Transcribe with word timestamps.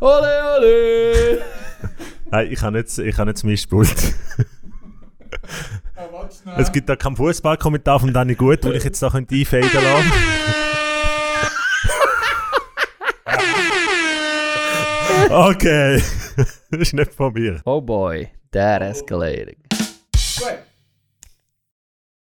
Ole, 0.00 0.56
ole! 0.56 1.42
Nein, 2.30 2.50
ich 2.50 2.62
habe 2.62 2.78
nicht, 2.78 2.96
ich 2.98 3.18
habe 3.18 3.30
nicht 3.30 3.44
Mischpult. 3.44 4.14
es 6.56 6.72
gibt 6.72 6.88
da 6.88 6.96
keinen 6.96 7.16
Fußballkommentar 7.16 8.00
von 8.00 8.10
Danny 8.12 8.34
Gut, 8.34 8.64
den 8.64 8.72
ich 8.72 8.84
jetzt 8.84 9.02
da 9.02 9.10
könnte 9.10 9.34
einfaden 9.34 9.68
lassen. 9.72 10.12
okay. 15.30 16.02
das 16.70 16.80
ist 16.80 16.94
nicht 16.94 17.12
von 17.12 17.34
mir. 17.34 17.60
Oh 17.66 17.82
boy, 17.82 18.30
that 18.52 18.80
escalating. 18.80 19.56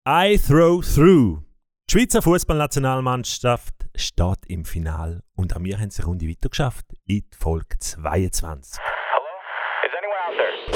I 0.04 0.36
throw 0.36 0.82
through. 0.82 1.42
Die 1.88 1.92
Schweizer 1.92 2.22
Fußballnationalmannschaft 2.22 3.77
steht 3.98 4.46
im 4.46 4.64
Finale 4.64 5.22
und 5.34 5.54
auch 5.56 5.60
wir 5.62 5.78
haben 5.78 5.88
es 5.88 5.98
eine 5.98 6.06
Runde 6.06 6.28
weiter 6.28 6.48
geschafft 6.48 6.86
in 7.06 7.24
die 7.30 7.36
Folge 7.36 7.78
22. 7.80 8.78
Is 8.78 9.92
anyone 9.96 10.16
out 10.24 10.34
there? 10.36 10.68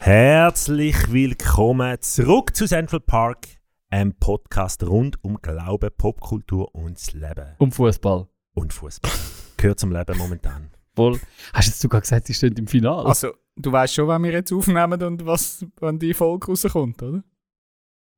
Herzlich 0.00 1.12
willkommen 1.12 2.00
zurück 2.00 2.56
zu 2.56 2.66
Central 2.66 3.00
Park, 3.00 3.46
einem 3.90 4.14
Podcast 4.14 4.82
rund 4.84 5.22
um 5.22 5.36
Glaube, 5.42 5.90
Popkultur 5.90 6.74
und 6.74 6.96
das 6.96 7.12
Leben. 7.12 7.54
Um 7.58 7.70
Fußball. 7.72 8.26
Und 8.54 8.72
Fußball. 8.72 9.12
Gehört 9.58 9.80
zum 9.80 9.92
Leben 9.92 10.16
momentan. 10.16 10.70
Voll. 10.96 11.20
Hast 11.52 11.68
du 11.68 11.70
jetzt 11.72 11.80
sogar 11.80 12.00
gesagt, 12.00 12.26
sie 12.26 12.34
stehen 12.34 12.56
im 12.56 12.66
Finale? 12.66 13.06
Also, 13.06 13.34
du 13.58 13.70
weißt 13.72 13.94
schon, 13.94 14.06
wann 14.08 14.22
wir 14.24 14.32
jetzt 14.32 14.52
aufnehmen 14.52 15.02
und 15.02 15.24
was, 15.26 15.64
wann 15.80 15.98
die 15.98 16.12
Folge 16.14 16.46
rauskommt, 16.48 17.02
oder? 17.02 17.22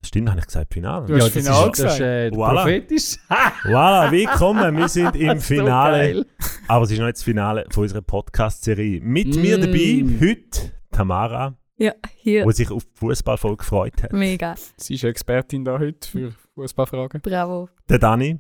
Stimmt, 0.05 0.31
habe 0.31 0.39
ich 0.41 0.47
gesagt 0.47 0.73
Finale? 0.73 1.07
Du 1.07 1.15
hast 1.17 1.25
das 1.25 1.33
Finale 1.33 1.71
ist, 1.71 1.79
das 1.81 1.93
ist 1.93 1.99
gesagt. 1.99 2.01
äh, 2.01 2.31
Voilà. 2.35 2.55
prophetisch. 2.63 3.17
Voilà, 3.65 4.11
willkommen, 4.11 4.77
wir 4.79 4.89
sind 4.89 5.15
im 5.17 5.39
Finale. 5.41 6.25
Aber 6.69 6.85
es 6.85 6.91
ist 6.91 6.99
noch 6.99 7.05
nicht 7.07 7.17
das 7.19 7.23
Finale 7.25 7.67
von 7.71 7.83
unserer 7.83 8.01
Podcast-Serie. 8.01 9.01
Mit 9.03 9.37
mir 9.37 9.59
Mm. 9.59 9.61
dabei 9.61 10.05
heute 10.21 10.73
Tamara, 10.91 11.55
Ja, 11.77 11.93
hier. 12.17 12.47
die 12.47 12.53
sich 12.53 12.71
auf 12.71 12.83
die 12.85 12.91
Fußballfolge 12.99 13.59
gefreut 13.59 14.03
hat. 14.03 14.13
Mega. 14.15 14.55
Sie 14.79 14.95
ist 14.95 15.05
Expertin 15.05 15.65
da 15.67 15.79
heute 15.79 16.09
für 16.09 16.33
Fußballfragen. 16.55 17.21
Bravo. 17.21 17.69
Der 17.89 17.99
Dani 17.99 18.39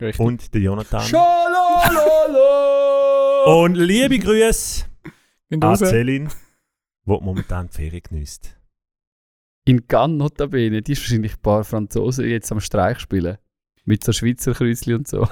Richtig. 0.00 0.24
und 0.24 0.54
der 0.54 0.60
Jonathan. 0.62 1.02
Scholololo! 1.02 2.46
Und 3.64 3.74
liebe 3.76 4.18
Grüße 4.18 4.86
Gehen 5.50 5.62
raus. 5.62 5.78
Celine, 5.78 6.28
die 6.28 7.10
momentan 7.10 7.68
die 7.68 7.74
Ferien 7.74 8.02
genießt. 8.02 8.58
In 9.64 9.86
Cannes 9.86 10.18
notabene, 10.18 10.82
die 10.82 10.92
ist 10.92 11.02
wahrscheinlich 11.02 11.34
ein 11.34 11.42
paar 11.42 11.64
Franzosen 11.64 12.24
die 12.24 12.30
jetzt 12.30 12.50
am 12.52 12.60
Streich 12.60 13.00
spielen. 13.00 13.38
Mit 13.84 14.02
so 14.04 14.12
Schweizer 14.12 14.52
Kreuzli 14.52 14.94
und 14.94 15.06
so. 15.08 15.26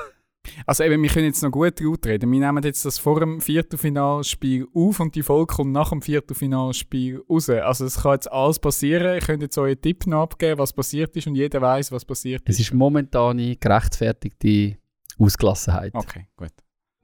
Also 0.67 0.85
eben, 0.85 1.03
wir 1.03 1.09
können 1.09 1.27
jetzt 1.27 1.43
noch 1.43 1.51
gut 1.51 1.79
gut 1.81 2.07
reden. 2.07 2.31
Wir 2.31 2.41
nehmen 2.41 2.63
jetzt 2.63 2.85
das 2.85 2.99
vor 2.99 3.19
dem 3.19 3.41
Viertelfinalspiel 3.41 4.67
auf 4.75 5.01
und 5.01 5.15
die 5.15 5.23
Folge 5.23 5.55
kommt 5.55 5.73
nach 5.73 5.91
dem 5.91 6.03
Viertelfinalspiel 6.03 7.23
raus. 7.29 7.49
Also 7.49 7.87
es 7.87 8.03
kann 8.03 8.13
jetzt 8.13 8.31
alles 8.31 8.59
passieren. 8.59 9.15
Ihr 9.15 9.21
könnt 9.21 9.43
jetzt 9.43 9.57
euren 9.57 9.81
Tipp 9.81 10.07
noch 10.07 10.23
abgeben, 10.23 10.59
was 10.59 10.73
passiert 10.73 11.17
ist 11.17 11.27
und 11.27 11.35
jeder 11.35 11.63
weiß, 11.63 11.93
was 11.93 12.05
passiert 12.05 12.43
Es 12.45 12.61
ist 12.61 12.75
momentane 12.75 13.57
gerechtfertigte 13.57 14.77
Ausgelassenheit. 15.19 15.95
Okay, 15.95 16.27
gut. 16.37 16.53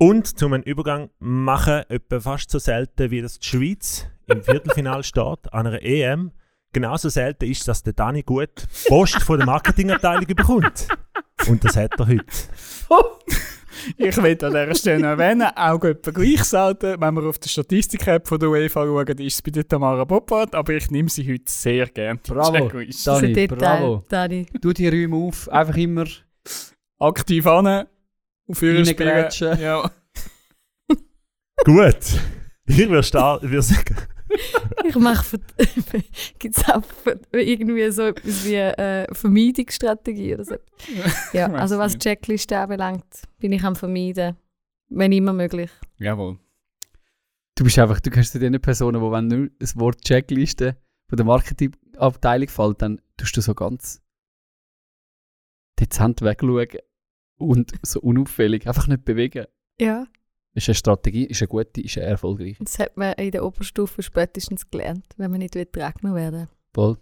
Und 0.02 0.38
zum 0.38 0.54
einen 0.54 0.62
Übergang 0.62 1.10
machen, 1.18 1.82
etwa 1.90 2.20
fast 2.20 2.50
so 2.50 2.58
selten 2.58 3.10
wie 3.10 3.20
das 3.20 3.38
die 3.38 3.46
Schweiz 3.46 4.06
im 4.28 4.42
Viertelfinal 4.42 5.04
steht, 5.04 5.52
an 5.52 5.66
einer 5.66 5.82
EM. 5.82 6.32
Genauso 6.72 7.10
selten 7.10 7.44
ist, 7.44 7.68
dass 7.68 7.82
der 7.82 7.92
Dani 7.92 8.22
gut 8.22 8.66
Post 8.88 9.22
von 9.22 9.36
der 9.36 9.46
Marketingabteilung 9.46 10.24
bekommt. 10.24 10.88
Und 11.46 11.62
das 11.62 11.76
hat 11.76 12.00
er 12.00 12.08
heute. 12.08 12.24
Ich 13.96 14.14
will 14.18 14.32
an 14.42 14.52
dieser 14.52 14.74
Stelle 14.74 15.00
noch 15.00 15.08
erwähnen, 15.08 15.48
auch 15.56 15.82
etwa 15.84 16.10
gleich 16.10 16.44
selten, 16.44 17.00
wenn 17.00 17.14
wir 17.14 17.22
auf 17.22 17.38
die 17.38 17.48
Statistik-App 17.48 18.28
von 18.28 18.38
der 18.38 18.50
UEFA 18.50 18.84
schauen, 18.84 19.18
ist 19.18 19.34
es 19.34 19.42
bei 19.42 19.50
der 19.52 19.66
Tamara 19.66 20.04
Boppard, 20.04 20.54
aber 20.54 20.74
ich 20.74 20.90
nehme 20.90 21.08
sie 21.08 21.26
heute 21.26 21.44
sehr 21.46 21.86
gerne. 21.86 22.20
Bravo. 22.22 22.68
Dani, 23.04 23.46
bravo. 23.46 24.04
Dani. 24.06 24.46
Du 24.60 24.74
die 24.74 24.86
Räume 24.86 25.16
auf, 25.16 25.48
einfach 25.48 25.76
immer 25.78 26.04
Aktiv 26.98 27.46
an, 27.46 27.86
auf 28.50 28.56
spielen. 28.58 28.84
Reingrätschen. 28.84 29.60
Ja. 29.60 29.90
Gut. 31.64 32.20
Ich 32.66 32.78
würde 32.78 33.02
sagen, 33.02 33.48
Ich 34.84 34.96
mache. 34.96 35.38
Gibt 36.38 36.56
es 36.56 36.68
auch 36.68 36.82
irgendwie 37.32 37.90
so 37.90 38.02
etwas 38.02 38.44
wie 38.44 38.54
äh, 38.54 39.12
Vermeidungsstrategie 39.12 40.34
oder 40.34 40.44
so? 40.44 40.56
Ja, 41.32 41.52
also 41.52 41.78
was 41.78 41.92
nicht. 41.92 42.02
Checkliste 42.02 42.58
anbelangt, 42.58 43.22
bin 43.38 43.52
ich 43.52 43.64
am 43.64 43.76
Vermeiden. 43.76 44.36
Wenn 44.88 45.12
immer 45.12 45.32
möglich. 45.32 45.70
Jawohl. 45.98 46.38
Du 47.54 47.64
bist 47.64 47.78
einfach, 47.78 48.00
du 48.00 48.10
gehörst 48.10 48.32
zu 48.32 48.38
den 48.38 48.60
Personen, 48.60 49.00
wo 49.00 49.12
wenn 49.12 49.26
nur 49.26 49.48
das 49.58 49.78
Wort 49.78 50.02
Checkliste 50.02 50.76
von 51.08 51.16
der 51.16 51.26
Marketingabteilung 51.26 52.48
fällt, 52.48 52.82
dann 52.82 53.00
tust 53.16 53.36
du 53.36 53.40
so 53.40 53.54
ganz 53.54 54.00
dezent 55.78 56.22
wegschauen 56.22 56.68
und 57.40 57.72
so 57.82 58.00
unauffällig 58.00 58.66
einfach 58.66 58.86
nicht 58.86 59.04
bewegen. 59.04 59.46
Ja, 59.80 60.06
Ist 60.54 60.68
eine 60.68 60.74
Strategie, 60.74 61.24
ist 61.26 61.40
eine 61.42 61.48
gute, 61.48 61.80
ist 61.80 61.96
eine 61.98 62.06
erfolgreiche. 62.06 62.62
das 62.62 62.78
hat 62.78 62.96
man 62.96 63.12
in 63.14 63.30
der 63.30 63.44
Oberstufe 63.44 64.02
spätestens 64.02 64.68
gelernt, 64.70 65.06
wenn 65.16 65.30
man 65.30 65.38
nicht 65.40 65.54
getragen 65.54 66.14
werden 66.14 66.48
Voll. 66.74 66.98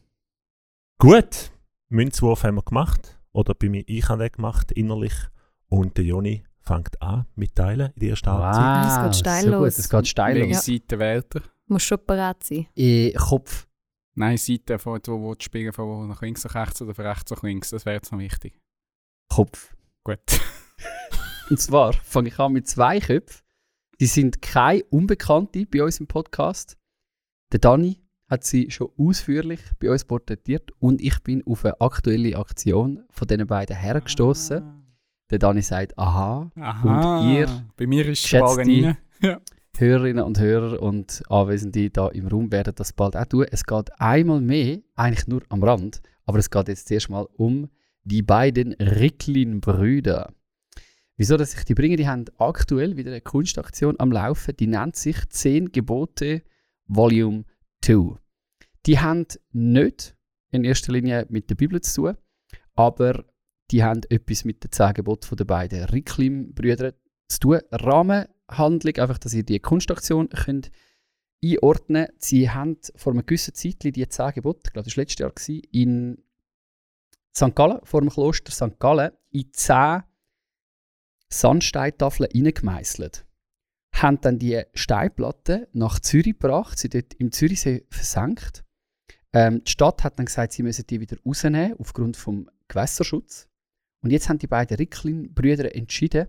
gut. 0.99 1.50
Münzwurf 1.91 2.43
haben 2.44 2.56
wir 2.56 2.62
gemacht. 2.62 3.19
Oder 3.32 3.54
bei 3.54 3.69
mir, 3.69 3.82
ich 3.87 4.09
habe 4.09 4.22
den 4.25 4.32
gemacht, 4.32 4.72
innerlich. 4.72 5.15
Und 5.69 5.97
der 5.97 6.04
Joni 6.04 6.44
fängt 6.60 7.00
an 7.00 7.26
mit 7.34 7.55
Teilen 7.55 7.93
in 7.94 8.00
der 8.00 8.10
ersten 8.10 8.31
Halbzeit. 8.31 8.87
es 8.91 9.05
geht 9.05 9.16
steil 9.16 9.44
so 9.44 9.50
los. 9.50 9.60
Gut, 9.75 9.78
es 9.84 9.88
geht 9.91 10.09
steil 10.09 10.34
Welche 10.37 10.53
los. 10.55 10.65
Seite 10.66 10.99
wählt 10.99 11.34
er? 11.37 11.43
Muss 11.66 11.82
schon 11.82 11.99
bereit 12.06 12.44
sein. 12.44 12.66
Äh, 12.76 13.12
Kopf. 13.12 13.66
Nein, 14.15 14.37
Seite, 14.37 14.78
von 14.78 15.00
wo, 15.06 15.20
wo 15.20 15.34
die 15.34 15.44
spielen, 15.44 15.72
von 15.72 15.87
wo 15.87 16.05
nach 16.05 16.20
links 16.22 16.44
nach 16.44 16.55
rechts 16.55 16.82
oder 16.82 16.94
von 16.94 17.06
rechts 17.06 17.31
nach 17.31 17.43
links. 17.43 17.70
Das 17.70 17.87
wäre 17.87 17.97
jetzt 17.97 18.10
noch 18.12 18.19
wichtig. 18.19 18.59
Kopf. 19.28 19.75
Gut. 20.09 20.41
Und 21.51 21.61
zwar 21.61 21.93
fange 21.93 22.29
ich 22.29 22.39
an 22.39 22.53
mit 22.53 22.67
zwei 22.67 22.99
Köpfen. 22.99 23.43
Die 24.01 24.07
sind 24.07 24.41
keine 24.41 24.85
Unbekannte 24.85 25.67
bei 25.67 25.83
uns 25.83 26.01
im 26.01 26.07
Podcast. 26.07 26.79
Der 27.53 27.59
Dani 27.61 28.01
hat 28.27 28.45
sie 28.45 28.71
schon 28.71 28.89
ausführlich 28.97 29.61
bei 29.81 29.91
uns 29.91 30.05
porträtiert 30.07 30.71
und 30.79 31.01
ich 31.03 31.19
bin 31.23 31.43
auf 31.47 31.65
eine 31.65 31.79
aktuelle 31.81 32.37
Aktion 32.39 33.05
von 33.11 33.27
diesen 33.29 33.47
beiden 33.47 33.77
hergestoßen. 33.77 34.63
Der 35.31 35.39
Dani 35.39 35.61
sagt, 35.63 35.99
aha, 35.99 36.51
Aha. 36.59 37.19
Und 37.21 37.31
ihr, 37.35 37.47
Bei 37.77 37.87
mir 37.87 38.07
ist 38.09 38.23
geschätzte- 38.25 38.59
rein. 38.59 38.97
Hörerinnen 39.77 40.25
und 40.25 40.39
Hörer 40.41 40.83
und 40.83 41.23
Anwesende 41.29 41.91
da 41.91 42.09
im 42.09 42.27
Raum 42.29 42.51
werden 42.51 42.75
das 42.77 42.93
bald 42.95 43.15
auch 43.17 43.25
tun. 43.27 43.47
Es 43.51 43.65
geht 43.65 43.91
einmal 44.01 44.41
mehr, 44.41 44.79
eigentlich 44.97 45.27
nur 45.29 45.43
am 45.51 45.63
Rand, 45.63 46.01
aber 46.25 46.39
es 46.39 46.51
geht 46.51 46.69
jetzt 46.69 46.89
zuerst 46.89 47.11
mal 47.11 47.27
um 47.37 47.69
die 48.09 48.23
beiden 48.23 48.73
Ricklin-Brüder. 48.73 50.33
Wieso, 51.17 51.37
dass 51.37 51.55
ich 51.55 51.65
die 51.65 51.75
bringe? 51.75 51.97
Die 51.97 52.09
haben 52.09 52.25
aktuell 52.39 52.97
wieder 52.97 53.11
eine 53.11 53.21
Kunstaktion 53.21 53.97
am 53.99 54.13
Laufen, 54.13 54.57
die 54.57 54.67
nennt 54.67 54.97
sich 54.97 55.29
10 55.29 55.73
Gebote 55.73 56.43
Volume 56.87 57.45
2. 57.83 58.17
Die 58.87 58.99
haben 58.99 59.27
nicht 59.53 60.17
in 60.51 60.65
erster 60.65 60.93
Linie 60.93 61.27
mit 61.29 61.51
der 61.51 61.57
Bibel 61.57 61.81
zu 61.81 62.03
tun, 62.03 62.17
aber 62.75 63.25
die 63.71 63.83
haben 63.83 64.01
etwas 64.09 64.45
mit 64.45 64.65
den 64.65 64.73
10 64.73 64.95
Geboten 64.95 65.37
der 65.37 65.45
beiden 65.45 65.85
Ricklin-Brüder 65.85 66.95
zu 67.29 67.41
tun. 67.41 67.61
Rahmenhandlung, 67.73 68.97
einfach, 68.97 69.19
dass 69.19 69.35
ihr 69.35 69.43
die 69.43 69.61
Kunstaktion 69.61 70.29
könnt 70.31 70.71
einordnen. 71.45 72.07
Sie 72.19 72.49
haben 72.49 72.79
vor 72.95 73.13
einer 73.13 73.23
gewissen 73.23 73.55
Zeit 73.55 73.83
die 73.83 74.09
10 74.09 74.33
Gebote, 74.35 74.61
ich 74.67 74.73
glaube, 74.73 74.89
das 74.89 74.97
war 74.97 75.03
letztes 75.03 75.19
Jahr, 75.19 75.33
in 75.73 76.23
St. 77.38 77.54
Gallen, 77.54 77.79
vor 77.85 78.00
dem 78.00 78.11
Kloster 78.11 78.50
St. 78.50 78.81
Gallen, 78.81 79.12
in 79.31 79.52
10 79.52 80.02
Sandsteintafeln 81.29 82.29
reingemeißelt. 82.35 83.25
Haben 83.93 84.20
dann 84.20 84.38
die 84.38 84.62
Steinplatten 84.75 85.67
nach 85.73 86.00
Zürich 86.00 86.38
gebracht, 86.38 86.79
sie 86.79 86.88
dort 86.88 87.14
im 87.14 87.31
Zürichsee 87.31 87.87
versenkt. 87.90 88.64
Ähm, 89.32 89.62
die 89.64 89.70
Stadt 89.70 90.02
hat 90.05 90.19
dann 90.19 90.26
gesagt, 90.26 90.52
sie 90.52 90.62
müssen 90.62 90.87
die 90.87 91.00
wieder 91.00 91.17
rausnehmen, 91.25 91.76
aufgrund 91.79 92.17
vom 92.17 92.50
Gewässerschutz. 92.67 93.49
Und 94.02 94.11
jetzt 94.11 94.29
haben 94.29 94.38
die 94.38 94.46
beiden 94.46 94.76
Ricklin-Brüder 94.76 95.75
entschieden, 95.75 96.29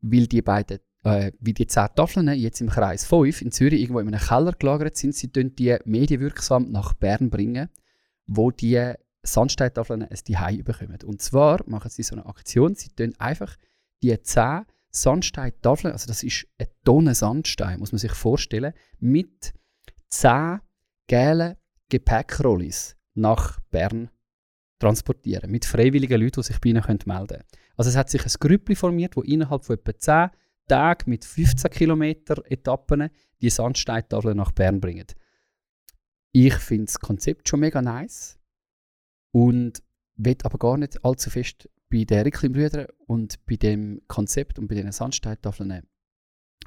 weil 0.00 0.26
die 0.26 0.42
beiden, 0.42 0.78
äh, 1.04 1.32
wie 1.38 1.54
die 1.54 1.66
zehn 1.66 1.88
Tafeln 1.94 2.28
jetzt 2.28 2.60
im 2.60 2.70
Kreis 2.70 3.04
5 3.04 3.42
in 3.42 3.52
Zürich 3.52 3.80
irgendwo 3.80 4.00
in 4.00 4.08
einem 4.08 4.20
Keller 4.20 4.52
gelagert 4.52 4.96
sind, 4.96 5.14
sie 5.14 5.28
die 5.28 5.78
medienwirksam 5.84 6.70
nach 6.70 6.94
Bern 6.94 7.30
bringen, 7.30 7.68
wo 8.26 8.50
die 8.50 8.94
Sandsteintafeln 9.22 10.02
ein 10.02 10.16
Zuhause 10.16 10.62
bekommen. 10.62 10.98
Und 11.04 11.20
zwar 11.22 11.62
machen 11.66 11.90
sie 11.90 12.02
so 12.02 12.14
eine 12.14 12.26
Aktion, 12.26 12.74
sie 12.74 12.90
tun 12.90 13.14
einfach 13.18 13.56
die 14.02 14.20
10 14.20 14.64
Sandsteintafeln, 14.90 15.92
also 15.92 16.08
das 16.08 16.22
ist 16.22 16.46
eine 16.58 16.68
Tonne 16.84 17.14
Sandstein, 17.14 17.78
muss 17.78 17.92
man 17.92 17.98
sich 17.98 18.12
vorstellen, 18.12 18.72
mit 18.98 19.52
10 20.08 20.60
gelben 21.06 21.56
Gepäckrollis 21.88 22.96
nach 23.14 23.60
Bern 23.70 24.10
transportieren 24.78 25.50
mit 25.50 25.64
freiwilligen 25.64 26.20
Leuten, 26.20 26.40
die 26.40 26.46
sich 26.46 26.60
bei 26.60 26.70
ihnen 26.70 26.82
melden 26.86 27.06
können. 27.06 27.44
Also 27.76 27.90
es 27.90 27.96
hat 27.96 28.10
sich 28.10 28.24
ein 28.24 28.32
Grüppli 28.40 28.74
formiert, 28.74 29.16
wo 29.16 29.22
innerhalb 29.22 29.64
von 29.64 29.76
etwa 29.76 29.96
10 29.96 30.30
Tagen 30.66 31.10
mit 31.10 31.24
15 31.24 31.70
Kilometer 31.70 32.42
Etappen 32.50 33.10
die 33.40 33.50
Sandsteintafeln 33.50 34.36
nach 34.36 34.52
Bern 34.52 34.80
bringen. 34.80 35.06
Ich 36.32 36.54
finde 36.54 36.86
das 36.86 37.00
Konzept 37.00 37.48
schon 37.48 37.60
mega 37.60 37.82
nice 37.82 38.39
und 39.32 39.82
will 40.16 40.36
aber 40.42 40.58
gar 40.58 40.76
nicht 40.76 41.04
allzu 41.04 41.30
fest 41.30 41.68
bei 41.90 42.04
den 42.04 42.22
Ricklin-Brüdern 42.22 42.86
und 43.06 43.44
bei 43.46 43.56
dem 43.56 44.02
Konzept 44.06 44.58
und 44.58 44.68
bei 44.68 44.76
den 44.76 44.92
Sandsteintafeln 44.92 45.82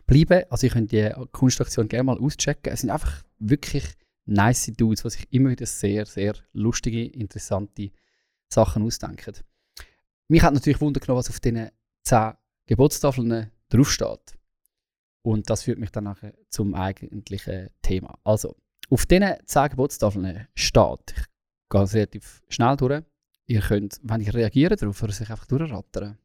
bleiben. 0.05 0.43
Also 0.49 0.67
ich 0.67 0.73
könnt 0.73 0.91
die 0.91 1.11
Kunstaktion 1.31 1.87
gerne 1.87 2.03
mal 2.03 2.19
auschecken. 2.19 2.73
Es 2.73 2.81
sind 2.81 2.89
einfach 2.89 3.23
wirklich 3.39 3.85
nice 4.25 4.71
Dudes, 4.77 5.03
die 5.03 5.09
sich 5.09 5.33
immer 5.33 5.49
wieder 5.49 5.65
sehr, 5.65 6.05
sehr 6.05 6.35
lustige, 6.53 7.05
interessante 7.05 7.91
Sachen 8.49 8.83
ausdenken. 8.83 9.35
Mich 10.27 10.41
hat 10.41 10.53
natürlich 10.53 10.81
Wunder 10.81 10.99
genommen, 10.99 11.19
was 11.19 11.29
auf 11.29 11.39
diesen 11.39 11.69
10 12.03 12.33
Geburtstafeln 12.65 13.51
draufsteht. 13.69 14.37
Und 15.21 15.49
das 15.49 15.63
führt 15.63 15.79
mich 15.79 15.91
dann 15.91 16.05
nachher 16.05 16.33
zum 16.49 16.73
eigentlichen 16.73 17.69
Thema. 17.81 18.19
Also, 18.23 18.55
auf 18.89 19.05
diesen 19.05 19.35
10 19.45 19.69
Geburtstafeln 19.69 20.47
steht, 20.53 21.13
ich 21.15 21.32
gehe 21.73 21.83
es 21.83 21.93
relativ 21.93 22.41
schnell 22.47 22.77
durch, 22.77 23.03
ihr 23.47 23.61
könnt, 23.61 23.99
wenn 24.03 24.21
ich 24.21 24.33
reagiere 24.33 24.75
darauf, 24.75 25.01
oder 25.01 25.11
sich 25.11 25.29
einfach 25.29 25.47
durchrattern. 25.47 26.17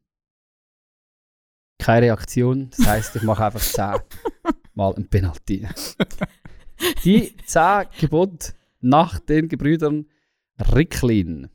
Keine 1.79 2.07
Reaktion, 2.07 2.69
das 2.69 2.87
heisst, 2.87 3.15
ich 3.15 3.23
mache 3.23 3.45
einfach 3.45 3.61
10 3.61 3.95
mal 4.73 4.93
ein 4.95 5.09
Penalty. 5.09 5.67
Die 7.03 7.35
10 7.45 7.85
Gebote 7.99 8.53
nach 8.79 9.19
den 9.19 9.47
Gebrüdern 9.47 10.05
Ricklin. 10.73 11.49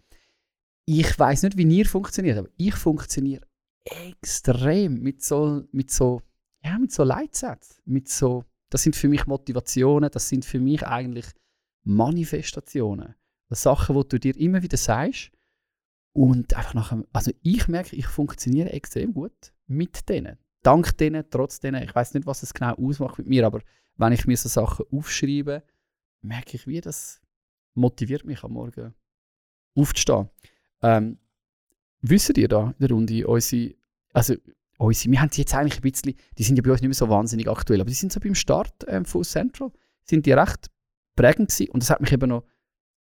Ich 0.86 1.18
weiß 1.18 1.42
nicht, 1.44 1.56
wie 1.56 1.64
ihr 1.64 1.86
funktioniert, 1.86 2.38
aber 2.38 2.48
ich 2.56 2.74
funktioniere 2.74 3.46
extrem 3.84 5.00
mit 5.00 5.22
so, 5.22 5.64
mit 5.72 5.90
so, 5.90 6.20
ja, 6.62 6.78
mit 6.78 6.92
so 6.92 7.04
Leitsätzen. 7.04 7.82
Mit 7.84 8.08
so, 8.08 8.44
das 8.70 8.82
sind 8.82 8.96
für 8.96 9.08
mich 9.08 9.26
Motivationen, 9.26 10.10
das 10.10 10.28
sind 10.28 10.44
für 10.44 10.60
mich 10.60 10.86
eigentlich 10.86 11.26
Manifestationen. 11.84 13.14
Das 13.48 13.62
Sachen, 13.62 13.96
die 13.96 14.08
du 14.08 14.18
dir 14.18 14.36
immer 14.36 14.62
wieder 14.62 14.76
sagst. 14.76 15.30
Und 16.14 16.54
einfach 16.54 16.74
nachher, 16.74 17.04
also 17.12 17.32
ich 17.42 17.66
merke, 17.66 17.96
ich 17.96 18.06
funktioniere 18.06 18.70
extrem 18.70 19.12
gut 19.12 19.52
mit 19.66 20.08
denen. 20.08 20.38
Dank 20.62 20.96
denen, 20.96 21.24
trotz 21.28 21.58
denen. 21.58 21.82
Ich 21.82 21.94
weiß 21.94 22.14
nicht, 22.14 22.24
was 22.24 22.44
es 22.44 22.54
genau 22.54 22.74
ausmacht 22.74 23.18
mit 23.18 23.26
mir, 23.26 23.44
aber 23.44 23.60
wenn 23.96 24.12
ich 24.12 24.26
mir 24.26 24.36
so 24.36 24.48
Sachen 24.48 24.86
aufschreibe, 24.92 25.64
merke 26.22 26.56
ich, 26.56 26.66
wie 26.68 26.80
das 26.80 27.20
motiviert 27.74 28.24
mich 28.24 28.44
am 28.44 28.52
Morgen 28.52 28.94
aufzustehen. 29.74 30.30
Ähm, 30.82 31.18
wisst 32.00 32.38
ihr 32.38 32.48
da 32.48 32.68
in 32.70 32.74
der 32.78 32.90
Runde, 32.90 33.26
unsere, 33.26 33.74
also 34.12 34.34
unsere, 34.78 35.12
wir 35.12 35.20
haben 35.20 35.30
die 35.30 35.40
jetzt 35.40 35.54
eigentlich 35.54 35.78
ein 35.78 35.90
bisschen, 35.90 36.14
die 36.38 36.42
sind 36.44 36.56
ja 36.56 36.62
bei 36.62 36.70
uns 36.70 36.80
nicht 36.80 36.88
mehr 36.88 36.94
so 36.94 37.08
wahnsinnig 37.08 37.48
aktuell, 37.48 37.80
aber 37.80 37.90
die 37.90 37.96
sind 37.96 38.12
so 38.12 38.20
beim 38.20 38.36
Start 38.36 38.84
ähm, 38.86 39.04
von 39.04 39.24
Central, 39.24 39.72
sind 40.04 40.26
die 40.26 40.32
recht 40.32 40.70
prägend 41.16 41.50
gewesen 41.50 41.70
und 41.72 41.82
das 41.82 41.90
hat 41.90 42.00
mich 42.00 42.12
eben 42.12 42.28
noch 42.28 42.44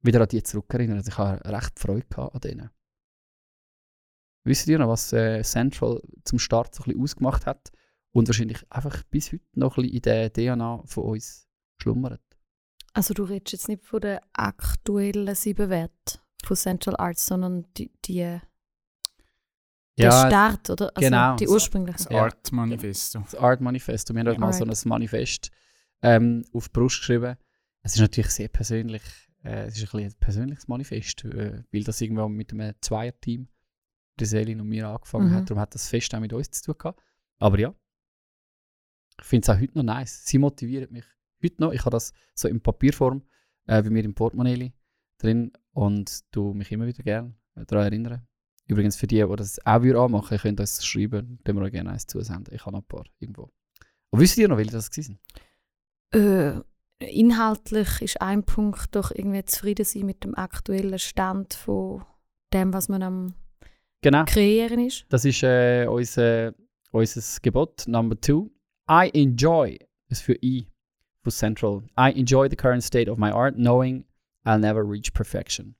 wieder 0.00 0.22
an 0.22 0.28
die 0.28 0.42
zurückerinnert. 0.42 0.96
Also 0.96 1.10
ich 1.10 1.18
habe 1.18 1.44
recht 1.44 1.78
Freude 1.78 2.06
an 2.18 2.40
denen. 2.40 2.70
Wisst 4.44 4.66
ihr 4.68 4.78
noch, 4.78 4.88
was 4.88 5.12
äh, 5.12 5.42
Central 5.42 6.02
zum 6.24 6.38
Start 6.38 6.74
so 6.74 6.82
ein 6.82 6.86
bisschen 6.86 7.02
ausgemacht 7.02 7.46
hat 7.46 7.70
und 8.10 8.28
wahrscheinlich 8.28 8.64
einfach 8.70 9.02
bis 9.04 9.32
heute 9.32 9.44
noch 9.54 9.76
ein 9.78 9.82
bisschen 9.82 9.96
in 9.96 10.02
der 10.02 10.32
DNA 10.32 10.82
von 10.86 11.04
uns 11.04 11.46
schlummert? 11.80 12.22
Also 12.92 13.14
du 13.14 13.24
redest 13.24 13.52
jetzt 13.52 13.68
nicht 13.68 13.84
von 13.84 14.00
den 14.00 14.18
aktuellen 14.32 15.34
sieben 15.34 15.70
Werten 15.70 16.20
von 16.44 16.56
Central 16.56 16.96
Arts, 16.96 17.24
sondern 17.26 17.66
die, 17.76 17.90
die 18.04 18.38
der 19.98 20.10
Start, 20.10 20.70
oder? 20.70 20.90
Also 20.94 21.00
genau. 21.00 21.36
Die 21.36 21.48
ursprüngliche. 21.48 21.98
Das 21.98 22.06
Art 22.08 22.52
Manifesto. 22.52 23.20
das 23.20 23.34
Art 23.34 23.60
Manifesto. 23.60 24.14
Wir 24.14 24.20
haben 24.20 24.26
dort 24.26 24.38
mal 24.38 24.52
so 24.52 24.64
ein 24.64 24.88
Manifest 24.88 25.50
ähm, 26.02 26.44
auf 26.52 26.68
die 26.68 26.72
Brust 26.72 26.98
geschrieben. 27.00 27.36
Es 27.82 27.94
ist 27.94 28.00
natürlich 28.00 28.30
sehr 28.30 28.48
persönlich. 28.48 29.02
Äh, 29.44 29.66
es 29.66 29.76
ist 29.76 29.82
ein, 29.82 29.90
bisschen 29.90 30.12
ein 30.12 30.20
persönliches 30.20 30.68
Manifest, 30.68 31.24
äh, 31.24 31.62
weil 31.72 31.84
das 31.84 32.00
irgendwann 32.00 32.32
mit 32.32 32.52
einem 32.52 32.74
Zweierteam, 32.80 33.48
der 34.18 34.26
Selin 34.26 34.60
und 34.60 34.68
mir 34.68 34.88
angefangen 34.88 35.30
Mhm. 35.30 35.34
hat. 35.34 35.50
Darum 35.50 35.60
hat 35.60 35.74
das 35.74 35.88
fest 35.88 36.14
auch 36.14 36.20
mit 36.20 36.32
uns 36.32 36.50
zu 36.50 36.64
tun 36.72 36.74
gehabt. 36.78 37.02
Aber 37.38 37.58
ja, 37.58 37.74
ich 39.20 39.26
finde 39.26 39.44
es 39.44 39.50
auch 39.56 39.60
heute 39.60 39.76
noch 39.76 39.82
nice. 39.84 40.24
Sie 40.24 40.38
motiviert 40.38 40.90
mich 40.90 41.04
heute 41.42 41.60
noch. 41.60 41.72
Ich 41.72 41.80
habe 41.80 41.90
das 41.90 42.12
so 42.34 42.48
in 42.48 42.60
Papierform 42.60 43.22
äh, 43.66 43.82
bei 43.82 43.90
mir 43.90 44.04
im 44.04 44.14
Portemonnaie 44.14 44.72
drin 45.18 45.52
und 45.72 46.22
du 46.34 46.52
mich 46.54 46.70
immer 46.72 46.86
wieder 46.86 47.02
gerne 47.02 47.34
daran 47.54 47.84
erinnern. 47.86 48.26
Übrigens 48.66 48.96
für 48.96 49.06
die, 49.06 49.16
die 49.22 49.36
das 49.36 49.64
auch 49.66 49.82
wieder 49.82 50.00
anmachen, 50.00 50.38
könnt 50.38 50.60
ihr 50.60 50.62
uns 50.62 50.84
schreiben, 50.84 51.38
dann 51.44 51.56
wir 51.56 51.62
euch 51.62 51.72
gerne 51.72 51.90
eins 51.90 52.06
zusenden. 52.06 52.54
Ich 52.54 52.64
habe 52.64 52.72
noch 52.76 52.82
ein 52.82 52.88
paar 52.88 53.04
irgendwo. 53.18 53.52
Aber 54.10 54.20
wisst 54.22 54.38
ihr 54.38 54.48
noch, 54.48 54.56
welche 54.56 54.72
das 54.72 54.90
waren? 54.90 55.18
Äh, 56.14 56.60
inhaltlich 57.04 58.02
ist 58.02 58.20
ein 58.20 58.44
Punkt 58.44 58.94
doch 58.94 59.10
irgendwie 59.10 59.44
zufrieden 59.44 59.84
sein 59.84 60.06
mit 60.06 60.24
dem 60.24 60.34
aktuellen 60.34 60.98
Stand 60.98 61.54
von 61.54 62.04
dem, 62.52 62.72
was 62.72 62.88
man 62.88 63.02
am 63.02 63.34
Genau. 64.02 64.24
kreieren 64.24 64.80
ist. 64.80 65.06
Das 65.08 65.24
ist 65.24 65.42
äh, 65.42 65.86
unser, 65.86 66.54
unser 66.90 67.40
Gebot 67.40 67.84
Number 67.86 68.20
two. 68.20 68.50
I 68.90 69.10
enjoy, 69.14 69.78
ist 70.08 70.22
für 70.22 70.36
I 70.42 70.66
von 71.22 71.32
Central. 71.32 71.84
I 71.98 72.10
enjoy 72.18 72.48
the 72.50 72.56
current 72.56 72.82
state 72.82 73.10
of 73.10 73.16
my 73.16 73.30
art, 73.30 73.54
knowing 73.54 74.04
I'll 74.44 74.58
never 74.58 74.82
reach 74.82 75.12
perfection. 75.14 75.76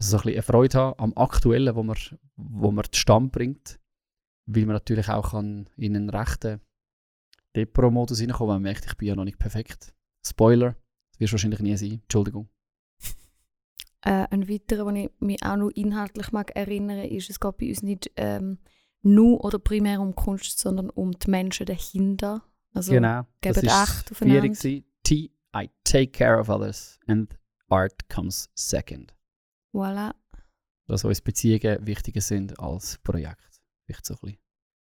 Also 0.00 0.12
so 0.12 0.16
ein 0.16 0.22
bisschen 0.22 0.34
eine 0.34 0.42
Freude 0.42 0.78
haben 0.78 0.98
am 0.98 1.12
Aktuellen, 1.16 1.74
wo 1.76 1.82
man, 1.82 1.96
wo 2.36 2.70
man 2.70 2.84
zustande 2.90 3.30
bringt, 3.30 3.78
weil 4.46 4.64
man 4.64 4.74
natürlich 4.74 5.08
auch 5.08 5.32
kann 5.32 5.68
in 5.76 5.96
einen 5.96 6.10
rechten 6.10 6.60
Depro-Modus 7.54 8.20
reinkommen, 8.20 8.54
wenn 8.56 8.62
man 8.62 8.62
merkt, 8.62 8.86
ich 8.86 8.96
bin 8.96 9.08
ja 9.08 9.14
noch 9.14 9.24
nicht 9.24 9.38
perfekt. 9.38 9.94
Spoiler, 10.26 10.76
das 11.12 11.20
wirst 11.20 11.32
du 11.32 11.34
wahrscheinlich 11.34 11.60
nie 11.60 11.76
sein. 11.76 12.00
Entschuldigung. 12.02 12.48
Äh, 14.04 14.26
ein 14.30 14.48
weiterer, 14.50 14.92
den 14.92 14.96
ich 14.96 15.10
mich 15.20 15.42
auch 15.42 15.56
noch 15.56 15.70
inhaltlich 15.70 16.30
mag 16.30 16.54
erinnern 16.54 16.98
ist, 16.98 17.30
es 17.30 17.40
geht 17.40 17.56
bei 17.56 17.68
uns 17.68 17.82
nicht 17.82 18.10
ähm, 18.16 18.58
nur 19.02 19.42
oder 19.42 19.58
primär 19.58 20.00
um 20.00 20.14
Kunst, 20.14 20.58
sondern 20.58 20.90
um 20.90 21.12
die 21.12 21.30
Menschen 21.30 21.64
dahinter. 21.64 22.42
Also 22.74 22.92
genau. 22.92 23.26
das 23.40 23.58
ist 23.58 23.70
Acht 23.70 24.12
aufeinander. 24.12 24.52
T, 25.04 25.30
I 25.56 25.70
take 25.84 26.08
care 26.08 26.38
of 26.38 26.48
others 26.50 26.98
and 27.06 27.34
art 27.68 28.08
comes 28.10 28.50
second. 28.54 29.14
Voilà. 29.72 30.14
Dass 30.86 31.04
uns 31.04 31.22
Beziehungen 31.22 31.86
wichtiger 31.86 32.20
sind 32.20 32.58
als 32.58 32.98
Projekt. 32.98 33.62
Vielleicht 33.86 34.04
so 34.04 34.14
ein 34.14 34.20
bisschen 34.20 34.38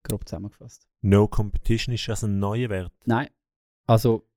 grob 0.03 0.27
zusammengefasst. 0.27 0.87
No 1.01 1.27
Competition 1.27 1.95
ist 1.95 2.07
das 2.07 2.23
ein 2.23 2.39
neuer 2.39 2.69
Wert? 2.69 2.91
Nein, 3.05 3.29
also 3.85 4.27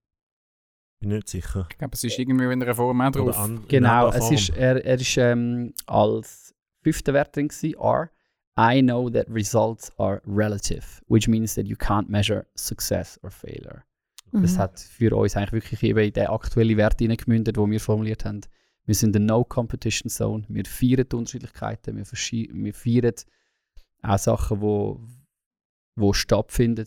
Bin 1.01 1.11
nicht 1.11 1.29
sicher. 1.29 1.67
Ich 1.71 1.79
glaube, 1.79 1.95
es 1.95 2.03
ist 2.05 2.19
irgendwie 2.19 2.45
in 2.53 2.63
einer 2.63 2.75
Form 2.75 3.01
auch 3.01 3.11
drauf. 3.13 3.39
An, 3.39 3.65
Genau, 3.69 4.09
es 4.11 4.31
ist, 4.31 4.51
er, 4.51 4.85
er 4.85 4.95
ist 5.01 5.17
ähm, 5.17 5.73
als 5.87 6.55
fünfter 6.83 7.15
Wert 7.15 7.35
drin 7.37 7.49
gewesen, 7.49 7.79
R. 7.81 8.11
I 8.59 8.83
know 8.83 9.09
that 9.09 9.27
results 9.31 9.93
are 10.01 10.21
relative, 10.27 10.83
which 11.07 11.29
means 11.29 11.55
that 11.55 11.67
you 11.67 11.77
can't 11.77 12.09
measure 12.09 12.45
success 12.57 13.19
or 13.23 13.31
failure. 13.31 13.85
Das 14.33 14.55
Mhm. 14.55 14.59
hat 14.59 14.81
für 14.81 15.17
uns 15.17 15.37
eigentlich 15.37 15.53
wirklich 15.53 15.83
eben 15.85 16.01
in 16.01 16.13
den 16.13 16.27
aktuellen 16.27 16.77
Wert 16.77 16.99
hineingemündet, 16.99 17.57
den 17.57 17.71
wir 17.71 17.81
formuliert 17.81 18.25
haben. 18.25 18.41
Wir 18.85 18.95
sind 18.95 19.15
in 19.15 19.27
der 19.27 19.37
No-Competition 19.37 20.11
Zone. 20.11 20.45
Wir 20.49 20.65
feiern 20.65 21.07
die 21.11 21.17
Unterschiedlichkeiten. 21.17 21.97
Wir, 21.97 22.05
wir 22.05 22.75
feiern 22.75 23.15
auch 24.03 24.19
Sachen, 24.19 24.61
wo, 24.61 25.01
wo 25.95 26.13
stattfinden, 26.13 26.87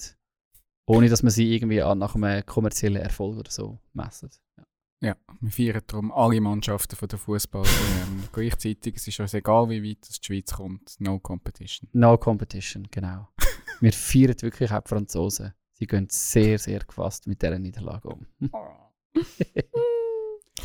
ohne 0.86 1.10
dass 1.10 1.24
man 1.24 1.32
sie 1.32 1.54
irgendwie 1.54 1.82
an, 1.82 2.00
nach 2.00 2.16
einem 2.16 2.46
kommerziellen 2.46 3.02
Erfolg 3.02 3.38
oder 3.38 3.52
so 3.52 3.80
messen. 3.94 4.30
Ja. 4.58 4.64
Ja, 5.04 5.16
wir 5.40 5.50
feiern 5.50 5.82
darum 5.88 6.12
alle 6.12 6.40
Mannschaften 6.40 6.96
von 6.96 7.08
der 7.08 7.18
Fußball 7.18 7.66
ähm, 7.66 8.24
gleichzeitig. 8.32 8.98
Es 8.98 9.08
ist 9.08 9.20
uns 9.20 9.34
egal, 9.34 9.68
wie 9.70 9.84
weit 9.84 10.08
die 10.08 10.24
Schweiz 10.24 10.54
kommt. 10.54 10.96
No 11.00 11.18
Competition. 11.18 11.90
No 11.94 12.20
Competition, 12.20 12.88
genau. 12.92 13.28
wir 13.80 13.94
feiern 13.94 14.40
wirklich 14.42 14.72
auch 14.72 14.82
die 14.82 14.90
Franzosen. 14.90 15.54
Sie 15.74 15.88
gehen 15.88 16.08
sehr, 16.12 16.60
sehr 16.60 16.82
gefasst 16.82 17.26
mit 17.26 17.42
dieser 17.42 17.58
Niederlage 17.58 18.10
um. 18.10 18.28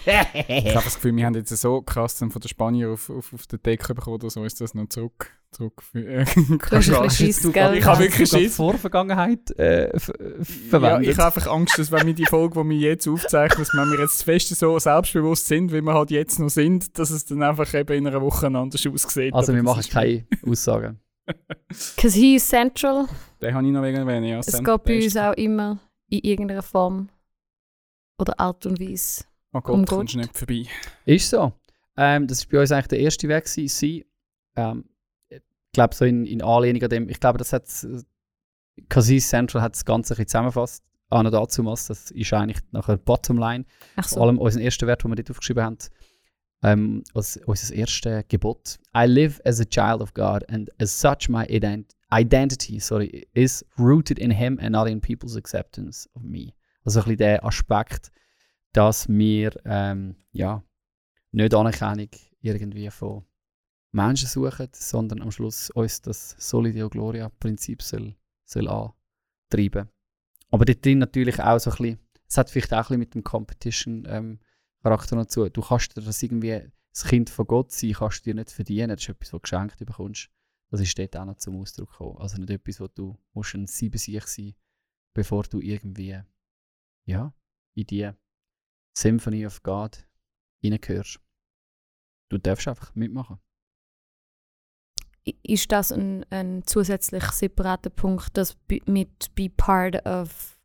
Ich 0.06 0.74
habe 0.74 0.84
das 0.84 0.94
Gefühl, 0.94 1.16
wir 1.16 1.26
haben 1.26 1.34
jetzt 1.34 1.56
so 1.56 1.82
krass 1.82 2.18
von 2.18 2.28
den 2.30 2.48
Spaniern 2.48 2.92
auf, 2.92 3.10
auf, 3.10 3.32
auf 3.34 3.46
den 3.46 3.60
Deckel 3.62 3.94
bekommen, 3.94 4.18
dass 4.20 4.36
uns 4.36 4.54
das 4.54 4.74
noch 4.74 4.88
zurück, 4.88 5.30
zurück 5.50 5.82
äh, 5.94 6.24
hast 6.70 6.90
ein 6.92 7.10
Schiss, 7.10 7.52
gell? 7.52 7.74
Ich 7.76 7.84
habe 7.84 8.00
wirklich 8.04 8.28
Schiss. 8.30 8.56
Vorvergangenheit 8.56 9.50
äh, 9.58 9.88
f- 9.90 10.12
Ja, 10.18 10.44
verwendet. 10.70 11.08
ich 11.10 11.18
habe 11.18 11.26
einfach 11.34 11.50
Angst, 11.52 11.78
dass 11.78 11.90
wenn 11.90 12.06
wir 12.06 12.14
die 12.14 12.26
Folge, 12.26 12.62
die 12.62 12.68
wir 12.70 12.78
jetzt 12.90 13.08
aufzeichnen, 13.08 13.58
dass 13.64 13.74
wenn 13.74 13.90
wir 13.90 14.00
jetzt 14.00 14.22
fest 14.22 14.48
so 14.56 14.78
selbstbewusst 14.78 15.46
sind, 15.46 15.72
wie 15.72 15.80
wir 15.82 15.94
halt 15.94 16.10
jetzt 16.10 16.38
noch 16.38 16.50
sind, 16.50 16.98
dass 16.98 17.10
es 17.10 17.24
dann 17.24 17.42
einfach 17.42 17.72
eben 17.74 17.92
in 17.98 18.06
einer 18.06 18.20
Woche 18.22 18.46
anders 18.46 18.86
aussieht. 18.86 19.34
also 19.34 19.54
wir 19.54 19.62
machen 19.62 19.80
ist- 19.80 19.90
keine 19.90 20.24
Aussagen. 20.46 21.00
Because 21.96 22.16
he 22.16 22.36
is 22.36 22.48
central. 22.48 23.06
Den 23.42 23.52
habe 23.54 23.66
ich 23.66 23.72
noch 23.72 23.82
wegen 23.82 23.96
erwähnen. 23.98 24.26
Ja, 24.26 24.38
Es 24.38 24.46
geht 24.62 24.84
bei 24.84 24.94
uns 24.96 25.06
ist- 25.06 25.18
auch 25.18 25.32
immer 25.32 25.80
in 26.08 26.20
irgendeiner 26.20 26.62
Form 26.62 27.08
oder 28.18 28.38
Art 28.38 28.64
und 28.64 28.78
Weise. 28.80 29.24
Oh 29.52 29.60
Gott, 29.60 29.74
um 29.74 29.84
kommst 29.84 30.14
du 30.14 30.18
Gott. 30.18 30.26
nicht 30.26 30.38
vorbei. 30.38 30.66
Ist 31.04 31.30
so. 31.30 31.52
Ähm, 31.96 32.26
das 32.26 32.38
ist 32.38 32.50
bei 32.50 32.60
uns 32.60 32.72
eigentlich 32.72 32.88
der 32.88 33.00
erste 33.00 33.28
Weg 33.28 33.44
gewesen. 33.44 33.68
Sie, 33.68 34.06
ähm, 34.56 34.84
ich 35.28 35.40
glaube 35.72 35.94
so 35.94 36.04
in, 36.04 36.26
in 36.26 36.42
Anlehnung 36.42 36.82
an 36.82 36.90
dem, 36.90 37.08
ich 37.08 37.20
glaube, 37.20 37.38
das 37.38 37.52
hat 37.52 37.64
Cassis 38.88 39.28
Central 39.28 39.62
hat 39.62 39.74
das 39.74 39.84
Ganze 39.84 40.12
ein 40.12 40.16
bisschen 40.16 40.28
zusammengefasst. 40.28 40.82
An 41.08 41.24
und 41.24 41.32
dazumals, 41.32 41.86
das 41.86 42.10
ist 42.10 42.32
eigentlich 42.32 42.58
nachher 42.72 42.96
Bottomline. 42.96 43.64
Ach 43.94 44.08
Vor 44.08 44.18
so. 44.18 44.22
allem 44.22 44.38
unseren 44.38 44.62
ersten 44.62 44.88
Wert, 44.88 45.04
den 45.04 45.12
wir 45.12 45.14
dort 45.14 45.30
aufgeschrieben 45.30 45.62
haben, 45.62 45.78
ähm, 46.64 47.04
als 47.14 47.36
unser 47.46 47.74
erstes 47.74 48.24
Gebot. 48.28 48.78
I 48.96 49.06
live 49.06 49.40
as 49.44 49.60
a 49.60 49.64
child 49.64 50.00
of 50.00 50.12
God 50.14 50.48
and 50.50 50.68
as 50.80 51.00
such 51.00 51.28
my 51.28 51.44
ident 51.48 51.94
identity 52.12 52.80
sorry, 52.80 53.26
is 53.34 53.64
rooted 53.78 54.18
in 54.18 54.30
Him 54.30 54.58
and 54.60 54.72
not 54.72 54.88
in 54.88 55.00
people's 55.00 55.36
acceptance 55.36 56.08
of 56.14 56.22
me. 56.22 56.52
Also 56.84 57.00
ein 57.00 57.04
bisschen 57.04 57.18
der 57.18 57.44
Aspekt, 57.44 58.10
dass 58.76 59.08
wir 59.08 59.52
ähm, 59.64 60.16
ja, 60.32 60.62
nicht 61.32 61.54
Anerkennung 61.54 62.10
irgendwie 62.40 62.90
von 62.90 63.24
Menschen 63.92 64.28
suchen, 64.28 64.68
sondern 64.72 65.22
am 65.22 65.30
Schluss 65.30 65.70
uns 65.70 66.02
das 66.02 66.36
Solideo 66.38 66.90
Gloria-Prinzip 66.90 67.82
soll, 67.82 68.14
soll 68.44 68.68
antreiben. 68.68 69.88
Aber 70.50 70.64
dort 70.64 70.84
drin 70.84 70.98
natürlich 70.98 71.40
auch 71.40 71.58
so 71.58 71.70
ein 71.70 71.76
bisschen, 71.76 71.98
es 72.28 72.36
hat 72.36 72.50
vielleicht 72.50 72.72
auch 72.74 72.78
ein 72.78 72.82
bisschen 72.82 72.98
mit 72.98 73.14
dem 73.14 73.24
Competition-Charakter 73.24 75.16
noch 75.16 75.26
zu. 75.26 75.48
Du 75.48 75.62
kannst 75.62 75.96
dir 75.96 76.02
das 76.02 76.22
irgendwie, 76.22 76.70
das 76.92 77.04
Kind 77.04 77.30
von 77.30 77.46
Gott 77.46 77.72
sein, 77.72 77.92
kannst 77.92 78.26
du 78.26 78.30
dir 78.30 78.34
nicht 78.34 78.50
verdienen. 78.50 78.90
Das 78.90 79.02
ist 79.02 79.08
etwas, 79.08 79.28
was 79.28 79.30
du 79.30 79.40
geschenkt 79.40 79.78
bekommst. 79.78 80.28
Das 80.70 80.80
ist 80.80 80.98
dort 80.98 81.16
auch 81.16 81.24
noch 81.24 81.36
zum 81.36 81.56
Ausdruck 81.60 81.92
gekommen. 81.92 82.18
Also 82.18 82.36
nicht 82.36 82.50
etwas, 82.50 82.80
wo 82.80 82.88
du 82.88 83.18
musst 83.32 83.54
ein 83.54 83.66
Siebensieg 83.66 84.26
sein 84.28 84.54
bevor 85.14 85.44
du 85.44 85.62
irgendwie 85.62 86.20
ja, 87.06 87.32
in 87.74 87.86
die 87.86 88.10
Symphony 88.96 89.44
of 89.46 89.62
God 89.62 90.06
reingehörst. 90.64 91.20
Du 92.30 92.38
darfst 92.38 92.66
einfach 92.66 92.94
mitmachen. 92.94 93.38
Ist 95.42 95.72
das 95.72 95.90
ein, 95.92 96.24
ein 96.30 96.62
zusätzlich 96.66 97.24
separater 97.24 97.90
Punkt, 97.90 98.36
dass 98.36 98.56
mit 98.86 99.34
Be 99.34 99.48
Part 99.54 100.06
of 100.06 100.58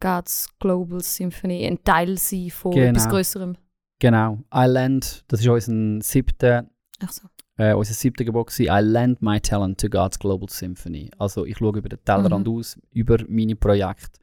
God's 0.00 0.48
Global 0.58 1.00
Symphony 1.00 1.66
ein 1.66 1.82
Teil 1.82 2.18
sein 2.18 2.50
von 2.50 2.72
Genau. 2.72 2.90
etwas 2.90 3.08
Größerem? 3.08 3.56
Genau. 3.98 4.38
I 4.54 4.66
lend, 4.66 5.24
das 5.28 5.40
ist 5.40 5.48
unser 5.48 6.02
siebter 6.02 6.68
Ach 7.00 7.10
so. 7.10 7.26
äh, 7.56 7.72
unser 7.72 7.94
siebter 7.94 8.24
Gebot 8.24 8.58
I 8.60 8.66
lend 8.80 9.22
my 9.22 9.40
talent 9.40 9.80
to 9.80 9.88
God's 9.88 10.18
Global 10.18 10.48
Symphony. 10.48 11.10
Also 11.18 11.46
ich 11.46 11.56
schaue 11.56 11.78
über 11.78 11.88
den 11.88 12.04
Tellerrand 12.04 12.46
Mhm. 12.46 12.54
aus, 12.58 12.78
über 12.90 13.16
meine 13.28 13.56
Projekte 13.56 14.20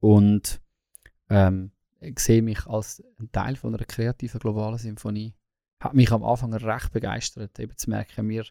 und 0.00 0.60
ähm, 1.28 1.72
sehe 2.18 2.42
mich 2.42 2.66
als 2.66 3.02
ein 3.18 3.30
Teil 3.32 3.56
von 3.56 3.74
einer 3.74 3.84
kreativen 3.84 4.40
globalen 4.40 4.78
Symphonie. 4.78 5.34
Hat 5.82 5.94
mich 5.94 6.10
am 6.10 6.24
Anfang 6.24 6.54
recht 6.54 6.92
begeistert, 6.92 7.58
eben 7.58 7.76
zu 7.76 7.90
merken, 7.90 8.28
wir 8.28 8.44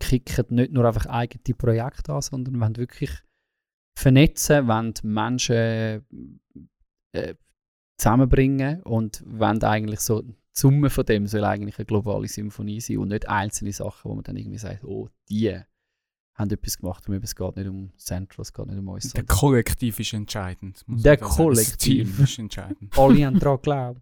kicken 0.00 0.56
nicht 0.56 0.72
nur 0.72 0.84
einfach 0.84 1.06
eigene 1.06 1.54
Projekte 1.56 2.12
an, 2.12 2.22
sondern 2.22 2.60
wollen 2.60 2.76
wirklich 2.76 3.10
vernetzen, 3.96 4.66
wollen 4.66 4.94
Menschen 5.02 6.04
äh, 7.12 7.34
zusammenbringen 7.96 8.82
und 8.82 9.22
wollen 9.26 9.62
eigentlich 9.62 10.00
so 10.00 10.22
die 10.22 10.34
Summe 10.56 10.88
von 10.88 11.04
dem 11.04 11.26
soll 11.26 11.44
eigentlich 11.44 11.78
eine 11.78 11.86
globale 11.86 12.28
Symphonie 12.28 12.80
sein 12.80 12.98
und 12.98 13.08
nicht 13.08 13.28
einzelne 13.28 13.72
Sachen, 13.72 14.10
wo 14.10 14.14
man 14.14 14.24
dann 14.24 14.36
irgendwie 14.36 14.58
sagt, 14.58 14.84
oh, 14.84 15.08
die 15.28 15.60
haben 16.34 16.50
etwas 16.50 16.78
gemacht, 16.78 17.04
aber 17.06 17.22
es 17.22 17.34
geht 17.34 17.56
nicht 17.56 17.68
um 17.68 17.92
Central, 17.96 18.42
es 18.42 18.52
geht 18.52 18.66
nicht 18.66 18.78
um 18.78 18.88
uns. 18.88 19.12
Der 19.12 19.24
Kollektiv 19.24 20.00
ist 20.00 20.12
entscheidend. 20.12 20.84
Der 20.86 21.16
da 21.16 21.26
sagen. 21.26 21.36
Kollektiv. 21.36 22.08
Das 22.08 22.16
Team 22.16 22.24
ist 22.24 22.38
entscheidend. 22.38 22.92
alle 22.98 23.26
haben 23.26 23.38
daran 23.38 23.56
geglaubt. 23.56 24.00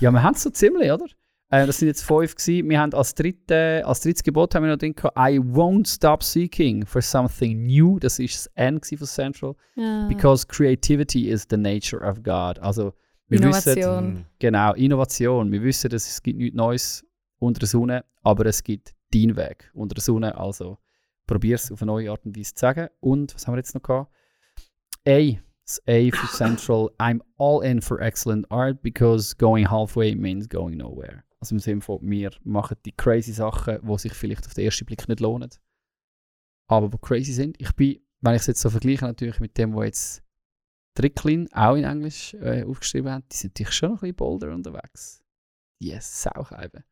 Ja, 0.00 0.10
wir 0.10 0.22
haben 0.22 0.34
es 0.34 0.42
so 0.42 0.50
ziemlich, 0.50 0.90
oder? 0.90 1.06
Äh, 1.50 1.66
das 1.66 1.78
sind 1.78 1.88
jetzt 1.88 2.02
fünf 2.02 2.36
gewesen. 2.36 2.68
Wir 2.68 2.80
haben 2.80 2.94
als, 2.94 3.14
dritte, 3.14 3.82
als 3.84 4.00
drittes 4.00 4.22
Gebot 4.22 4.54
haben 4.54 4.64
wir 4.64 4.70
noch 4.70 4.78
drin 4.78 4.94
gehabt, 4.94 5.16
I 5.18 5.38
won't 5.38 5.88
stop 5.88 6.22
seeking 6.22 6.86
for 6.86 7.02
something 7.02 7.66
new. 7.66 7.98
Das 7.98 8.18
ist 8.18 8.34
das 8.34 8.46
N 8.54 8.80
von 8.80 9.06
Central. 9.06 9.56
Ja. 9.74 10.06
Because 10.08 10.46
creativity 10.46 11.28
is 11.28 11.46
the 11.50 11.56
nature 11.56 12.02
of 12.02 12.22
God. 12.22 12.58
Also, 12.60 12.92
wir 13.28 13.42
wissen, 13.42 13.76
Innovation. 13.76 14.26
Genau, 14.38 14.74
Innovation. 14.74 15.52
Wir 15.52 15.62
wissen, 15.62 15.90
dass 15.90 16.08
es 16.08 16.22
gibt 16.22 16.38
nichts 16.38 16.56
Neues 16.56 17.04
unter 17.38 17.60
der 17.60 17.68
Sonne, 17.68 18.04
aber 18.22 18.46
es 18.46 18.62
gibt 18.62 18.94
deinen 19.12 19.36
Weg 19.36 19.70
unter 19.74 19.94
der 19.94 20.02
Sonne. 20.02 20.36
Also 20.36 20.78
probier 21.26 21.56
es 21.56 21.70
auf 21.70 21.82
eine 21.82 21.90
neue 21.92 22.10
Art 22.10 22.24
und 22.26 22.36
Weise 22.36 22.54
zu 22.54 22.60
sagen. 22.60 22.88
Und 23.00 23.34
was 23.34 23.46
haben 23.46 23.54
wir 23.54 23.58
jetzt 23.58 23.74
noch 23.74 23.82
gehabt? 23.82 24.12
A. 25.06 25.38
Das 25.64 25.80
A 25.86 26.10
für 26.10 26.26
Central. 26.36 26.90
I'm 26.98 27.20
all 27.38 27.64
in 27.64 27.80
for 27.80 28.00
excellent 28.00 28.50
art 28.50 28.82
because 28.82 29.36
going 29.36 29.70
halfway 29.70 30.14
means 30.14 30.48
going 30.48 30.76
nowhere. 30.76 31.22
Also 31.40 31.54
im 31.54 31.58
Sinne 31.58 31.80
von, 31.80 31.98
wir 32.02 32.32
machen 32.44 32.76
die 32.84 32.92
crazy 32.92 33.32
Sachen, 33.32 33.78
die 33.82 33.98
sich 33.98 34.12
vielleicht 34.12 34.46
auf 34.46 34.54
den 34.54 34.66
ersten 34.66 34.84
Blick 34.84 35.08
nicht 35.08 35.20
lohnen, 35.20 35.48
aber 36.68 36.88
die 36.90 36.98
crazy 36.98 37.32
sind. 37.32 37.58
Ich 37.58 37.74
bin, 37.74 38.00
wenn 38.20 38.34
ich 38.34 38.42
es 38.42 38.46
jetzt 38.46 38.60
so 38.60 38.68
vergleiche, 38.68 39.06
natürlich 39.06 39.40
mit 39.40 39.56
dem, 39.56 39.74
was 39.74 39.84
jetzt 39.86 40.22
Tricklin 40.94 41.48
auch 41.52 41.76
in 41.76 41.84
Englisch 41.84 42.34
äh, 42.34 42.62
aufgeschrieben 42.64 43.10
hat, 43.10 43.24
die 43.32 43.36
sind 43.36 43.54
natürlich 43.54 43.74
schon 43.74 43.90
ein 43.90 43.98
bisschen 44.00 44.16
bolder 44.16 44.54
unterwegs. 44.54 45.24
Yes, 45.78 46.22
Saucheiben. 46.22 46.84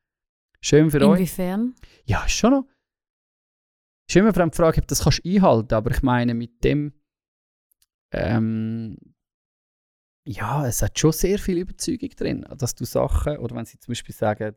Schön 0.60 0.90
für 0.90 1.00
euch. 1.00 1.18
Inwiefern? 1.18 1.74
Ja, 2.04 2.24
ist 2.24 2.32
schon 2.32 2.50
noch. 2.52 2.64
Ist 4.08 4.16
immer 4.16 4.32
die 4.32 4.56
Frage, 4.56 4.80
ob 4.80 4.86
du 4.86 4.88
das 4.88 5.02
kannst 5.02 5.24
einhalten 5.24 5.74
aber 5.74 5.90
ich 5.90 6.02
meine, 6.02 6.34
mit 6.34 6.64
dem. 6.64 6.94
Ähm, 8.12 8.96
ja, 10.26 10.66
es 10.66 10.82
hat 10.82 10.98
schon 10.98 11.12
sehr 11.12 11.38
viel 11.38 11.58
Überzeugung 11.58 12.10
drin, 12.10 12.46
dass 12.56 12.74
du 12.74 12.84
Sachen, 12.84 13.38
oder 13.38 13.54
wenn 13.54 13.66
sie 13.66 13.78
zum 13.78 13.92
Beispiel 13.92 14.14
sagen, 14.14 14.54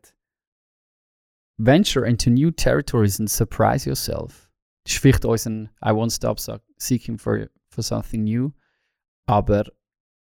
Venture 1.58 2.06
into 2.06 2.30
new 2.30 2.50
territories 2.50 3.20
and 3.20 3.30
surprise 3.30 3.88
yourself. 3.88 4.50
Das 4.84 4.94
ist 4.94 5.00
vielleicht 5.00 5.24
unser 5.24 5.50
I 5.50 5.92
won't 5.92 6.10
stop 6.10 6.40
seeking 6.78 7.18
for, 7.18 7.48
for 7.68 7.82
something 7.82 8.24
new, 8.24 8.50
aber 9.26 9.70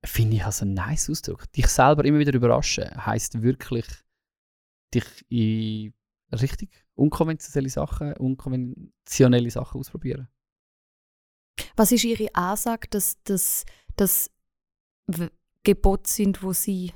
finde 0.04 0.37
ich 0.37 0.45
also 0.45 0.64
einen 0.64 0.75
nice 0.75 1.09
Ausdruck. 1.09 1.50
Dich 1.52 1.69
selber 1.69 2.04
immer 2.04 2.19
wieder 2.19 2.35
überraschen 2.35 3.07
heisst 3.07 3.40
wirklich, 3.40 3.87
dich 4.94 5.04
in 5.28 5.94
richtig 6.32 6.70
unkonventionelle 6.94 7.68
Sachen, 7.68 8.14
unkonventionelle 8.14 9.50
Sachen 9.50 9.80
ausprobieren. 9.80 10.28
Was 11.76 11.92
ist 11.92 12.04
Ihre 12.04 12.34
Ansage, 12.34 12.88
dass 12.90 13.22
das 13.25 13.64
dass 13.96 14.30
Gebote 15.64 16.11
sind, 16.11 16.42
wo 16.42 16.52
Sie 16.52 16.92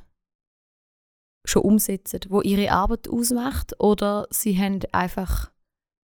schon 1.44 1.62
umsetzen, 1.62 2.20
wo 2.28 2.40
Ihre 2.40 2.70
Arbeit 2.70 3.08
ausmacht? 3.08 3.78
Oder 3.80 4.26
Sie 4.30 4.58
haben 4.58 4.80
einfach 4.92 5.52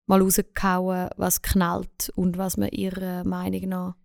mal 0.06 0.20
rausgehauen, 0.20 1.11
was 1.16 1.42
knallt 1.42 2.12
und 2.14 2.38
was 2.38 2.56
man 2.56 2.68
Ihrer 2.68 3.25
Meinung 3.25 3.68
nach 3.68 3.96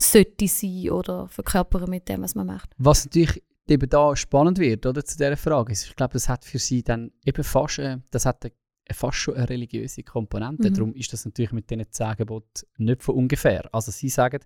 sollte 0.00 0.48
sein 0.48 0.90
oder 0.90 1.28
verkörpern 1.28 1.90
mit 1.90 2.08
dem, 2.08 2.22
was 2.22 2.34
man 2.34 2.46
macht? 2.46 2.74
Was 2.78 3.04
natürlich 3.04 3.42
eben 3.70 3.88
da 3.88 4.16
spannend 4.16 4.58
wird, 4.58 4.86
oder, 4.86 5.04
zu 5.04 5.16
dieser 5.16 5.36
Frage, 5.36 5.72
ist, 5.72 5.86
ich 5.86 5.96
glaube, 5.96 6.14
das 6.14 6.28
hat 6.28 6.44
für 6.44 6.58
sie 6.58 6.82
dann 6.82 7.12
eben 7.24 7.44
fast, 7.44 7.78
äh, 7.78 7.98
das 8.10 8.26
hat 8.26 8.44
eine, 8.44 8.52
fast 8.92 9.18
schon 9.18 9.34
eine 9.34 9.48
religiöse 9.48 10.02
Komponente. 10.02 10.70
Mhm. 10.70 10.74
Darum 10.74 10.94
ist 10.94 11.12
das 11.12 11.24
natürlich 11.24 11.52
mit 11.52 11.70
diesen 11.70 11.90
zehn 11.90 12.16
Geboten 12.16 12.66
nicht 12.78 13.02
von 13.02 13.14
ungefähr. 13.14 13.68
Also 13.72 13.92
sie 13.92 14.08
sagen, 14.08 14.40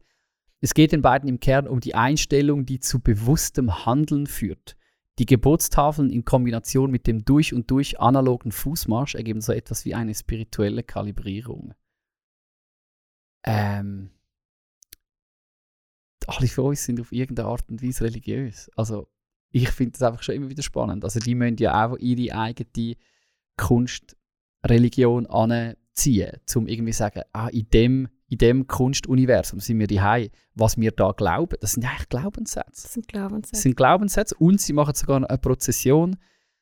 es 0.60 0.74
geht 0.74 0.92
den 0.92 1.02
beiden 1.02 1.28
im 1.28 1.40
Kern 1.40 1.66
um 1.66 1.80
die 1.80 1.94
Einstellung, 1.94 2.64
die 2.64 2.80
zu 2.80 3.00
bewusstem 3.00 3.84
Handeln 3.84 4.26
führt. 4.26 4.76
Die 5.18 5.26
Gebotstafeln 5.26 6.10
in 6.10 6.24
Kombination 6.24 6.90
mit 6.90 7.06
dem 7.06 7.24
durch 7.24 7.54
und 7.54 7.70
durch 7.70 8.00
analogen 8.00 8.50
Fußmarsch 8.50 9.14
ergeben 9.14 9.40
so 9.40 9.52
etwas 9.52 9.84
wie 9.84 9.94
eine 9.94 10.14
spirituelle 10.14 10.82
Kalibrierung. 10.82 11.74
Ähm, 13.44 14.10
alle 16.28 16.48
von 16.48 16.66
uns 16.66 16.84
sind 16.84 17.00
auf 17.00 17.12
irgendeine 17.12 17.48
Art 17.48 17.64
und 17.70 17.82
Weise 17.82 18.04
religiös. 18.04 18.70
Also 18.76 19.08
ich 19.50 19.70
finde 19.70 19.92
das 19.92 20.02
einfach 20.02 20.22
schon 20.22 20.34
immer 20.34 20.50
wieder 20.50 20.62
spannend. 20.62 21.04
Also 21.04 21.20
die 21.20 21.34
müssen 21.34 21.56
ja 21.58 21.86
auch 21.86 21.96
ihre 21.98 22.36
eigene 22.36 22.94
Kunstreligion 23.56 25.26
anziehen, 25.26 26.32
um 26.54 26.66
irgendwie 26.66 26.92
zu 26.92 26.98
sagen, 26.98 27.22
ah, 27.32 27.48
in 27.48 27.68
dem, 27.70 28.08
in 28.28 28.38
dem 28.38 28.66
Kunstuniversum 28.66 29.60
sind 29.60 29.78
wir 29.78 29.86
die 29.86 30.00
Was 30.54 30.76
wir 30.76 30.90
da 30.90 31.12
glauben, 31.12 31.56
das 31.60 31.72
sind 31.72 31.84
eigentlich 31.86 32.08
Glaubenssätze. 32.08 32.82
Das 32.82 32.92
sind 32.92 33.08
Glaubenssätze. 33.08 33.52
Das 33.52 33.62
sind 33.62 33.76
Glaubenssätze 33.76 34.34
und 34.38 34.60
sie 34.60 34.72
machen 34.72 34.94
sogar 34.94 35.16
eine 35.16 35.38
Prozession. 35.38 36.16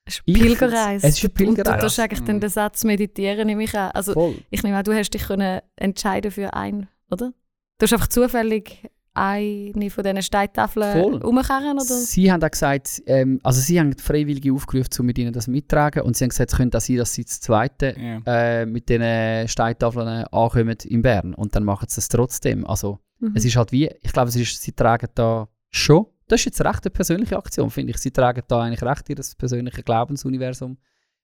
Es 0.04 0.16
ist 0.16 0.24
Pilgerreise. 0.26 1.06
es 1.06 1.16
ist 1.16 1.24
eine 1.24 1.30
Und 1.30 1.38
du 1.38 1.44
Pilgerreise. 1.44 1.80
darfst 1.80 2.00
eigentlich 2.00 2.24
dann 2.24 2.40
den 2.40 2.50
Satz 2.50 2.84
meditieren, 2.84 3.46
nehme 3.46 3.62
ich 3.64 3.74
an. 3.74 3.92
Also 3.92 4.12
Voll. 4.14 4.38
ich 4.50 4.62
nehme 4.62 4.76
an, 4.76 4.84
du 4.84 4.92
hast 4.92 5.10
dich 5.10 5.22
können 5.22 5.60
entscheiden 5.76 6.30
für 6.30 6.52
einen, 6.54 6.88
oder? 7.10 7.32
Du 7.78 7.84
hast 7.84 7.92
einfach 7.92 8.08
zufällig 8.08 8.90
eine 9.14 9.90
von 9.90 10.04
diesen 10.04 10.22
Steintafeln 10.22 11.02
Voll. 11.02 11.22
umkehren, 11.22 11.74
oder? 11.74 11.84
Sie 11.84 12.32
haben 12.32 12.42
auch 12.42 12.50
gesagt, 12.50 13.02
ähm, 13.06 13.40
also 13.42 13.60
sie 13.60 13.78
haben 13.78 13.94
die 13.94 14.02
Freiwillige 14.02 14.52
aufgerufen, 14.52 14.88
um 15.00 15.06
mit 15.06 15.18
ihnen 15.18 15.32
das 15.32 15.48
mittragen 15.48 16.02
und 16.02 16.16
sie 16.16 16.24
haben 16.24 16.30
gesagt, 16.30 16.50
es 16.52 16.56
könnte 16.56 16.78
auch 16.78 16.82
sein, 16.82 16.96
dass 16.96 17.12
sie 17.12 17.24
das 17.24 17.40
zweite 17.40 17.94
Ja. 17.98 18.20
äh, 18.26 18.66
mit 18.66 18.88
diesen 18.88 19.48
Steintafeln 19.48 20.08
ankommen 20.24 20.76
in 20.84 21.02
Bern 21.02 21.34
und 21.34 21.54
dann 21.54 21.64
machen 21.64 21.88
sie 21.88 22.00
es 22.00 22.08
trotzdem. 22.08 22.66
Also 22.66 22.98
Mhm. 23.20 23.32
es 23.36 23.44
ist 23.44 23.54
halt 23.56 23.70
wie, 23.70 23.86
ich 24.00 24.12
glaube, 24.12 24.30
es 24.30 24.36
ist, 24.36 24.60
sie 24.62 24.72
tragen 24.72 25.08
da 25.14 25.46
schon, 25.70 26.06
das 26.26 26.40
ist 26.40 26.46
jetzt 26.46 26.60
recht 26.64 26.84
eine 26.84 26.90
persönliche 26.90 27.36
Aktion, 27.36 27.70
finde 27.70 27.92
ich. 27.92 27.98
Sie 27.98 28.10
tragen 28.10 28.42
da 28.48 28.62
eigentlich 28.62 28.82
recht 28.82 29.08
ihr 29.10 29.16
persönliches 29.38 29.84
Glaubensuniversum 29.84 30.78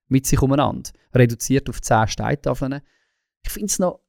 mit 0.09 0.26
sich 0.26 0.40
umeinander. 0.42 0.90
Reduziert 1.14 1.68
auf 1.68 1.80
10 1.80 2.07
Steintafeln. 2.09 2.80
Ich 3.42 3.50
finde 3.50 3.66
es 3.66 3.78
noch 3.78 4.00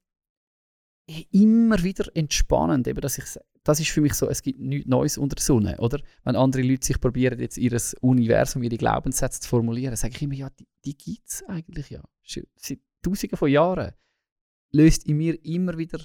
immer 1.31 1.81
wieder 1.83 2.05
entspannend, 2.13 2.88
eben, 2.88 3.01
dass 3.01 3.17
ich, 3.17 3.25
das 3.63 3.80
ist 3.80 3.89
für 3.89 4.01
mich 4.01 4.13
so, 4.13 4.30
es 4.30 4.42
gibt 4.42 4.60
nichts 4.60 4.88
Neues 4.88 5.18
unter 5.18 5.36
der 5.36 5.44
Sonne, 5.44 5.78
oder? 5.78 6.00
Wenn 6.24 6.36
andere 6.36 6.62
Leute 6.62 6.86
sich 6.86 7.00
probieren, 7.00 7.39
jetzt 7.39 7.58
ihr 7.58 7.78
Universum, 8.01 8.63
ihre 8.63 8.78
Glaubenssätze 8.78 9.42
zu 9.42 9.50
formulieren, 9.50 9.96
sage 9.96 10.16
ich 10.16 10.22
immer, 10.22 10.36
ja, 10.36 10.50
die, 10.50 10.68
die 10.86 10.98
gibt 10.98 11.28
es 11.28 11.43
eigentlich 11.48 11.89
ja. 11.89 12.02
Seit 12.24 12.80
tausenden 13.02 13.38
von 13.38 13.50
Jahren. 13.50 13.93
Löst 14.72 15.06
in 15.08 15.17
mir 15.17 15.43
immer 15.43 15.78
wieder 15.78 16.00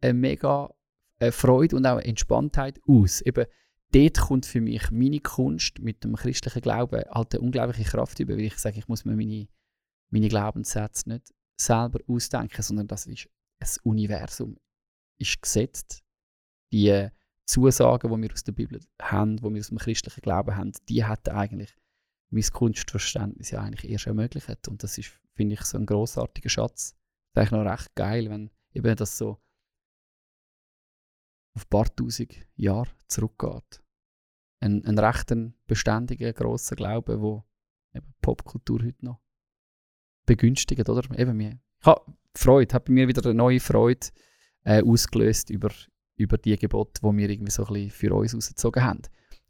eine 0.00 0.14
mega 0.14 0.70
äh, 1.18 1.30
Freude 1.30 1.76
und 1.76 1.86
auch 1.86 1.98
Entspanntheit 1.98 2.80
aus. 2.88 3.20
Eben, 3.20 3.46
dort 3.92 4.18
kommt 4.18 4.46
für 4.46 4.60
mich 4.60 4.90
meine 4.90 5.20
Kunst 5.20 5.78
mit 5.80 6.04
dem 6.04 6.16
christlichen 6.16 6.62
Glauben 6.62 7.02
halt 7.10 7.34
eine 7.34 7.40
unglaubliche 7.40 7.90
Kraft 7.90 8.18
über, 8.20 8.34
weil 8.34 8.44
ich 8.44 8.58
sage, 8.58 8.78
ich 8.78 8.88
muss 8.88 9.04
mir 9.04 9.16
meine, 9.16 9.48
meine 10.10 10.28
Glaubenssätze 10.28 11.08
nicht 11.08 11.34
selber 11.56 12.00
ausdenken, 12.06 12.62
sondern 12.62 12.86
das 12.86 13.06
ist 13.06 13.28
ein 13.60 13.68
Universum 13.82 14.56
ist 15.18 15.42
gesetzt. 15.42 16.02
Die 16.72 17.08
Zusagen, 17.44 18.10
die 18.10 18.22
wir 18.22 18.32
aus 18.32 18.44
der 18.44 18.52
Bibel 18.52 18.80
haben, 19.00 19.38
die 19.38 19.42
wir 19.42 19.60
aus 19.60 19.68
dem 19.68 19.78
christlichen 19.78 20.20
Glauben 20.20 20.56
haben, 20.56 20.72
die 20.88 21.04
hat 21.04 21.28
eigentlich 21.28 21.74
mein 22.30 22.42
Kunstverständnis 22.42 23.50
ja 23.50 23.62
eigentlich 23.62 23.90
erst 23.90 24.06
ermöglicht. 24.06 24.68
Und 24.68 24.82
das 24.82 24.98
ist, 24.98 25.12
finde 25.34 25.54
ich, 25.54 25.62
so 25.62 25.78
ein 25.78 25.86
großartiger 25.86 26.50
Schatz. 26.50 26.94
Das 27.32 27.46
ist 27.46 27.52
eigentlich 27.52 27.64
noch 27.64 27.72
recht 27.72 27.94
geil, 27.94 28.30
wenn 28.30 28.50
eben 28.74 28.96
das 28.96 29.16
so 29.16 29.38
auf 31.54 31.64
ein 31.64 31.70
paar 31.70 31.94
tausend 31.94 32.34
Jahre 32.56 32.90
zurückgeht. 33.06 33.82
Ein, 34.60 34.84
ein 34.84 34.98
recht 34.98 35.32
beständiger, 35.66 36.32
grosser 36.32 36.76
Glaube, 36.76 37.20
wo 37.20 37.44
eben 37.94 38.14
Popkultur 38.20 38.82
heute 38.82 39.04
noch 39.04 39.20
begünstigt, 40.26 40.88
oder? 40.88 41.18
Eben, 41.18 41.40
ich 41.40 41.56
habe 41.82 42.12
Freude, 42.34 42.74
hat 42.74 42.84
bei 42.84 42.92
mir 42.92 43.08
wieder 43.08 43.24
eine 43.24 43.34
neue 43.34 43.60
Freude 43.60 44.08
äh, 44.64 44.82
ausgelöst 44.82 45.50
über, 45.50 45.70
über 46.18 46.36
die 46.36 46.56
Gebote, 46.56 47.00
die 47.02 47.16
wir 47.16 47.30
irgendwie 47.30 47.50
so 47.50 47.64
ein 47.66 47.72
bisschen 47.72 47.90
für 47.90 48.14
uns 48.14 48.34
rausgezogen 48.34 48.84
haben. 48.84 49.02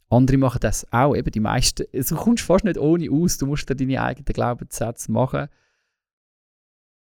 Andere 0.09 0.37
machen 0.37 0.59
das 0.61 0.91
auch, 0.91 1.15
eben 1.15 1.31
die 1.31 1.39
meisten. 1.39 1.85
Du 1.91 2.15
kommst 2.15 2.43
fast 2.43 2.65
nicht 2.65 2.77
ohne 2.77 3.11
aus, 3.11 3.37
du 3.37 3.45
musst 3.45 3.69
dir 3.69 3.75
deine 3.75 4.01
eigenen 4.01 4.25
Glaubenssätze 4.25 5.11
machen. 5.11 5.49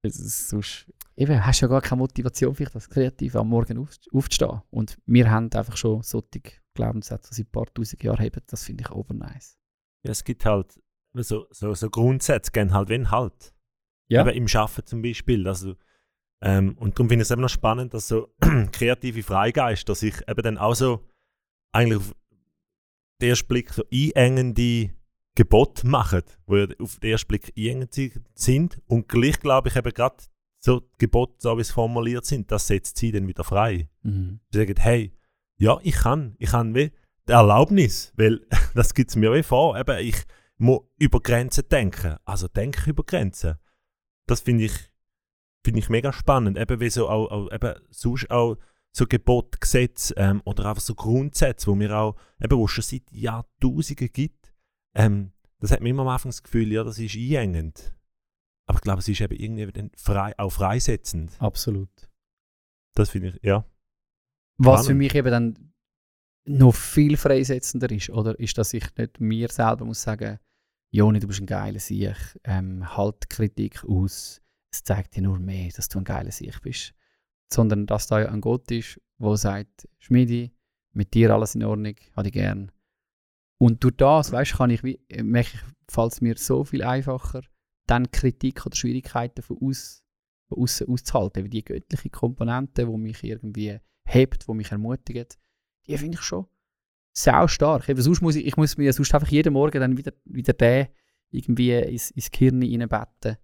Es 0.03 0.19
ist 0.19 0.49
sonst, 0.49 0.85
eben, 1.15 1.43
hast 1.43 1.61
ja 1.61 1.67
gar 1.67 1.81
keine 1.81 1.99
Motivation, 1.99 2.53
vielleicht 2.53 2.75
als 2.75 2.89
Kreativ 2.89 3.35
am 3.35 3.49
Morgen 3.49 3.79
auf, 3.79 3.89
aufzustehen. 4.11 4.61
Und 4.69 4.97
wir 5.05 5.31
haben 5.31 5.51
einfach 5.53 5.77
schon 5.77 6.03
solche 6.03 6.41
Glaubenssätze, 6.73 7.29
die 7.29 7.35
seit 7.35 7.47
ein 7.47 7.51
paar 7.51 7.73
tausend 7.73 8.03
Jahren 8.03 8.19
haben. 8.19 8.41
Das 8.47 8.63
finde 8.63 8.83
ich 8.83 8.91
obernice. 8.91 9.57
Ja, 10.03 10.11
es 10.11 10.23
gibt 10.23 10.45
halt 10.45 10.79
so, 11.13 11.47
so, 11.49 11.73
so 11.73 11.89
Grundsätze, 11.89 12.51
gehen 12.51 12.73
halt 12.73 12.89
wenn 12.89 13.09
halt. 13.09 13.53
Ja. 14.07 14.21
Eben 14.21 14.37
im 14.37 14.47
Schaffen 14.47 14.85
zum 14.85 15.01
Beispiel. 15.01 15.47
Also, 15.47 15.75
ähm, 16.43 16.75
und 16.77 16.97
darum 16.99 17.09
finde 17.09 17.23
ich 17.23 17.27
es 17.27 17.31
eben 17.31 17.41
noch 17.41 17.49
spannend, 17.49 17.93
dass 17.93 18.07
so 18.07 18.33
kreative 18.71 19.23
Freigeister 19.23 19.95
sich 19.95 20.15
eben 20.27 20.41
dann 20.43 20.57
auch 20.57 20.75
so 20.75 21.01
eigentlich 21.71 21.97
auf 21.99 22.11
den 23.21 23.29
ersten 23.29 23.47
Blick 23.47 23.71
so 23.73 23.83
einengende 23.91 24.91
Gebote 25.35 25.87
machen, 25.87 26.21
wo 26.45 26.57
ja 26.57 26.67
auf 26.79 26.99
den 26.99 27.11
ersten 27.11 27.27
Blick 27.29 27.51
einengend 27.57 27.93
si- 27.93 28.13
sind 28.35 28.79
und 28.87 29.07
gleich 29.07 29.39
glaube 29.39 29.69
ich 29.69 29.75
eben 29.75 29.91
gerade 29.93 30.17
so 30.59 30.79
die 30.81 30.87
Gebote, 30.99 31.33
so 31.39 31.57
wie 31.57 31.63
sie 31.63 31.73
formuliert 31.73 32.25
sind, 32.25 32.51
das 32.51 32.67
setzt 32.67 32.97
sie 32.97 33.11
dann 33.11 33.27
wieder 33.27 33.43
frei. 33.43 33.89
Mhm. 34.03 34.39
Sie 34.51 34.59
sagen, 34.59 34.75
hey, 34.79 35.13
ja, 35.57 35.77
ich 35.83 35.95
kann, 35.95 36.35
ich 36.37 36.51
kann 36.51 36.73
wie 36.75 36.91
die 37.27 37.31
Erlaubnis, 37.31 38.13
weil 38.15 38.41
das 38.75 38.93
gibt 38.93 39.09
es 39.09 39.15
mir 39.15 39.33
wie 39.33 39.43
vor, 39.43 39.77
eben, 39.77 39.97
ich 39.99 40.17
muss 40.57 40.81
über 40.99 41.19
Grenzen 41.19 41.67
denken, 41.69 42.17
also 42.25 42.47
denke 42.47 42.79
ich 42.81 42.87
über 42.87 43.03
Grenzen. 43.03 43.55
Das 44.27 44.41
finde 44.41 44.65
ich, 44.65 44.73
finde 45.63 45.79
ich 45.79 45.89
mega 45.89 46.11
spannend, 46.11 46.57
eben 46.57 46.79
wie 46.79 46.89
so 46.89 47.09
auch, 47.09 47.31
auch 47.31 47.51
eben 47.51 47.73
sonst 47.89 48.29
auch 48.29 48.57
so 48.95 49.05
Gebot, 49.07 49.59
Gesetz 49.59 50.13
ähm, 50.17 50.41
oder 50.45 50.65
einfach 50.65 50.81
so 50.81 50.93
Grundsätze, 50.93 51.67
wo 51.67 51.75
mir 51.75 51.97
auch, 51.97 52.15
eben, 52.41 52.57
wo 52.57 52.65
es 52.65 52.71
schon 52.71 52.83
seit 52.83 53.11
Jahrtausenden 53.11 54.09
gibt, 54.11 54.53
ähm, 54.95 55.31
das 55.59 55.71
hat 55.71 55.81
mir 55.81 55.89
immer 55.89 56.03
am 56.03 56.09
Anfang 56.09 56.29
das 56.29 56.43
Gefühl, 56.43 56.71
ja, 56.71 56.83
das 56.83 56.99
ist 56.99 57.15
einengend. 57.15 57.95
Aber 58.67 58.77
ich 58.77 58.81
glaube, 58.81 58.99
es 58.99 59.07
ist 59.07 59.21
eben 59.21 59.35
irgendwie 59.35 59.71
dann 59.71 59.91
frei, 59.95 60.37
auch 60.37 60.51
freisetzend. 60.51 61.31
Absolut. 61.39 61.89
Das 62.95 63.09
finde 63.09 63.29
ich, 63.29 63.43
ja. 63.43 63.65
Was 64.57 64.81
für 64.81 64.83
Spannend. 64.85 64.99
mich 64.99 65.15
eben 65.15 65.31
dann 65.31 65.73
noch 66.45 66.75
viel 66.75 67.17
freisetzender 67.17 67.89
ist, 67.91 68.09
oder? 68.09 68.37
Ist, 68.39 68.57
dass 68.57 68.73
ich 68.73 68.85
nicht 68.97 69.19
mir 69.19 69.49
selber 69.49 69.85
muss 69.85 70.01
sagen, 70.01 70.39
Joni, 70.91 71.19
du 71.19 71.27
bist 71.27 71.41
ein 71.41 71.47
geiler 71.47 71.79
Sieg, 71.79 72.15
ähm, 72.43 72.95
halt 72.95 73.29
Kritik 73.29 73.83
aus, 73.85 74.42
es 74.73 74.83
zeigt 74.83 75.15
dir 75.15 75.21
nur 75.21 75.39
mehr, 75.39 75.69
dass 75.75 75.87
du 75.87 75.99
ein 75.99 76.03
geiler 76.03 76.31
Sieg 76.31 76.61
bist. 76.61 76.93
Sondern 77.51 77.85
dass 77.85 78.07
da 78.07 78.17
ein 78.17 78.41
Gott 78.41 78.71
ist, 78.71 78.99
der 79.19 79.37
sagt, 79.37 79.87
Schmidi, 79.99 80.51
mit 80.93 81.13
dir 81.13 81.31
alles 81.31 81.55
in 81.55 81.63
Ordnung, 81.63 81.95
habe 82.15 82.27
ich 82.27 82.33
gern. 82.33 82.71
Und 83.59 83.83
durch 83.83 83.95
das, 83.97 84.31
weißt, 84.31 84.53
kann 84.53 84.71
ich, 84.71 84.83
äh, 84.83 85.23
merke 85.23 85.51
ich, 85.53 85.93
fällt 85.93 86.13
es 86.13 86.21
mir 86.21 86.35
so 86.37 86.63
viel 86.63 86.83
einfacher, 86.83 87.41
dann 87.85 88.11
Kritik 88.11 88.65
oder 88.65 88.75
Schwierigkeiten 88.75 89.43
von, 89.43 89.57
aus, 89.61 90.03
von 90.47 90.63
außen 90.63 90.87
auszuhalten, 90.87 91.45
wie 91.45 91.49
die 91.49 91.63
göttliche 91.63 92.09
Komponente, 92.09 92.85
die 92.85 92.97
mich 92.97 93.23
irgendwie 93.23 93.77
hebt, 94.05 94.47
die 94.47 94.53
mich 94.53 94.71
ermutigt, 94.71 95.37
die 95.87 95.97
finde 95.97 96.15
ich 96.15 96.23
schon 96.23 96.47
sau 97.13 97.47
stark. 97.47 97.87
Eben, 97.87 98.01
sonst 98.01 98.21
muss 98.21 98.35
ich, 98.35 98.45
ich 98.45 98.57
muss 98.57 98.77
mir 98.77 98.91
sonst 98.91 99.13
einfach 99.13 99.29
jeden 99.29 99.53
Morgen 99.53 99.79
dann 99.79 99.97
wieder, 99.97 100.13
wieder 100.25 100.53
den 100.53 100.87
irgendwie 101.29 101.71
ins, 101.71 102.11
ins 102.11 102.31
Gehirn 102.31 102.61
reinbetten, 102.61 103.37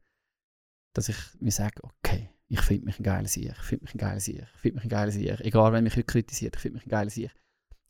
dass 1.00 1.10
ich 1.10 1.18
mir 1.40 1.52
sage, 1.52 1.82
okay, 1.84 2.30
ich 2.48 2.62
finde 2.62 2.86
mich 2.86 3.00
ein 3.00 3.04
geiler 3.04 3.28
Sieg, 3.28 3.52
ich 3.52 3.64
finde 3.64 3.84
mich 3.86 3.96
ein 3.96 4.00
geiler 4.00 4.20
Sieg, 4.20 4.42
ich 4.56 4.60
finde 4.62 4.76
mich 4.76 4.86
ein 4.86 4.90
geiler 4.90 5.12
Sieg. 5.12 5.40
Egal, 5.42 5.72
wer 5.74 5.82
mich 5.82 5.94
heute 5.96 6.04
kritisiert, 6.04 6.56
ich 6.56 6.62
finde 6.62 6.78
mich 6.78 6.86
ein 6.86 6.90
geiler 6.90 7.10
Sieg. 7.10 7.32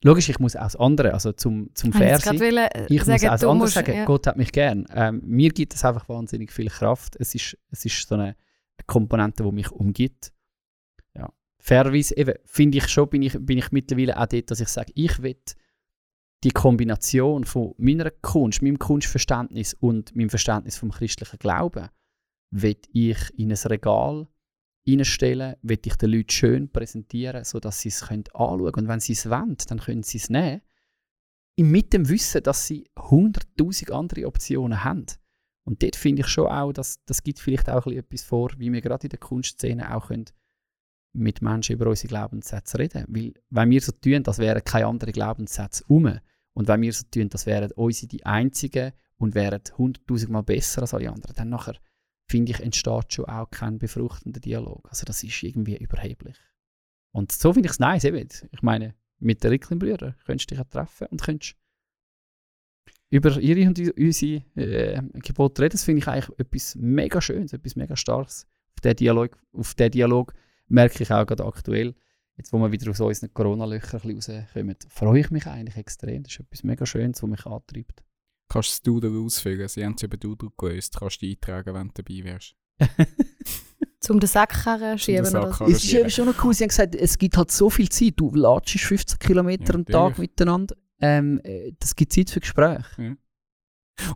logisch, 0.04 0.30
ich 0.30 0.39
muss 0.39 0.56
auch 0.56 0.63
das 0.63 0.76
andere, 0.78 1.13
also 1.13 1.32
zum, 1.34 1.69
zum 1.76 1.91
fair 1.93 2.17
Ich 2.17 2.24
sein. 2.24 2.39
äh, 2.39 2.86
Ich 2.89 3.00
muss 3.00 3.06
sagen, 3.08 3.28
auch 3.28 3.32
das 3.32 3.43
andere 3.43 3.56
musst- 3.65 3.74
sagen, 3.74 3.93
ja. 3.93 4.06
Gott 4.06 4.28
hat 4.28 4.38
mich 4.38 4.52
gern. 4.52 4.86
Ähm, 4.93 5.22
mir 5.26 5.50
gibt 5.52 5.74
es 5.76 5.84
einfach 5.84 6.08
wahnsinnig 6.08 6.52
viel 6.54 6.69
Kraft. 6.69 7.15
Es 7.19 7.36
ist, 7.36 7.58
es 7.72 7.84
ist 7.86 8.08
so 8.08 8.15
eine 8.15 8.36
Komponente, 8.86 9.43
die 9.43 9.52
mich 9.52 9.72
umgibt. 9.72 10.32
Ja. 11.15 11.30
Fairerweise, 11.58 12.15
eben, 12.15 12.36
finde 12.45 12.78
ich 12.78 12.88
schon, 12.88 13.10
bin 13.10 13.22
ich, 13.24 13.38
bin 13.39 13.58
ich 13.58 13.72
mittlerweile 13.74 14.17
auch 14.17 14.26
dort, 14.28 14.50
dass 14.52 14.62
ich 14.62 14.69
sage, 14.69 14.91
ich 14.95 15.22
will 15.22 15.36
die 16.45 16.52
Kombination 16.52 17.43
von 17.43 17.74
meiner 17.78 18.10
Kunst, 18.12 18.62
meinem 18.62 18.80
Kunstverständnis 18.80 19.74
und 19.74 20.15
meinem 20.15 20.30
Verständnis 20.30 20.78
vom 20.78 20.91
christlichen 20.91 21.38
Glauben, 21.39 21.89
will 22.52 22.78
ich 22.94 23.18
in 23.38 23.52
ein 23.52 23.58
Regal 23.58 24.28
reinstellen, 24.88 25.56
will 25.62 25.80
ich 25.86 25.96
den 25.96 26.12
Leuten 26.12 26.30
schön 26.30 26.72
präsentieren, 26.72 27.44
sodass 27.44 27.82
sie 27.82 27.90
es 27.90 28.02
anschauen 28.02 28.26
können. 28.34 28.74
Und 28.74 28.88
wenn 28.88 29.00
sie 29.00 29.14
es 29.14 29.30
wollen, 29.30 29.58
dann 29.68 29.80
können 29.80 30.04
sie 30.04 30.18
es 30.18 30.30
nehmen 30.30 30.62
mit 31.64 31.94
dem 31.94 32.08
Wissen, 32.10 32.44
dass 32.44 32.68
sie 32.68 32.90
hunderttausend 32.98 33.92
andere 33.92 34.26
Optionen 34.26 34.84
haben. 34.84 35.06
Und 35.66 35.84
dort 35.84 35.96
finde 35.96 36.22
ich 36.22 36.28
schon 36.28 36.48
auch, 36.48 36.72
dass 36.72 37.04
das 37.06 37.24
gibt 37.24 37.40
vielleicht 37.40 37.70
auch 37.70 37.86
etwas 37.88 38.24
vor, 38.24 38.52
wie 38.58 38.72
wir 38.72 38.82
gerade 38.82 39.06
in 39.06 39.10
der 39.10 39.20
Kunstszene 39.20 39.96
auch 39.96 40.08
können 40.08 40.26
mit 41.14 41.42
Menschen 41.42 41.76
über 41.76 41.88
unsere 41.88 42.08
Glaubenssätze 42.08 42.80
reden. 42.80 43.06
Weil 43.08 43.34
wenn 43.50 43.70
wir 43.70 43.82
so 43.82 43.92
tun, 43.92 44.24
das 44.24 44.40
wären 44.40 44.64
keine 44.64 44.88
anderen 44.88 45.14
Glaubenssätze 45.14 45.84
um. 45.88 46.20
Und 46.54 46.68
wenn 46.68 46.82
wir 46.82 46.94
so 46.94 47.06
tun, 47.12 47.30
das 47.30 47.46
wären 47.46 47.72
unsere 47.74 48.08
die 48.08 48.26
einzigen 48.26 48.94
und 49.18 49.36
wären 49.36 49.62
hunderttausendmal 49.78 50.44
besser 50.44 50.82
als 50.82 50.94
alle 50.94 51.12
anderen, 51.12 51.36
dann 51.36 51.50
nachher, 51.50 51.76
finde 52.30 52.52
ich, 52.52 52.60
entsteht 52.60 53.13
schon 53.13 53.26
auch 53.26 53.50
kein 53.50 53.80
befruchtender 53.80 54.39
Dialog. 54.39 54.88
Also 54.89 55.06
das 55.06 55.24
ist 55.24 55.42
irgendwie 55.42 55.78
überheblich. 55.78 56.38
Und 57.12 57.32
so 57.32 57.54
finde 57.54 57.68
ich 57.68 57.74
es 57.74 57.80
nice. 57.80 58.04
Eben. 58.04 58.28
Ich 58.52 58.62
meine, 58.62 58.94
mit 59.18 59.44
den 59.44 59.50
Ricklin-Brüdern 59.50 60.15
könntest 60.26 60.52
du 60.52 60.56
dich 60.56 60.63
auch 60.63 60.70
treffen 60.70 61.08
und 61.08 61.22
könntest 61.22 61.56
über 63.10 63.39
ihre 63.39 63.68
und 63.68 63.80
unsere 63.80 64.44
äh, 64.56 65.02
Gebote 65.13 65.63
reden. 65.63 65.72
Das 65.72 65.84
finde 65.84 66.02
ich 66.02 66.08
eigentlich 66.08 66.39
etwas 66.39 66.76
mega 66.76 67.20
Schönes, 67.20 67.54
etwas 67.54 67.76
mega 67.76 67.96
Starkes. 67.96 68.48
Auf 68.76 68.82
den 68.82 68.96
Dialog, 68.96 69.38
Dialog 69.92 70.34
merke 70.68 71.02
ich 71.02 71.12
auch 71.12 71.26
gerade 71.26 71.46
aktuell, 71.46 71.96
jetzt 72.38 72.54
wo 72.54 72.60
wir 72.60 72.72
wieder 72.72 72.92
aus 72.92 73.00
unseren 73.00 73.34
Corona-Löchern 73.34 74.02
rauskommen, 74.02 74.76
freue 74.88 75.20
ich 75.20 75.32
mich 75.32 75.48
eigentlich 75.48 75.78
extrem. 75.78 76.22
Das 76.22 76.34
ist 76.34 76.42
etwas 76.42 76.63
mega 76.63 76.86
Schönes, 76.86 77.24
was 77.24 77.30
mich 77.30 77.46
antreibt. 77.48 78.04
Kannst 78.50 78.86
du 78.86 79.00
das 79.00 79.02
Doodle 79.02 79.26
ausfüllen? 79.26 79.68
Sie 79.68 79.86
haben 79.86 79.94
es 79.96 80.04
über 80.04 80.18
Doodle 80.18 80.50
gelöst. 80.58 80.98
Kannst 81.00 81.22
du 81.22 81.28
eintragen, 81.28 81.74
wenn 81.74 81.88
du 81.90 82.02
dabei 82.02 82.24
wärst. 82.24 82.56
Zum 84.00 84.20
den 84.20 84.28
Sackkarren 84.28 84.98
schieben 84.98 85.26
Sack 85.26 85.44
oder 85.44 85.54
so. 85.54 85.66
Es 85.66 85.84
ist 85.84 85.94
eben 85.94 86.10
schon 86.10 86.26
noch 86.26 86.44
cool, 86.44 86.54
sie 86.54 86.64
haben 86.64 86.70
gesagt, 86.70 86.96
es 86.96 87.18
gibt 87.18 87.38
halt 87.38 87.52
so 87.52 87.70
viel 87.70 87.90
Zeit. 87.90 88.14
Du 88.16 88.34
latschst 88.34 88.86
15 88.86 89.20
Kilometer 89.20 89.74
Ja, 89.74 89.76
am 89.76 89.86
Tag 89.86 90.18
miteinander. 90.18 90.76
Ähm, 91.00 91.40
äh, 91.44 91.74
das 91.80 91.96
gibt 91.96 92.12
Zeit 92.12 92.30
für 92.30 92.40
Gespräche. 92.40 93.18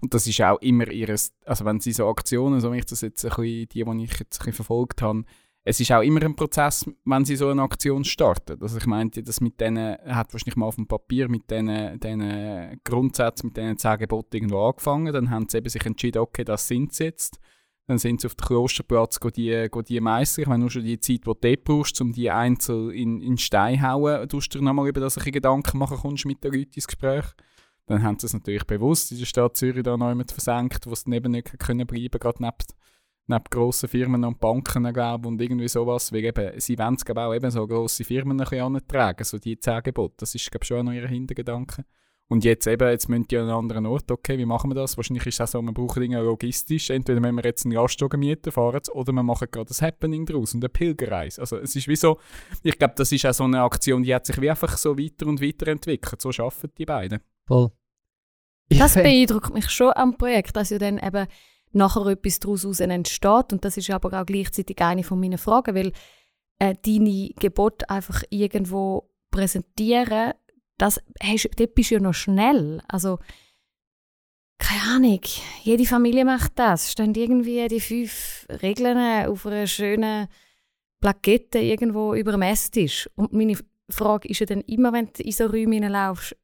Und 0.02 0.14
das 0.14 0.28
ist 0.28 0.42
auch 0.42 0.62
immer 0.62 0.88
ihres, 0.90 1.34
also 1.46 1.66
wenn 1.66 1.80
sie 1.80 1.92
so 1.92 2.08
Aktionen, 2.08 2.62
so 2.62 2.72
wie 2.72 2.78
ich 2.78 2.86
das 2.86 3.02
jetzt 3.02 3.24
ein 3.26 3.30
bisschen, 3.30 3.44
die, 3.44 3.84
die 3.84 4.04
ich 4.04 4.20
jetzt 4.20 4.40
ein 4.40 4.46
bisschen 4.46 4.54
verfolgt 4.54 5.02
habe, 5.02 5.26
es 5.66 5.80
ist 5.80 5.92
auch 5.92 6.02
immer 6.02 6.22
ein 6.22 6.36
Prozess, 6.36 6.86
wenn 7.06 7.24
sie 7.24 7.38
so 7.38 7.48
eine 7.48 7.62
Aktion 7.62 8.04
starten. 8.04 8.62
Also 8.62 8.78
ich 8.78 8.86
meinte, 8.86 9.24
das 9.24 9.40
mit 9.40 9.62
denen, 9.62 9.98
hat 10.06 10.34
wahrscheinlich 10.34 10.58
mal 10.58 10.66
auf 10.66 10.76
dem 10.76 10.88
Papier 10.88 11.30
mit 11.30 11.50
diesen, 11.50 12.00
diesen 12.00 12.82
Grundsätzen, 12.84 13.48
mit 13.48 13.58
diesen 13.58 13.78
zehn 13.78 14.00
irgendwo 14.00 14.68
angefangen, 14.68 15.14
dann 15.14 15.30
haben 15.30 15.48
sie 15.48 15.60
eben 15.60 15.70
sich 15.70 15.86
entschieden, 15.86 16.20
okay, 16.20 16.44
das 16.44 16.68
sind 16.68 16.94
sie 16.94 17.06
jetzt. 17.06 17.40
Dann 17.88 17.98
sind 17.98 18.22
sie 18.22 18.28
auf 18.28 18.36
den 18.36 18.46
Klosterplatz 18.46 19.20
go 19.20 19.30
die, 19.30 19.68
go 19.70 19.82
die 19.82 20.00
meistern. 20.00 20.44
Ich 20.44 20.48
meine, 20.48 20.62
nur 20.62 20.72
schon 20.72 20.84
die 20.84 21.00
Zeit, 21.00 21.26
die 21.26 21.56
du 21.56 21.58
brauchst, 21.64 22.00
um 22.00 22.14
die 22.14 22.30
einzeln 22.30 22.92
in, 22.92 23.22
in 23.22 23.38
Stein 23.38 23.80
zu 23.80 23.82
hauen, 23.84 24.28
tust 24.30 24.54
du 24.54 24.60
dir 24.60 24.66
nochmal 24.66 24.88
über 24.88 25.02
das 25.02 25.18
ein 25.18 25.32
Gedanken 25.32 25.78
machen 25.78 25.98
kommst 25.98 26.26
mit 26.26 26.44
den 26.44 26.54
Leuten 26.54 26.74
ins 26.76 26.88
Gespräch. 26.88 27.26
Dann 27.86 28.04
haben 28.04 28.20
sie 28.20 28.28
es 28.28 28.34
natürlich 28.34 28.64
bewusst 28.64 29.12
in 29.12 29.20
der 29.20 29.26
Stadt 29.26 29.58
Zürich 29.58 29.84
da 29.84 29.98
noch 29.98 30.10
jemand 30.10 30.32
versenkt, 30.32 30.88
wo 30.88 30.96
sie 30.96 31.10
neben 31.10 31.32
nicht 31.32 31.60
können 31.60 31.86
bleiben, 31.86 32.20
gerade 32.20 32.42
neben, 32.42 32.56
neben 33.28 33.44
grossen 33.50 33.90
Firmen 33.90 34.24
und 34.24 34.40
Banken, 34.40 34.92
glaube 34.94 35.28
und 35.28 35.42
irgendwie 35.42 35.68
sowas. 35.68 36.12
Weil 36.12 36.26
eben, 36.26 36.60
sie 36.60 36.78
wollen 36.78 36.96
es, 36.96 37.06
auch 37.16 37.34
eben 37.34 37.52
so 37.52 37.68
grosse 37.68 38.04
Firmen 38.04 38.40
ein 38.40 38.46
bisschen 38.46 38.76
antragen, 38.76 39.24
so 39.24 39.38
die 39.38 39.58
zehn 39.60 39.82
Gebote. 39.84 40.16
Das 40.18 40.36
ist, 40.36 40.50
glaube 40.52 40.64
ich, 40.64 40.68
schon 40.68 40.80
auch 40.80 40.84
noch 40.84 40.94
ihr 40.94 41.08
Hintergedanke. 41.08 41.86
Und 42.30 42.44
jetzt 42.46 42.66
eben, 42.68 42.90
jetzt 42.90 43.10
müssen 43.10 43.28
die 43.28 43.38
an 43.38 43.44
einen 43.44 43.52
anderen 43.52 43.86
Ort, 43.86 44.10
okay, 44.10 44.38
wie 44.38 44.46
machen 44.46 44.72
wir 44.72 44.76
das? 44.76 44.98
Wahrscheinlich 44.98 45.26
ist 45.28 45.36
es 45.36 45.42
auch 45.42 45.48
so, 45.48 45.62
man 45.62 45.74
braucht 45.74 45.98
Dinge 45.98 46.22
logistisch. 46.22 46.90
Entweder 46.90 47.22
wenn 47.22 47.36
wir 47.36 47.44
jetzt 47.44 47.66
einen 47.66 47.76
Gastwagen 47.76 48.20
mieten, 48.20 48.52
fahren 48.52 48.82
oder 48.94 49.14
wir 49.14 49.24
machen 49.24 49.50
gerade 49.52 49.70
ein 49.70 49.86
Happening 49.86 50.26
daraus 50.26 50.54
und 50.56 50.64
eine 50.64 50.70
Pilgerreise. 50.70 51.42
Also 51.42 51.58
es 51.58 51.76
ist 51.76 51.88
wie 51.88 51.96
so, 51.96 52.20
ich 52.64 52.78
glaube, 52.80 52.96
das 52.98 53.12
ist 53.12 53.26
auch 53.26 53.34
so 53.34 53.44
eine 53.44 53.62
Aktion, 53.62 54.04
die 54.04 54.16
hat 54.16 54.26
sich 54.26 54.40
wie 54.42 54.50
einfach 54.50 54.78
so 54.78 54.98
weiter 54.98 55.28
und 55.28 55.42
weiter 55.42 55.68
entwickelt. 55.68 56.22
So 56.22 56.30
arbeiten 56.30 56.72
die 56.78 56.86
beiden. 56.86 57.20
Voll. 57.46 57.72
Das 58.70 58.96
beeindruckt 58.96 59.54
mich 59.54 59.70
schon 59.70 59.92
am 59.94 60.18
Projekt, 60.18 60.56
dass 60.56 60.72
ja 60.72 60.80
dann 60.80 60.98
eben 60.98 61.28
nachher 61.74 62.06
etwas 62.08 62.40
daraus 62.40 62.80
entsteht. 62.80 63.54
Und 63.54 63.66
das 63.66 63.78
ist 63.78 63.90
aber 63.90 64.20
auch 64.20 64.26
gleichzeitig 64.26 64.80
eine 64.82 65.04
von 65.04 65.20
meinen 65.20 65.38
Fragen, 65.38 65.76
weil 65.76 65.92
äh, 66.60 66.76
deine 66.86 67.30
Gebote 67.40 67.90
einfach 67.90 68.24
irgendwo 68.30 69.10
präsentieren, 69.32 70.34
das 70.78 71.02
hast, 71.22 71.50
dort 71.58 71.76
bist 71.76 71.92
du 71.92 71.96
ja 71.96 72.02
noch 72.02 72.14
schnell. 72.14 72.82
Also, 72.88 73.20
keine 74.58 74.96
Ahnung, 74.96 75.22
jede 75.64 75.86
Familie 75.86 76.26
macht 76.26 76.54
das. 76.56 76.92
Stehen 76.92 77.14
irgendwie 77.16 77.68
die 77.68 77.80
fünf 77.80 78.48
Regeln 78.62 79.28
auf 79.28 79.46
einer 79.46 79.68
schönen 79.68 80.28
Plakette 81.02 81.60
irgendwo 81.60 82.14
über 82.14 82.32
dem 82.32 82.44
Esstisch. 82.44 83.10
Und 83.16 83.34
meine 83.34 83.58
Frage 83.90 84.30
ist 84.30 84.40
ja 84.40 84.46
dann 84.46 84.62
immer, 84.62 84.94
wenn 84.94 85.10
du 85.12 85.24
in 85.24 85.32
so 85.32 85.46
Räume 85.46 85.76
hineinlaufst, 85.76 86.36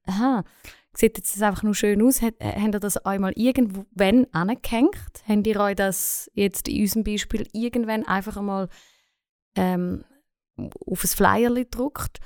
sieht 0.93 1.17
jetzt 1.17 1.35
das 1.35 1.41
einfach 1.41 1.63
nur 1.63 1.75
schön 1.75 2.01
aus? 2.01 2.21
Äh, 2.21 2.31
habt 2.41 2.75
ihr 2.75 2.79
das 2.79 2.97
einmal 2.97 3.33
irgendwann 3.35 4.27
angehängt? 4.31 5.23
Habt 5.27 5.47
ihr 5.47 5.59
euch 5.59 5.75
das 5.75 6.29
jetzt 6.33 6.67
in 6.67 6.81
unserem 6.81 7.03
Beispiel 7.03 7.47
irgendwann 7.53 8.05
einfach 8.05 8.37
einmal 8.37 8.69
ähm, 9.55 10.03
auf 10.57 11.03
ein 11.03 11.07
Flyer 11.07 11.53
gedruckt? 11.53 12.19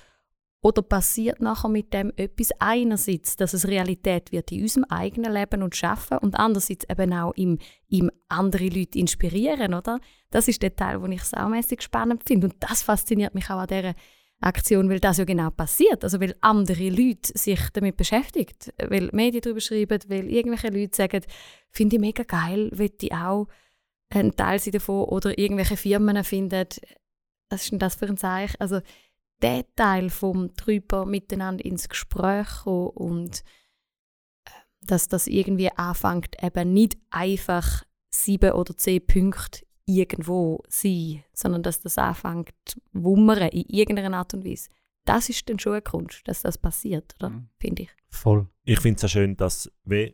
Oder 0.65 0.81
passiert 0.81 1.41
nachher 1.41 1.67
mit 1.67 1.93
dem 1.93 2.13
etwas 2.15 2.51
einerseits, 2.57 3.35
dass 3.35 3.51
es 3.51 3.67
Realität 3.67 4.31
wird 4.31 4.49
in 4.53 4.61
unserem 4.61 4.85
eigenen 4.85 5.33
Leben 5.33 5.61
und 5.61 5.75
Schaffen 5.75 6.19
und 6.19 6.39
andererseits 6.39 6.85
eben 6.89 7.11
auch 7.11 7.33
im, 7.33 7.57
im 7.89 8.09
andere 8.29 8.69
Leute 8.69 8.97
inspirieren, 8.97 9.73
oder? 9.73 9.99
Das 10.31 10.47
ist 10.47 10.61
der 10.61 10.73
Teil, 10.73 11.01
den 11.01 11.11
ich 11.11 11.23
saumässig 11.23 11.81
spannend 11.81 12.23
finde 12.25 12.47
und 12.47 12.55
das 12.61 12.81
fasziniert 12.81 13.35
mich 13.35 13.49
auch 13.49 13.59
an 13.59 13.67
dieser 13.67 13.93
Aktion, 14.43 14.89
weil 14.89 14.99
das 14.99 15.17
ja 15.17 15.25
genau 15.25 15.49
passiert. 15.49 16.03
Also 16.03 16.19
weil 16.19 16.35
andere 16.41 16.89
Leute 16.89 17.37
sich 17.37 17.59
damit 17.73 17.97
beschäftigen, 17.97 18.53
weil 18.87 19.09
Medien 19.11 19.41
darüber 19.41 19.61
schreiben, 19.61 19.99
weil 20.07 20.29
irgendwelche 20.29 20.69
Leute 20.69 20.95
sagen, 20.95 21.21
finde 21.69 21.95
ich 21.95 22.01
mega 22.01 22.23
geil, 22.23 22.69
will 22.73 22.91
ich 22.99 23.13
auch 23.13 23.47
ein 24.09 24.35
Teil 24.35 24.59
sein 24.59 24.73
davon 24.73 25.05
oder 25.05 25.37
irgendwelche 25.37 25.77
Firmen 25.77 26.23
finden, 26.23 26.67
was 27.49 27.63
ist 27.63 27.71
denn 27.71 27.79
das 27.79 27.95
für 27.95 28.07
ein 28.07 28.17
Zeichen? 28.17 28.59
Also 28.59 28.81
der 29.41 29.65
Teil 29.75 30.09
vom 30.09 30.53
drüber 30.55 31.05
miteinander 31.05 31.65
ins 31.65 31.89
Gespräch 31.89 32.47
kommen 32.63 32.89
und 32.89 33.43
äh, 34.45 34.51
dass 34.81 35.07
das 35.07 35.27
irgendwie 35.27 35.71
anfängt, 35.71 36.41
eben 36.41 36.73
nicht 36.73 36.97
einfach 37.09 37.83
sieben 38.09 38.53
oder 38.53 38.75
zehn 38.77 39.05
Punkte 39.05 39.65
irgendwo 39.85 40.63
sein, 40.67 41.23
sondern 41.33 41.63
dass 41.63 41.81
das 41.81 41.97
anfängt 41.97 42.53
wummern 42.91 43.49
in 43.49 43.65
irgendeiner 43.67 44.17
Art 44.17 44.33
und 44.33 44.45
Weise. 44.45 44.69
Das 45.05 45.29
ist 45.29 45.49
dann 45.49 45.59
schon 45.59 45.73
eine 45.73 45.81
Kunst, 45.81 46.27
dass 46.27 46.41
das 46.41 46.57
passiert, 46.57 47.15
oder? 47.19 47.29
Mhm. 47.29 47.49
Finde 47.59 47.83
ich. 47.83 47.89
Voll. 48.09 48.47
Ich 48.63 48.79
finde 48.79 48.97
es 48.97 49.03
auch 49.03 49.09
schön, 49.09 49.35
dass 49.35 49.69
wir 49.83 50.13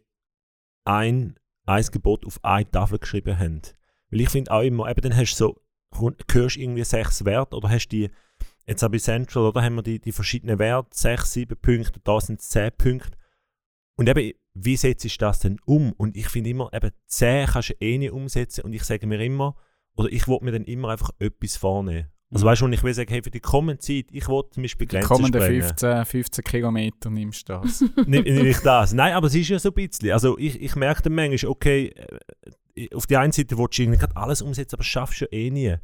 ein, 0.86 1.36
ein 1.66 1.86
Gebot 1.92 2.26
auf 2.26 2.44
eine 2.44 2.70
Tafel 2.70 2.98
geschrieben 2.98 3.38
haben. 3.38 3.62
Weil 4.10 4.22
ich 4.22 4.30
finde 4.30 4.52
auch 4.52 4.62
immer, 4.62 4.90
eben 4.90 5.02
dann 5.02 5.16
hast 5.16 5.40
du 5.40 5.56
so, 5.94 6.20
hörst 6.32 6.56
du 6.56 6.60
irgendwie 6.60 6.84
sechs 6.84 7.24
Werte 7.26 7.56
oder 7.56 7.70
hast 7.70 7.90
die, 7.90 8.10
jetzt 8.66 8.84
auch 8.84 8.90
bei 8.90 8.98
Central, 8.98 9.44
oder 9.44 9.62
haben 9.62 9.76
wir 9.76 9.84
die, 9.84 10.00
die 10.00 10.12
verschiedenen 10.12 10.58
Werte, 10.58 10.90
sechs, 10.92 11.34
sieben 11.34 11.58
Punkte, 11.60 12.00
da 12.04 12.20
sind 12.20 12.40
es 12.40 12.50
zehn 12.50 12.72
Punkte. 12.76 13.18
Und 14.00 14.08
eben, 14.08 14.32
wie 14.54 14.78
setzt 14.78 15.04
du 15.04 15.10
das 15.18 15.40
denn 15.40 15.60
um? 15.66 15.92
Und 15.92 16.16
ich 16.16 16.30
finde 16.30 16.52
immer, 16.52 16.72
eben 16.74 16.92
zehn 17.06 17.48
kannst 17.48 17.72
du 17.72 17.74
eh 17.82 17.98
nicht 17.98 18.14
umsetzen 18.14 18.62
und 18.62 18.72
ich 18.72 18.86
sage 18.86 19.06
mir 19.06 19.22
immer, 19.22 19.58
oder 19.98 20.10
ich 20.10 20.26
will 20.26 20.38
mir 20.42 20.54
dann 20.54 20.64
immer 20.64 20.88
einfach 20.88 21.10
etwas 21.20 21.58
vornehmen. 21.58 22.08
Also 22.32 22.46
weißt 22.46 22.62
du, 22.62 22.66
und 22.66 22.72
ich 22.72 22.82
will 22.82 22.94
sagen, 22.94 23.10
hey, 23.10 23.22
für 23.22 23.30
die 23.30 23.42
kommende 23.42 23.80
Zeit, 23.80 24.06
ich 24.14 24.30
will 24.30 24.44
zum 24.52 24.64
Beispiel 24.64 24.88
Die 24.88 24.96
Grenzen 24.96 25.08
kommenden 25.10 25.42
sprengen. 25.42 25.64
15, 25.64 26.06
15 26.06 26.44
Kilometer 26.46 27.10
nimmst 27.10 27.50
du 27.50 27.54
das. 27.54 27.82
nicht, 28.06 28.26
nicht 28.26 28.66
das. 28.66 28.94
Nein, 28.94 29.12
aber 29.12 29.28
es 29.28 29.36
ist 29.36 29.50
ja 29.50 29.60
so 29.60 29.68
ein 29.68 29.74
bisschen. 29.74 30.12
Also 30.12 30.38
ich, 30.38 30.62
ich 30.62 30.78
merke 30.78 31.02
dann 31.02 31.16
manchmal, 31.16 31.52
okay, 31.52 31.94
äh, 32.76 32.96
auf 32.96 33.06
der 33.06 33.20
einen 33.20 33.34
Seite 33.34 33.58
willst 33.58 33.80
du 33.80 33.82
irgendwie 33.82 34.06
alles 34.16 34.42
umsetzen, 34.42 34.76
aber 34.76 34.84
schaffst 34.86 35.20
du 35.20 35.26
ja 35.26 35.32
eh 35.34 35.52
nie. 35.52 35.76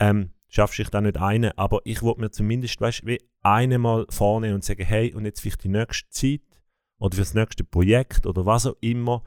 Ähm, 0.00 0.30
schaffst 0.48 0.80
du 0.80 0.82
dann 0.82 1.04
nicht 1.04 1.18
eine, 1.18 1.56
aber 1.56 1.78
ich 1.84 2.02
wollte 2.02 2.22
mir 2.22 2.32
zumindest, 2.32 2.80
weißt 2.80 3.02
du, 3.02 3.06
wie 3.06 3.20
eine 3.42 3.78
mal 3.78 4.06
vornehmen 4.10 4.56
und 4.56 4.64
sagen, 4.64 4.84
hey, 4.84 5.14
und 5.14 5.26
jetzt 5.26 5.42
vielleicht 5.42 5.62
die 5.62 5.68
nächste 5.68 6.08
Zeit 6.10 6.40
oder 7.02 7.16
für 7.16 7.22
das 7.22 7.34
nächste 7.34 7.64
Projekt 7.64 8.26
oder 8.26 8.46
was 8.46 8.66
auch 8.66 8.76
immer, 8.80 9.24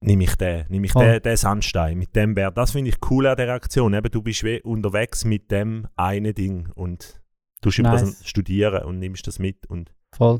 nehme 0.00 0.24
ich 0.24 0.36
den, 0.36 0.64
nehme 0.68 0.86
ich 0.86 0.92
Voll. 0.92 1.04
den, 1.04 1.22
den 1.22 1.36
Sandstein 1.36 1.98
mit 1.98 2.14
dem 2.14 2.36
Wert. 2.36 2.56
Das 2.56 2.70
finde 2.70 2.90
ich 2.90 3.10
cool 3.10 3.26
an 3.26 3.36
der 3.36 3.52
Aktion. 3.52 3.94
Eben, 3.94 4.10
du 4.10 4.22
bist 4.22 4.44
unterwegs 4.64 5.24
mit 5.24 5.50
dem 5.50 5.88
einen 5.96 6.32
Ding 6.34 6.70
und 6.74 7.20
Du. 7.62 7.68
Nice. 7.82 8.00
das 8.00 8.26
studieren 8.26 8.84
und 8.84 8.98
nimmst 9.00 9.26
das 9.26 9.38
mit. 9.38 9.66
Und 9.66 9.92
Voll. 10.16 10.38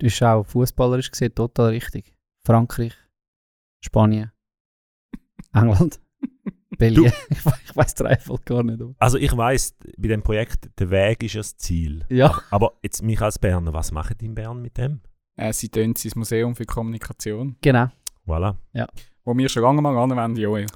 Du 0.00 0.06
bist 0.06 0.22
auch 0.22 0.44
fußballerisch 0.44 1.10
gesehen 1.10 1.34
total 1.34 1.68
richtig. 1.70 2.16
Frankreich, 2.44 2.94
Spanien, 3.84 4.32
England, 5.52 6.00
Belgien. 6.78 7.12
Ich, 7.30 7.44
we- 7.44 7.52
ich 7.64 7.76
weiß 7.76 7.94
voll 8.24 8.38
gar 8.44 8.62
nicht. 8.62 8.80
aber- 8.80 8.94
also 8.98 9.18
ich 9.18 9.36
weiß 9.36 9.74
bei 9.98 10.08
dem 10.08 10.22
Projekt, 10.22 10.68
der 10.78 10.90
Weg 10.90 11.22
ist 11.22 11.34
ja 11.34 11.40
das 11.40 11.56
Ziel. 11.56 12.04
Ja. 12.08 12.40
Aber 12.50 12.72
jetzt 12.82 13.02
mich 13.02 13.20
als 13.20 13.38
Berner, 13.38 13.72
was 13.72 13.92
macht 13.92 14.22
in 14.22 14.34
Bern 14.34 14.60
mit 14.62 14.76
dem? 14.78 15.00
Äh, 15.36 15.52
sie 15.52 15.68
tönt 15.68 15.98
sein 15.98 16.12
Museum 16.16 16.54
für 16.54 16.64
Kommunikation, 16.64 17.56
Genau. 17.60 17.88
Voilà. 18.26 18.56
wo 19.24 19.36
wir 19.36 19.48
schon 19.48 19.62
lange 19.62 19.82
mal 19.82 19.96
anwenden, 19.96 20.38
Joel. 20.38 20.66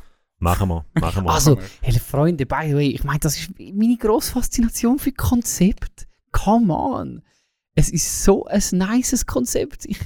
Machen 0.40 0.68
wir. 0.68 0.84
Machen 1.00 1.24
wir. 1.24 1.30
Also, 1.32 1.58
hey, 1.82 1.98
Freunde, 1.98 2.46
by 2.46 2.66
the 2.68 2.74
way, 2.74 2.88
ich 2.90 3.02
meine, 3.04 3.18
das 3.20 3.36
ist 3.38 3.50
meine 3.58 3.96
grosse 3.96 4.32
Faszination 4.32 4.98
für 4.98 5.12
Konzept. 5.12 6.06
Come 6.32 6.72
on. 6.72 7.22
Es 7.74 7.88
ist 7.88 8.22
so 8.24 8.44
ein 8.46 8.62
nices 8.72 9.26
Konzept. 9.26 9.84
Ich, 9.86 9.98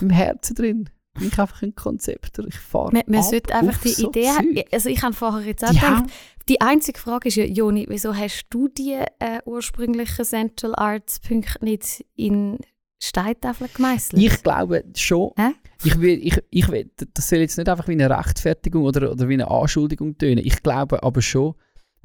im 0.00 0.10
Herzen 0.10 0.54
drin 0.54 0.90
ich 1.20 1.38
einfach 1.38 1.62
ein 1.62 1.74
Konzepter. 1.74 2.44
Ich 2.46 2.58
fahre 2.58 2.92
Man, 2.92 3.02
man 3.06 3.22
sollte 3.22 3.54
einfach 3.54 3.80
die 3.82 3.88
so 3.90 4.08
Idee 4.08 4.28
haben. 4.28 4.60
Also 4.72 4.88
ich 4.88 5.02
habe 5.02 5.14
vorher 5.14 5.46
jetzt 5.46 5.64
auch 5.64 5.70
Die 5.70 5.76
gedacht, 5.78 6.04
die 6.48 6.60
einzige 6.60 6.98
Frage 6.98 7.28
ist 7.28 7.36
ja, 7.36 7.44
Joni, 7.44 7.86
wieso 7.88 8.14
hast 8.14 8.46
du 8.50 8.68
die 8.68 8.92
äh, 8.92 9.40
ursprünglichen 9.44 10.24
Central 10.24 10.74
Arts 10.76 11.18
Punkte 11.20 11.64
nicht 11.64 12.04
in 12.14 12.58
Steintafeln 13.02 13.70
gemeißelt? 13.74 14.22
ich 14.22 14.42
glaube 14.42 14.84
schon, 14.96 15.32
Hä? 15.36 15.50
ich 15.84 16.00
will, 16.00 16.18
ich, 16.22 16.40
ich 16.50 16.68
will, 16.68 16.90
das 17.14 17.28
soll 17.28 17.40
jetzt 17.40 17.58
nicht 17.58 17.68
einfach 17.68 17.88
wie 17.88 17.92
eine 17.92 18.08
Rechtfertigung 18.10 18.84
oder, 18.84 19.10
oder 19.12 19.28
wie 19.28 19.34
eine 19.34 19.50
Anschuldigung 19.50 20.16
tönen. 20.16 20.38
Ich 20.44 20.62
glaube 20.62 21.02
aber 21.02 21.20
schon, 21.22 21.54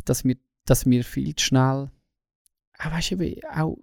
dass 0.05 0.23
wir, 0.25 0.35
dass 0.65 0.85
wir 0.85 1.03
viel 1.03 1.35
zu 1.35 1.45
schnell, 1.45 1.89
auch, 2.79 2.91
weißt 2.91 3.11
du, 3.11 3.19
wie- 3.19 3.41
auch 3.47 3.77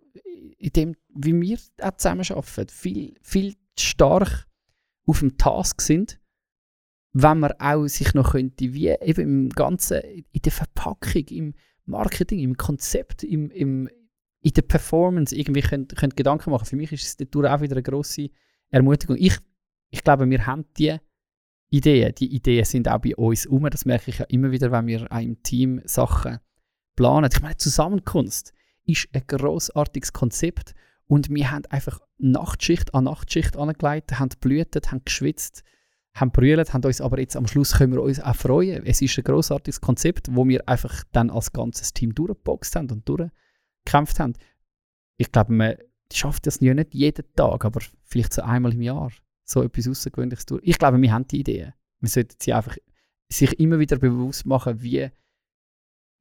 in 0.58 0.72
dem, 0.72 0.96
wie 1.14 1.40
wir 1.40 1.58
auch 1.82 1.96
zusammen 1.96 2.24
arbeiten, 2.28 2.68
viel, 2.68 3.14
viel 3.22 3.52
zu 3.76 3.86
stark 3.86 4.46
auf 5.08 5.20
dem 5.20 5.38
Task 5.38 5.80
sind, 5.80 6.20
wenn 7.12 7.40
man 7.40 7.52
auch 7.58 7.86
sich 7.86 8.14
noch 8.14 8.32
könnte, 8.32 8.74
wie 8.74 8.88
eben 8.88 9.20
im 9.20 9.48
Ganzen, 9.48 10.00
in 10.02 10.42
der 10.44 10.52
Verpackung, 10.52 11.24
im 11.28 11.54
Marketing, 11.86 12.40
im 12.40 12.56
Konzept, 12.56 13.24
im, 13.24 13.50
im, 13.50 13.88
in 14.40 14.52
der 14.52 14.62
Performance 14.62 15.34
irgendwie 15.34 15.62
könnt, 15.62 15.96
könnt 15.96 16.16
Gedanken 16.16 16.50
machen. 16.50 16.66
Für 16.66 16.76
mich 16.76 16.92
ist 16.92 17.06
es 17.06 17.16
dadurch 17.16 17.50
auch 17.50 17.60
wieder 17.60 17.76
eine 17.76 17.82
grosse 17.82 18.30
Ermutigung. 18.70 19.16
Ich, 19.18 19.36
ich 19.90 20.04
glaube, 20.04 20.28
wir 20.28 20.46
haben 20.46 20.66
die 20.76 20.96
Ideen. 21.70 22.14
Die 22.14 22.34
Ideen 22.34 22.64
sind 22.64 22.88
auch 22.88 23.00
bei 23.00 23.16
uns 23.16 23.46
um. 23.46 23.68
Das 23.70 23.86
merke 23.86 24.10
ich 24.10 24.18
ja 24.18 24.26
immer 24.26 24.50
wieder, 24.50 24.70
wenn 24.70 24.86
wir 24.86 25.10
auch 25.10 25.20
im 25.20 25.42
Team 25.42 25.80
Sachen 25.84 26.38
planen. 26.94 27.30
Ich 27.32 27.40
meine, 27.40 27.56
Zusammenkunft 27.56 28.52
ist 28.84 29.08
ein 29.12 29.22
grossartiges 29.26 30.12
Konzept 30.12 30.74
und 31.08 31.30
wir 31.30 31.50
haben 31.50 31.64
einfach 31.66 32.00
Nachtschicht 32.18 32.94
an 32.94 33.04
Nachtschicht 33.04 33.56
angelegt, 33.56 34.18
haben 34.18 34.28
blühtet, 34.40 34.92
haben 34.92 35.02
geschwitzt, 35.04 35.64
haben 36.14 36.30
brüllt, 36.30 36.72
haben 36.72 36.84
uns 36.84 37.00
aber 37.00 37.18
jetzt 37.18 37.36
am 37.36 37.46
Schluss 37.46 37.72
können 37.72 37.94
wir 37.94 38.02
uns 38.02 38.20
auch 38.20 38.36
freuen. 38.36 38.84
Es 38.86 39.00
ist 39.00 39.16
ein 39.18 39.24
grossartiges 39.24 39.80
Konzept, 39.80 40.28
wo 40.30 40.46
wir 40.46 40.68
einfach 40.68 41.04
dann 41.12 41.30
als 41.30 41.52
ganzes 41.52 41.92
Team 41.92 42.14
durchgeboxt 42.14 42.76
haben 42.76 42.90
und 42.90 43.08
durchgekämpft 43.08 44.20
haben. 44.20 44.34
Ich 45.16 45.32
glaube, 45.32 45.52
man 45.52 45.76
schafft 46.12 46.46
das 46.46 46.60
ja 46.60 46.74
nicht 46.74 46.94
jeden 46.94 47.24
Tag, 47.34 47.64
aber 47.64 47.80
vielleicht 48.04 48.32
so 48.32 48.42
einmal 48.42 48.72
im 48.72 48.82
Jahr 48.82 49.10
so 49.44 49.62
etwas 49.62 49.88
Außergewöhnliches 49.88 50.46
durch. 50.46 50.62
Ich 50.64 50.78
glaube, 50.78 51.00
wir 51.00 51.12
haben 51.12 51.26
die 51.26 51.40
Idee. 51.40 51.72
Wir 52.00 52.08
sollten 52.08 52.36
sie 52.38 52.52
einfach 52.52 52.76
sich 53.30 53.58
immer 53.58 53.78
wieder 53.78 53.96
bewusst 53.96 54.46
machen, 54.46 54.82
wie 54.82 55.08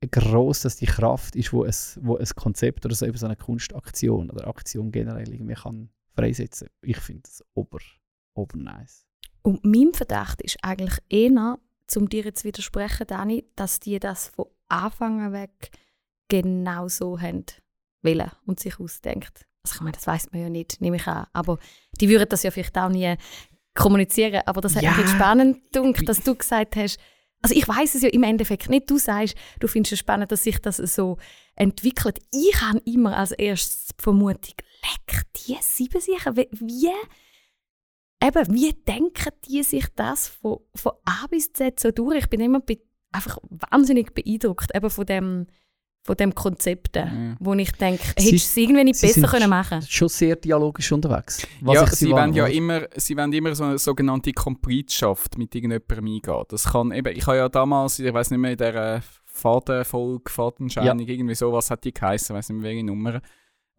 groß 0.02 0.62
das 0.62 0.76
die 0.76 0.86
Kraft 0.86 1.36
ist, 1.36 1.52
wo 1.54 1.66
es, 1.66 2.00
wo 2.02 2.18
ein 2.18 2.26
Konzept 2.36 2.86
oder 2.86 2.94
so, 2.96 3.06
eben 3.06 3.18
so 3.18 3.26
eine 3.26 3.36
Kunstaktion 3.36 4.30
oder 4.30 4.48
Aktion 4.48 4.92
generell 4.92 5.32
irgendwie 5.34 5.56
kann 5.56 5.90
freisetzen. 6.16 6.70
Ich 6.82 6.98
finde 6.98 7.24
das 7.24 7.44
ober, 7.54 7.80
ober 8.34 8.58
nice. 8.58 9.06
Und 9.42 9.64
mein 9.66 9.94
Verdacht 9.94 10.42
ist 10.42 10.58
eigentlich 10.62 10.98
eher, 11.10 11.58
um 11.96 12.10
dir 12.10 12.24
jetzt 12.24 12.44
widersprechen, 12.44 13.08
Dani, 13.08 13.46
dass 13.56 13.80
die 13.80 14.00
das 14.00 14.28
von 14.30 14.46
Anfang 14.68 15.22
an 15.22 15.34
weg 15.34 15.72
genau 16.28 16.88
so 16.88 17.20
haben 17.20 17.46
wollen 18.02 18.32
und 18.46 18.60
sich 18.60 18.80
ausdenkt. 18.80 19.48
Also 19.64 19.76
ich 19.76 19.82
meine, 19.82 19.94
das 19.94 20.06
weiß 20.08 20.32
man 20.32 20.42
ja 20.42 20.50
nicht, 20.50 20.82
nehme 20.82 20.98
ich 20.98 21.08
an. 21.08 21.28
Aber 21.34 21.58
die 22.00 22.10
würden 22.10 22.28
das 22.30 22.44
ja 22.44 22.52
vielleicht 22.52 22.78
auch 22.78 22.90
nie 22.90 23.16
kommunizieren. 23.74 24.42
Aber 24.46 24.62
das 24.62 24.76
hat 24.76 24.84
Ja. 24.84 24.96
mich 24.96 25.08
spannend 25.10 25.72
gedacht, 25.72 26.08
dass 26.10 26.24
du 26.24 26.36
gesagt 26.36 26.76
hast, 26.76 27.00
also 27.42 27.56
ich 27.56 27.68
weiß 27.68 27.96
es 27.96 28.02
ja 28.02 28.10
im 28.10 28.24
Endeffekt 28.24 28.70
nicht. 28.70 28.90
Du 28.90 28.98
sagst, 28.98 29.36
du 29.60 29.68
findest 29.68 29.94
es 29.94 30.00
spannend, 30.00 30.32
dass 30.32 30.44
sich 30.44 30.60
das 30.60 30.78
so 30.78 31.18
entwickelt. 31.56 32.20
Ich 32.32 32.62
habe 32.62 32.82
immer 32.86 33.16
als 33.16 33.32
erstes 33.32 33.88
die 33.88 34.04
Vermutung, 34.04 34.56
leck, 34.82 35.24
die 35.36 35.58
sieben 35.62 36.02
sicher, 36.02 36.36
wie, 36.36 36.48
eben, 38.24 38.54
wie 38.54 38.74
denken 38.74 39.32
die 39.48 39.64
sich 39.64 39.86
das 39.96 40.28
von, 40.28 40.60
von 40.76 40.94
A 41.06 41.28
bis 41.28 41.54
Z 41.54 41.80
so 41.80 41.92
durch? 41.92 42.18
Ich 42.24 42.30
bin 42.30 42.42
immer 42.42 42.62
einfach 43.12 43.38
wahnsinnig 43.50 44.14
beeindruckt 44.14 44.76
eben 44.76 44.90
von 44.90 45.06
dem, 45.06 45.48
von 46.04 46.16
dem 46.16 46.34
Konzept, 46.34 46.96
Ja. 46.96 47.36
wo 47.40 47.54
ich 47.54 47.72
denke, 47.74 48.02
Sie- 48.18 48.28
hättest 48.30 48.32
du 48.32 48.36
es 48.36 48.58
irgendwie 48.58 48.84
nicht 48.86 48.96
sie 48.96 49.08
besser 49.08 49.28
können 49.28 49.50
machen 49.50 49.82
Schon 49.82 50.08
sehr 50.08 50.36
dialogisch 50.38 50.92
unterwegs. 50.94 51.46
was 51.62 51.76
ja, 51.76 51.84
ich 51.84 51.90
sie 51.92 52.10
wollen 52.12 52.34
ja 52.34 52.48
immer, 52.48 52.82
sie 52.96 53.18
wollen 53.18 53.34
immer 53.34 53.54
so 53.56 53.66
eine 53.66 53.78
sogenannte 53.78 54.32
Komplizschaft 54.32 55.38
mit 55.38 55.54
irgendjemandem 55.54 56.06
eingehen. 56.06 56.44
Das 56.48 56.64
kann 56.72 56.92
eben, 56.94 57.14
ich 57.16 57.28
habe 57.28 57.38
ja 57.38 57.50
damals, 57.50 58.00
ich 58.00 58.14
weiß 58.14 58.32
nicht 58.32 58.40
mehr, 58.40 58.52
in 58.52 58.58
der 58.58 59.02
Fadenfolge, 59.26 60.32
Fadenscheinung, 60.32 61.00
irgendwie 61.08 61.36
sowas 61.36 61.70
hat 61.70 61.84
die 61.84 61.94
geheißen, 61.94 62.34
ich 62.34 62.38
weiß 62.40 62.50
nicht 62.50 62.62
mehr 62.62 62.70
welche 62.72 62.86
Nummer. 62.86 63.22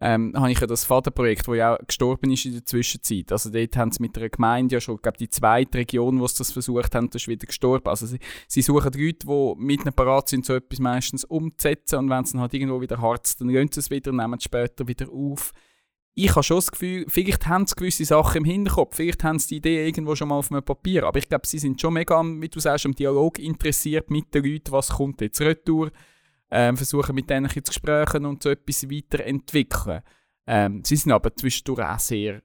Ähm, 0.01 0.33
habe 0.33 0.49
ich 0.49 0.59
ja 0.59 0.67
das 0.67 0.85
Fadenprojekt, 0.85 1.45
das 1.45 1.55
ja 1.57 1.75
auch 1.75 1.85
gestorben 1.85 2.31
ist 2.31 2.45
in 2.45 2.53
der 2.53 2.65
Zwischenzeit. 2.65 3.33
Also 3.33 3.49
dort 3.49 3.75
haben 3.75 3.91
sie 3.91 4.01
mit 4.01 4.17
einer 4.17 4.29
Gemeinde 4.29 4.75
ja 4.75 4.81
schon, 4.81 4.97
glaube 5.01 5.17
die 5.17 5.29
zweite 5.29 5.77
Region, 5.77 6.21
wo 6.21 6.27
sie 6.27 6.37
das 6.37 6.53
versucht 6.53 6.95
haben, 6.95 7.09
das 7.09 7.23
ist 7.23 7.27
wieder 7.27 7.45
gestorben. 7.45 7.89
Also 7.89 8.05
sie, 8.05 8.19
sie 8.47 8.61
suchen 8.61 8.93
Leute, 8.93 9.27
die 9.27 9.53
mit 9.57 9.81
ihnen 9.81 9.93
parat 9.93 10.29
sind, 10.29 10.45
so 10.45 10.53
etwas 10.53 10.79
meistens 10.79 11.25
umzusetzen. 11.25 11.99
Und 11.99 12.09
wenn 12.09 12.23
es 12.23 12.31
dann 12.31 12.39
halt 12.39 12.53
irgendwo 12.53 12.79
wieder 12.79 13.01
harzt, 13.01 13.41
dann 13.41 13.49
gehen 13.49 13.69
sie 13.71 13.81
es 13.81 13.89
wieder, 13.89 14.13
nehmen 14.13 14.37
es 14.37 14.45
später 14.45 14.87
wieder 14.87 15.09
auf. 15.09 15.51
Ich 16.15 16.31
habe 16.31 16.43
schon 16.43 16.57
das 16.57 16.71
Gefühl, 16.71 17.05
vielleicht 17.07 17.47
haben 17.47 17.67
sie 17.67 17.75
gewisse 17.75 18.05
Sachen 18.05 18.39
im 18.39 18.45
Hinterkopf, 18.45 18.95
vielleicht 18.95 19.23
haben 19.23 19.39
sie 19.39 19.47
die 19.47 19.55
Idee 19.57 19.85
irgendwo 19.85 20.15
schon 20.15 20.27
mal 20.27 20.35
auf 20.35 20.51
einem 20.51 20.63
Papier, 20.63 21.05
aber 21.05 21.17
ich 21.17 21.29
glaube, 21.29 21.47
sie 21.47 21.59
sind 21.59 21.79
schon 21.79 21.93
mega, 21.93 22.21
wie 22.21 22.49
du 22.49 22.59
sagst, 22.59 22.85
am 22.85 22.93
Dialog 22.93 23.39
interessiert 23.39 24.09
mit 24.09 24.33
den 24.33 24.43
Leuten, 24.43 24.71
was 24.71 24.89
kommt 24.89 25.21
jetzt. 25.21 25.39
Retour, 25.39 25.91
ähm, 26.51 26.77
versuchen 26.77 27.15
mit 27.15 27.29
denen 27.29 27.49
zu 27.49 27.73
sprechen 27.73 28.25
und 28.25 28.43
so 28.43 28.49
etwas 28.49 28.89
weiterentwickeln. 28.89 30.01
Ähm, 30.47 30.83
sie 30.83 30.95
sind 30.95 31.11
aber 31.11 31.35
zwischendurch 31.35 31.85
auch 31.85 31.99
sehr 31.99 32.41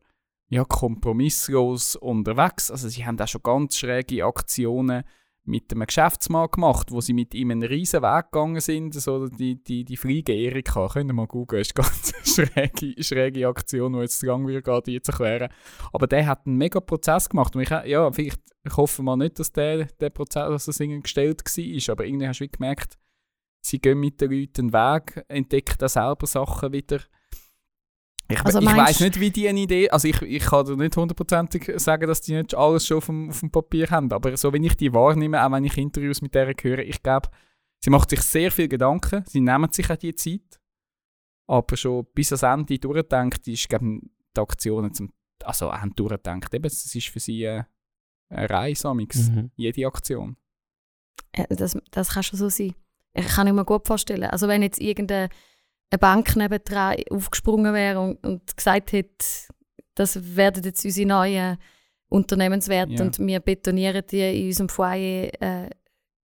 ja, 0.48 0.64
kompromisslos 0.64 1.96
unterwegs, 1.96 2.70
also 2.70 2.88
sie 2.88 3.04
haben 3.04 3.18
auch 3.18 3.28
schon 3.28 3.42
ganz 3.42 3.78
schräge 3.78 4.24
Aktionen 4.24 5.04
mit 5.46 5.70
einem 5.72 5.86
Geschäftsmann 5.86 6.48
gemacht, 6.50 6.90
wo 6.90 7.00
sie 7.00 7.12
mit 7.12 7.34
ihm 7.34 7.50
einen 7.50 7.62
riesen 7.62 8.02
Weg 8.02 8.32
gegangen 8.32 8.60
sind. 8.60 8.94
So 8.94 9.28
die, 9.28 9.62
die, 9.62 9.84
die 9.84 9.96
Fliege 9.96 10.32
Erika, 10.32 10.88
könnt 10.88 11.10
ihr 11.10 11.14
mal 11.14 11.26
googeln, 11.26 11.60
ist 11.60 11.74
ganz 11.74 12.12
schräge, 12.24 13.02
schräge 13.02 13.46
Aktion, 13.46 13.92
die 13.92 14.00
jetzt 14.00 14.20
zu 14.20 14.26
lang 14.26 14.46
wird, 14.46 14.64
geht, 14.64 14.86
die 14.86 15.02
zu 15.02 15.12
erklären. 15.12 15.52
Aber 15.92 16.06
der 16.06 16.26
hat 16.26 16.46
einen 16.46 16.56
mega 16.56 16.80
Prozess 16.80 17.28
gemacht. 17.28 17.54
Und 17.54 17.62
ich, 17.62 17.70
ja, 17.70 18.10
vielleicht, 18.10 18.40
ich 18.64 18.76
hoffe 18.76 19.02
mal 19.02 19.16
nicht, 19.16 19.38
dass 19.38 19.52
der, 19.52 19.84
der 19.84 20.10
Prozess 20.10 20.48
dass 20.48 20.64
das 20.64 20.78
gestellt 20.78 21.42
war, 21.44 21.92
aber 21.92 22.06
irgendwie 22.06 22.28
hast 22.28 22.40
du 22.40 22.48
gemerkt, 22.48 22.96
sie 23.64 23.79
gehen 23.81 23.98
mit 23.98 24.20
den 24.20 24.31
Leuten 24.31 24.74
einen 24.74 24.96
Weg, 24.96 25.24
entdecken 25.29 25.77
da 25.79 25.88
selber 25.88 26.27
Sachen 26.27 26.72
wieder. 26.72 27.00
Ich, 28.29 28.40
Also 28.44 28.61
ich 28.61 28.66
weiß 28.66 29.00
nicht, 29.00 29.20
wie 29.20 29.31
die 29.31 29.48
eine 29.48 29.61
Idee. 29.61 29.90
Also 29.90 30.09
ich, 30.09 30.20
ich 30.22 30.42
kann 30.44 30.64
dir 30.64 30.77
nicht 30.77 30.96
hundertprozentig 30.96 31.70
sagen, 31.77 32.07
dass 32.07 32.22
die 32.22 32.35
nicht 32.35 32.55
alles 32.55 32.87
schon 32.87 32.98
auf 32.98 33.07
dem, 33.07 33.31
auf 33.31 33.40
dem 33.40 33.50
Papier 33.50 33.90
haben. 33.90 34.11
Aber 34.12 34.37
so 34.37 34.53
wenn 34.53 34.64
ich 34.64 34.77
die 34.77 34.92
wahrnehme, 34.92 35.44
auch 35.44 35.53
wenn 35.53 35.64
ich 35.64 35.77
Interviews 35.77 36.22
mit 36.22 36.35
der 36.35 36.55
höre, 36.62 36.79
ich 36.79 37.03
glaube, 37.03 37.29
sie 37.83 37.90
macht 37.90 38.11
sich 38.11 38.22
sehr 38.22 38.50
viel 38.50 38.68
Gedanken. 38.68 39.24
Sie 39.27 39.40
nehmen 39.40 39.70
sich 39.70 39.90
auch 39.90 39.96
die 39.96 40.14
Zeit. 40.14 40.59
Aber 41.46 41.77
schon 41.77 42.07
bis 42.14 42.33
ans 42.33 42.42
Ende 42.42 42.79
durchdenkt, 42.79 43.46
ist 43.46 43.68
glaube 43.68 44.00
die 44.35 44.40
Aktionen 44.40 44.94
zum, 44.94 45.12
also 45.42 45.70
haben 45.70 45.94
durchgedacht. 45.94 46.55
Eben, 46.55 46.64
es 46.64 46.94
ist 46.94 47.09
für 47.09 47.20
sie 47.20 47.44
äh, 47.44 47.64
eine 48.31 48.48
Reise, 48.50 48.92
Mhm. 48.94 49.50
jede 49.55 49.87
Aktion. 49.87 50.37
Ja, 51.37 51.44
das, 51.48 51.77
das 51.90 52.11
kann 52.11 52.22
schon 52.22 52.38
so 52.38 52.48
sein. 52.48 52.74
Ich 53.14 53.27
kann 53.29 53.46
ich 53.46 53.53
mir 53.53 53.64
gut 53.64 53.87
vorstellen. 53.87 54.24
Also 54.24 54.48
wenn 54.48 54.62
jetzt 54.62 54.81
irgendeine 54.81 55.29
eine 55.90 55.98
Bank 55.98 56.35
nebendran 56.37 56.96
aufgesprungen 57.11 57.72
wäre 57.72 58.00
und, 58.00 58.27
und 58.27 58.57
gesagt 58.57 58.92
hätte, 58.92 59.24
das 59.94 60.37
werden 60.37 60.64
jetzt 60.64 60.85
unsere 60.85 61.07
neuen 61.07 61.59
Unternehmenswerte 62.09 62.94
Ja. 62.94 63.03
und 63.03 63.18
wir 63.18 63.40
betonieren 63.40 64.03
die 64.11 64.40
in 64.40 64.46
unserem 64.48 64.68
Foyer 64.68 65.31
äh, 65.40 65.70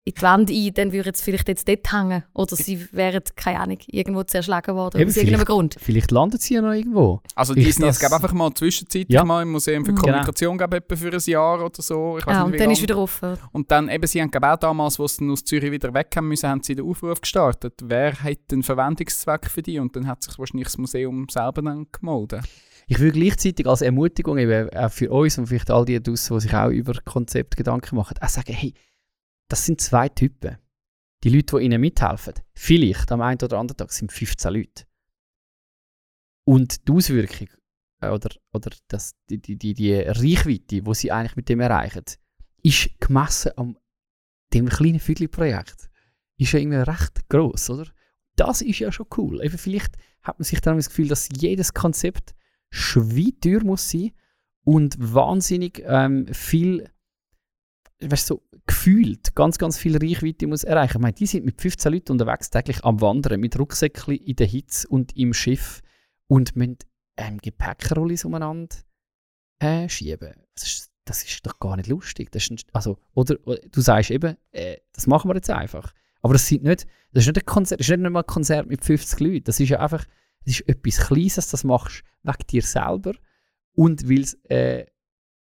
in 0.07 0.13
die 0.13 0.21
Wand 0.21 0.51
ein, 0.51 0.73
dann 0.75 0.91
würden 0.93 1.15
sie 1.15 1.23
vielleicht 1.23 1.47
jetzt 1.47 1.67
dort 1.67 1.91
hängen. 1.91 2.23
Oder 2.35 2.55
sie 2.55 2.87
wären, 2.91 3.23
keine 3.35 3.59
Ahnung, 3.59 3.79
irgendwo 3.87 4.21
zerschlagen 4.21 4.75
worden. 4.75 5.01
Eben, 5.01 5.09
aus 5.09 5.17
irgendeinem 5.17 5.39
vielleicht- 5.39 5.47
Grund. 5.47 5.75
Vielleicht 5.81 6.11
landet 6.11 6.43
sie 6.43 6.53
ja 6.53 6.61
noch 6.61 6.73
irgendwo. 6.73 7.21
Also 7.33 7.55
Ich 7.55 7.65
die 7.65 7.71
sind 7.71 7.85
jetzt 7.85 8.01
das- 8.03 8.07
glaub, 8.09 8.13
einfach 8.21 8.31
mal 8.33 8.53
zwischenzeitlich 8.53 9.09
Ja. 9.09 9.25
mal 9.25 9.41
im 9.41 9.51
Museum 9.51 9.83
für 9.83 9.93
Mhm. 9.93 9.95
Kommunikation 9.97 10.57
glaub, 10.59 10.73
etwa 10.75 10.95
für 10.95 11.11
ein 11.11 11.19
Jahr 11.25 11.65
oder 11.65 11.81
so. 11.81 12.19
Ich 12.19 12.27
weiss 12.27 12.33
Ja, 12.35 12.43
nicht, 12.43 12.53
und 12.53 12.59
dann 12.59 12.67
lang. 12.67 12.71
ist 12.73 12.81
wieder 12.83 12.97
offen. 12.99 13.37
Und 13.51 13.71
dann 13.71 13.89
eben, 13.89 14.05
sie 14.05 14.21
haben 14.21 14.31
auch 14.31 14.57
damals, 14.57 14.99
wo 14.99 15.07
sie 15.07 15.27
aus 15.27 15.43
Zürich 15.43 15.71
wieder 15.71 15.91
weg 15.91 16.13
haben 16.15 16.27
müssen, 16.27 16.49
haben 16.49 16.61
sie 16.61 16.75
den 16.75 16.85
Aufruf 16.85 17.19
gestartet. 17.21 17.73
Wer 17.83 18.13
hat 18.21 18.51
den 18.51 18.61
Verwendungszweck 18.61 19.49
für 19.49 19.63
die? 19.63 19.79
Und 19.79 19.95
dann 19.95 20.05
hat 20.05 20.21
sich 20.21 20.37
wahrscheinlich 20.37 20.67
das 20.67 20.77
Museum 20.77 21.25
selber 21.31 21.63
dann 21.63 21.87
gemolden. 21.91 22.41
Ich 22.85 22.99
will 22.99 23.11
gleichzeitig 23.11 23.65
als 23.65 23.81
Ermutigung 23.81 24.37
eben 24.37 24.69
auch 24.69 24.91
für 24.91 25.09
uns 25.09 25.39
und 25.39 25.47
vielleicht 25.47 25.71
all 25.71 25.85
die 25.85 25.99
draussen, 25.99 26.35
die 26.35 26.41
sich 26.41 26.53
auch 26.53 26.69
über 26.69 26.93
Konzept 27.03 27.57
Gedanken 27.57 27.95
machen, 27.95 28.15
auch 28.21 28.29
sagen, 28.29 28.53
hey, 28.53 28.75
das 29.47 29.65
sind 29.65 29.81
zwei 29.81 30.09
Typen. 30.09 30.57
Die 31.23 31.29
Leute, 31.29 31.57
die 31.57 31.65
ihnen 31.65 31.81
mithelfen, 31.81 32.33
vielleicht 32.53 33.11
am 33.11 33.21
einen 33.21 33.41
oder 33.41 33.57
anderen 33.57 33.77
Tag 33.77 33.91
sind 33.91 34.11
15 34.11 34.53
Leute. 34.53 34.85
Und 36.45 36.87
die 36.87 36.91
Auswirkung 36.91 37.47
äh, 38.01 38.09
oder, 38.09 38.29
oder 38.53 38.71
das, 38.87 39.15
die, 39.29 39.39
die, 39.39 39.57
die, 39.57 39.73
die 39.73 39.93
Reichweite, 39.93 40.81
die 40.81 40.93
sie 40.93 41.11
eigentlich 41.11 41.35
mit 41.35 41.49
dem 41.49 41.59
erreichen, 41.59 42.05
ist 42.61 42.89
gemessen 42.99 43.51
am 43.55 43.77
dem 44.53 44.69
kleinen 44.69 44.99
Fügli-Projekt, 44.99 45.89
ist 46.37 46.51
ja 46.53 46.59
irgendwie 46.59 46.77
recht 46.77 47.27
groß, 47.29 47.71
oder? 47.71 47.87
Das 48.35 48.61
ist 48.61 48.79
ja 48.79 48.91
schon 48.91 49.07
cool. 49.17 49.43
Eben 49.43 49.57
vielleicht 49.57 49.97
hat 50.21 50.39
man 50.39 50.43
sich 50.43 50.61
dann 50.61 50.77
das 50.77 50.89
Gefühl, 50.89 51.07
dass 51.07 51.29
jedes 51.35 51.73
Konzept 51.73 52.35
schweinteuer 52.69 53.63
muss 53.63 53.89
sein 53.89 54.11
und 54.63 54.95
wahnsinnig 54.99 55.83
ähm, 55.85 56.27
viel, 56.33 56.89
weißt 58.01 58.27
so 58.27 58.41
gefühlt 58.65 59.35
ganz, 59.35 59.57
ganz 59.57 59.77
viel 59.77 59.97
Reichweite 59.97 60.47
muss 60.47 60.63
erreichen. 60.63 60.97
Ich 60.97 61.01
meine, 61.01 61.13
die 61.13 61.25
sind 61.25 61.45
mit 61.45 61.61
15 61.61 61.93
Leuten 61.93 62.11
unterwegs 62.13 62.49
täglich 62.49 62.83
am 62.83 62.99
Wandern, 63.01 63.39
mit 63.39 63.57
Rucksäckchen 63.57 64.15
in 64.15 64.35
der 64.35 64.47
Hitze 64.47 64.87
und 64.87 65.15
im 65.15 65.33
Schiff 65.33 65.81
und 66.27 66.55
müssen 66.55 66.77
ähm, 67.17 67.37
Gepäckrollis 67.37 68.25
umeinander 68.25 68.75
äh, 69.59 69.87
schieben. 69.87 70.33
Das 70.55 70.63
ist, 70.63 70.91
das 71.05 71.23
ist 71.23 71.45
doch 71.45 71.59
gar 71.59 71.77
nicht 71.77 71.87
lustig. 71.87 72.31
Das 72.31 72.43
ist 72.43 72.51
ein, 72.51 72.57
also, 72.73 72.97
oder, 73.13 73.37
oder 73.45 73.59
du 73.71 73.81
sagst 73.81 74.11
eben, 74.11 74.35
äh, 74.51 74.77
das 74.93 75.07
machen 75.07 75.29
wir 75.29 75.35
jetzt 75.35 75.49
einfach. 75.49 75.93
Aber 76.21 76.33
das, 76.33 76.47
sind 76.47 76.63
nicht, 76.63 76.87
das 77.13 77.23
ist 77.23 77.27
nicht 77.27 77.37
ein 77.37 77.45
Konzert, 77.45 77.79
das 77.79 77.87
ist 77.87 77.97
nicht 77.97 78.15
ein 78.15 78.25
Konzert 78.25 78.67
mit 78.67 78.83
50 78.83 79.19
Leuten. 79.19 79.43
Das 79.43 79.59
ist 79.59 79.69
ja 79.69 79.79
einfach, 79.79 80.05
das 80.43 80.59
ist 80.59 80.67
etwas 80.67 81.07
Kleines, 81.07 81.49
das 81.49 81.63
machst 81.63 82.03
wegen 82.23 82.47
dir 82.49 82.61
selber 82.63 83.13
und 83.75 84.09
weil 84.09 84.21
es 84.21 84.33
äh, 84.45 84.85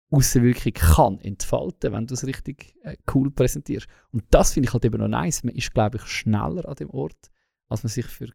Aussenwirkung 0.09 0.73
kann 0.73 1.19
entfalten, 1.19 1.91
wenn 1.91 2.07
du 2.07 2.13
es 2.13 2.25
richtig 2.25 2.75
äh, 2.83 2.95
cool 3.13 3.29
präsentierst. 3.29 3.87
Und 4.11 4.23
das 4.31 4.53
finde 4.53 4.67
ich 4.69 4.73
halt 4.73 4.85
eben 4.85 4.99
noch 4.99 5.07
nice. 5.09 5.43
Man 5.43 5.53
ist, 5.55 5.73
glaube 5.73 5.97
ich, 5.97 6.03
schneller 6.03 6.67
an 6.67 6.75
dem 6.75 6.89
Ort, 6.89 7.29
als 7.67 7.83
man 7.83 7.89
sich 7.89 8.05
für 8.05 8.29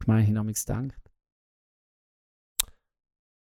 gemeinhin 0.00 0.36
amigs 0.36 0.64
denkt. 0.66 0.98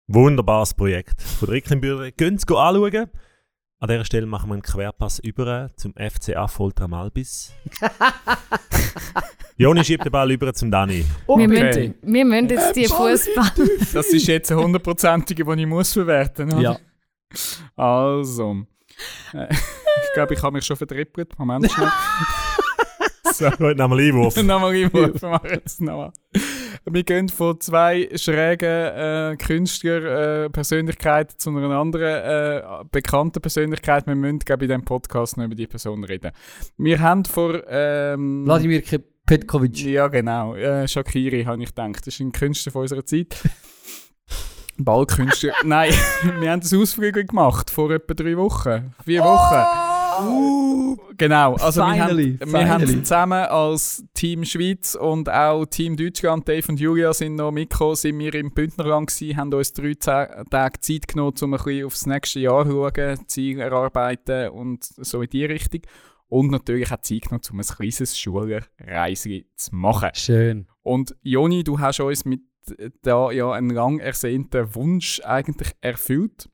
Wunderbares 0.07 0.73
Projekt 0.73 1.21
von 1.21 1.47
der 1.47 1.55
Recklingbühne. 1.55 2.11
Gehen 2.11 2.37
Sie 2.37 2.45
anschauen. 2.55 3.09
An 3.79 3.89
dieser 3.89 4.05
Stelle 4.05 4.25
machen 4.27 4.49
wir 4.49 4.53
einen 4.53 4.61
Querpass 4.61 5.19
über 5.19 5.69
zum 5.75 5.93
FCA 5.95 6.47
Volta 6.47 6.87
Malbis. 6.87 7.51
Joni 9.57 9.83
schiebt 9.83 10.05
den 10.05 10.11
Ball 10.11 10.31
über 10.31 10.53
zum 10.53 10.71
Dani. 10.71 11.03
Wir, 11.03 11.07
Okay. 11.27 11.47
müssen, 11.47 11.95
wir 12.01 12.25
müssen 12.25 12.49
jetzt 12.49 12.75
die 12.75 12.85
Fußball. 12.85 13.51
Das 13.93 14.07
ist 14.07 14.27
jetzt 14.27 14.51
eine 14.51 14.61
hundertprozentige, 14.63 15.43
die 15.43 15.61
ich 15.61 15.67
muss 15.67 15.93
verwerten 15.93 16.47
muss. 16.47 16.61
Ja. 16.63 16.79
Also. 17.75 18.65
Äh, 19.33 19.47
ich 19.51 20.13
glaube, 20.13 20.33
ich 20.33 20.41
habe 20.41 20.55
mich 20.55 20.65
schon 20.65 20.77
vertrippelt. 20.77 21.37
Moment 21.37 21.71
schnell. 21.71 21.91
so. 23.33 23.45
Heute 23.45 23.81
nehmen 23.81 23.97
wir 23.97 24.03
Einwurf. 24.03 24.43
nochmal 24.43 24.75
Einwurf 24.75 25.21
machen 25.21 25.43
wir 25.43 25.53
jetzt 25.53 25.81
nochmal. 25.81 26.11
Wir 26.85 27.03
gehen 27.03 27.29
von 27.29 27.59
zwei 27.61 28.09
schrägen 28.15 28.67
äh, 28.67 29.37
Künstler-Persönlichkeiten 29.37 31.37
zu 31.37 31.49
einer 31.49 31.69
anderen 31.69 32.03
äh, 32.03 32.61
bekannten 32.91 33.41
Persönlichkeit. 33.41 34.05
Wir 34.05 34.15
müssen, 34.15 34.39
glaube 34.39 34.65
ich, 34.65 34.69
in 34.69 34.77
diesem 34.77 34.85
Podcast 34.85 35.37
noch 35.37 35.45
über 35.45 35.55
die 35.55 35.67
Person 35.67 36.03
reden. 36.03 36.31
Wir 36.77 36.99
haben 36.99 37.25
vor... 37.25 37.61
Ähm, 37.67 38.45
Petkovic. 39.25 39.85
ja, 39.85 40.09
genau. 40.09 40.55
Äh, 40.55 40.85
Shakiri, 40.85 41.45
habe 41.45 41.63
ich 41.63 41.69
gedacht. 41.69 42.05
Das 42.05 42.07
ist 42.07 42.19
ein 42.19 42.33
Künstler 42.33 42.73
von 42.73 42.81
unserer 42.81 43.05
Zeit. 43.05 43.37
Ballkünstler. 44.77 45.53
Nein, 45.63 45.93
wir 46.39 46.51
haben 46.51 46.61
das 46.61 46.73
Ausflüge 46.73 47.25
gemacht 47.25 47.69
vor 47.69 47.91
etwa 47.91 48.13
drei 48.13 48.37
Wochen. 48.37 48.93
Vier 49.03 49.21
Wochen. 49.21 49.93
Uh, 50.21 50.95
genau, 51.17 51.55
also 51.55 51.83
Finally, 51.83 52.39
wir, 52.39 52.45
haben, 52.45 52.53
wir 52.53 52.69
haben 52.69 53.03
zusammen 53.05 53.45
als 53.45 54.03
Team 54.13 54.45
Schweiz 54.45 54.95
und 54.95 55.27
auch 55.27 55.65
Team 55.65 55.97
Deutschland, 55.97 56.47
Dave 56.47 56.67
und 56.69 56.79
Julia 56.79 57.13
sind 57.13 57.35
noch 57.35 57.51
mitgekommen, 57.51 57.95
sind 57.95 58.19
wir 58.19 58.33
im 58.35 58.51
Bündnerland 58.53 59.09
gewesen, 59.09 59.37
haben 59.37 59.53
uns 59.53 59.73
drei 59.73 59.95
Ta- 59.95 60.43
Tage 60.43 60.79
Zeit 60.81 61.07
genommen, 61.07 61.33
um 61.41 61.53
ein 61.55 61.63
bisschen 61.63 61.85
aufs 61.85 62.05
nächste 62.05 62.39
Jahr 62.41 62.65
zu 62.65 62.71
schauen, 62.71 63.27
Ziel 63.27 63.59
erarbeiten 63.59 64.49
und 64.49 64.83
so 64.83 65.21
in 65.23 65.29
die 65.29 65.45
Richtung. 65.45 65.81
Und 66.27 66.51
natürlich 66.51 66.91
auch 66.91 67.01
Zeit 67.01 67.23
genommen, 67.23 67.43
um 67.51 67.59
ein 67.59 67.65
kleines 67.65 68.17
Schulreise 68.17 69.43
zu 69.55 69.75
machen. 69.75 70.09
Schön. 70.13 70.67
Und 70.81 71.15
Joni, 71.21 71.63
du 71.63 71.79
hast 71.79 71.99
uns 71.99 72.25
mit 72.25 72.41
da 73.01 73.31
ja 73.31 73.51
einen 73.51 73.69
lang 73.69 73.99
ersehnten 73.99 74.73
Wunsch 74.75 75.21
eigentlich 75.23 75.71
erfüllt. 75.81 76.49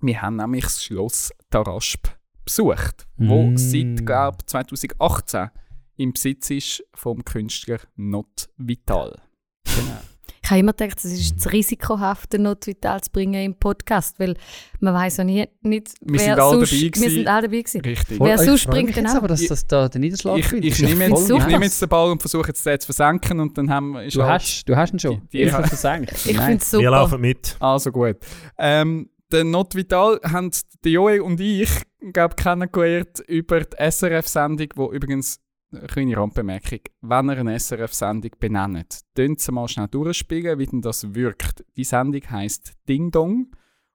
Wir 0.00 0.20
haben 0.22 0.36
nämlich 0.36 0.64
das 0.64 0.84
Schloss 0.84 1.32
Tarasp 1.50 2.08
besucht, 2.44 3.06
wo 3.16 3.44
Mm. 3.50 3.56
seit 3.56 4.04
glaub, 4.04 4.48
2018 4.48 5.50
im 5.96 6.12
Besitz 6.12 6.50
ist 6.50 6.84
vom 6.94 7.24
Künstler 7.24 7.78
Not 7.96 8.50
Vital. 8.56 9.16
Genau. 9.64 10.00
Ich 10.44 10.50
habe 10.50 10.60
immer 10.60 10.74
gedacht, 10.74 10.98
es 10.98 11.04
ist 11.06 11.40
zu 11.40 11.48
risikohaft, 11.48 12.30
den 12.34 12.42
Not 12.42 12.66
Vital 12.66 13.00
zu 13.00 13.10
bringen 13.10 13.42
im 13.42 13.54
Podcast, 13.54 14.20
weil 14.20 14.34
man 14.78 14.92
weiß 14.92 15.16
ja 15.16 15.24
nie, 15.24 15.48
nicht, 15.62 15.94
Wir 16.02 16.12
wer 16.12 16.20
sind 16.20 16.38
alle 16.38 16.50
sonst... 16.66 16.72
dabei 16.72 16.90
Wir 17.02 17.10
sind 17.10 17.28
alle 17.28 17.42
dabei 17.48 17.58
gewesen. 17.62 17.80
Richtig. 17.80 18.20
Wer 18.20 18.34
Ich 18.34 18.40
sonst 18.42 18.66
jetzt 18.74 19.06
auch? 19.10 19.14
aber, 19.14 19.28
dass 19.28 19.46
das 19.46 19.66
da 19.66 19.88
der 19.88 20.00
Niederschlag 20.02 20.36
Ich, 20.38 20.52
ich, 20.52 20.68
Das 20.70 20.78
ja 20.80 20.88
nehme 20.88 21.08
jetzt, 21.08 21.30
ich 21.30 21.46
nehme 21.46 21.64
jetzt 21.64 21.80
den 21.80 21.88
Ball 21.88 22.10
und 22.10 22.20
versuche 22.20 22.48
jetzt 22.48 22.66
den 22.66 22.78
zu 22.78 22.84
versenken 22.84 23.40
und 23.40 23.56
dann 23.56 23.70
haben 23.70 23.92
wir... 23.92 24.06
Du 24.06 24.22
halt- 24.22 24.42
hast, 24.42 24.64
du 24.68 24.76
hast 24.76 24.92
ihn 24.92 24.98
schon. 24.98 25.22
Die- 25.32 25.38
die- 25.38 25.42
ich 25.44 25.52
habe 25.52 25.66
versenkt. 25.66 26.12
Ich 26.12 26.20
finde 26.36 26.52
es 26.56 26.72
Wir 26.72 26.78
super. 26.78 26.90
laufen 26.90 27.20
mit. 27.22 27.56
Also 27.58 27.90
gut. 27.90 28.16
Ähm, 28.58 29.08
den 29.32 29.50
Not 29.50 29.74
Vital 29.74 30.20
haben 30.24 30.50
der 30.84 30.92
Joel 30.92 31.22
und 31.22 31.40
ich 31.40 31.70
glaub, 32.12 32.36
kennengelernt 32.36 33.20
über 33.26 33.60
die 33.60 33.76
SRF-Sendung, 33.90 34.68
wo 34.76 34.92
übrigens, 34.92 35.40
eine 35.76 35.86
kleine 35.86 36.16
Randbemerkung, 36.16 36.80
wenn 37.00 37.28
ihr 37.30 37.38
eine 37.38 37.58
SRF-Sendung 37.58 38.32
benennt, 38.38 39.00
könnt 39.14 39.40
sie 39.40 39.52
mal 39.52 39.68
schnell 39.68 39.88
durchspielen, 39.88 40.58
wie 40.58 40.66
denn 40.66 40.82
das 40.82 41.14
wirkt. 41.14 41.64
Die 41.76 41.84
Sendung 41.84 42.22
heisst 42.30 42.72
Ding 42.88 43.10
Dong 43.10 43.52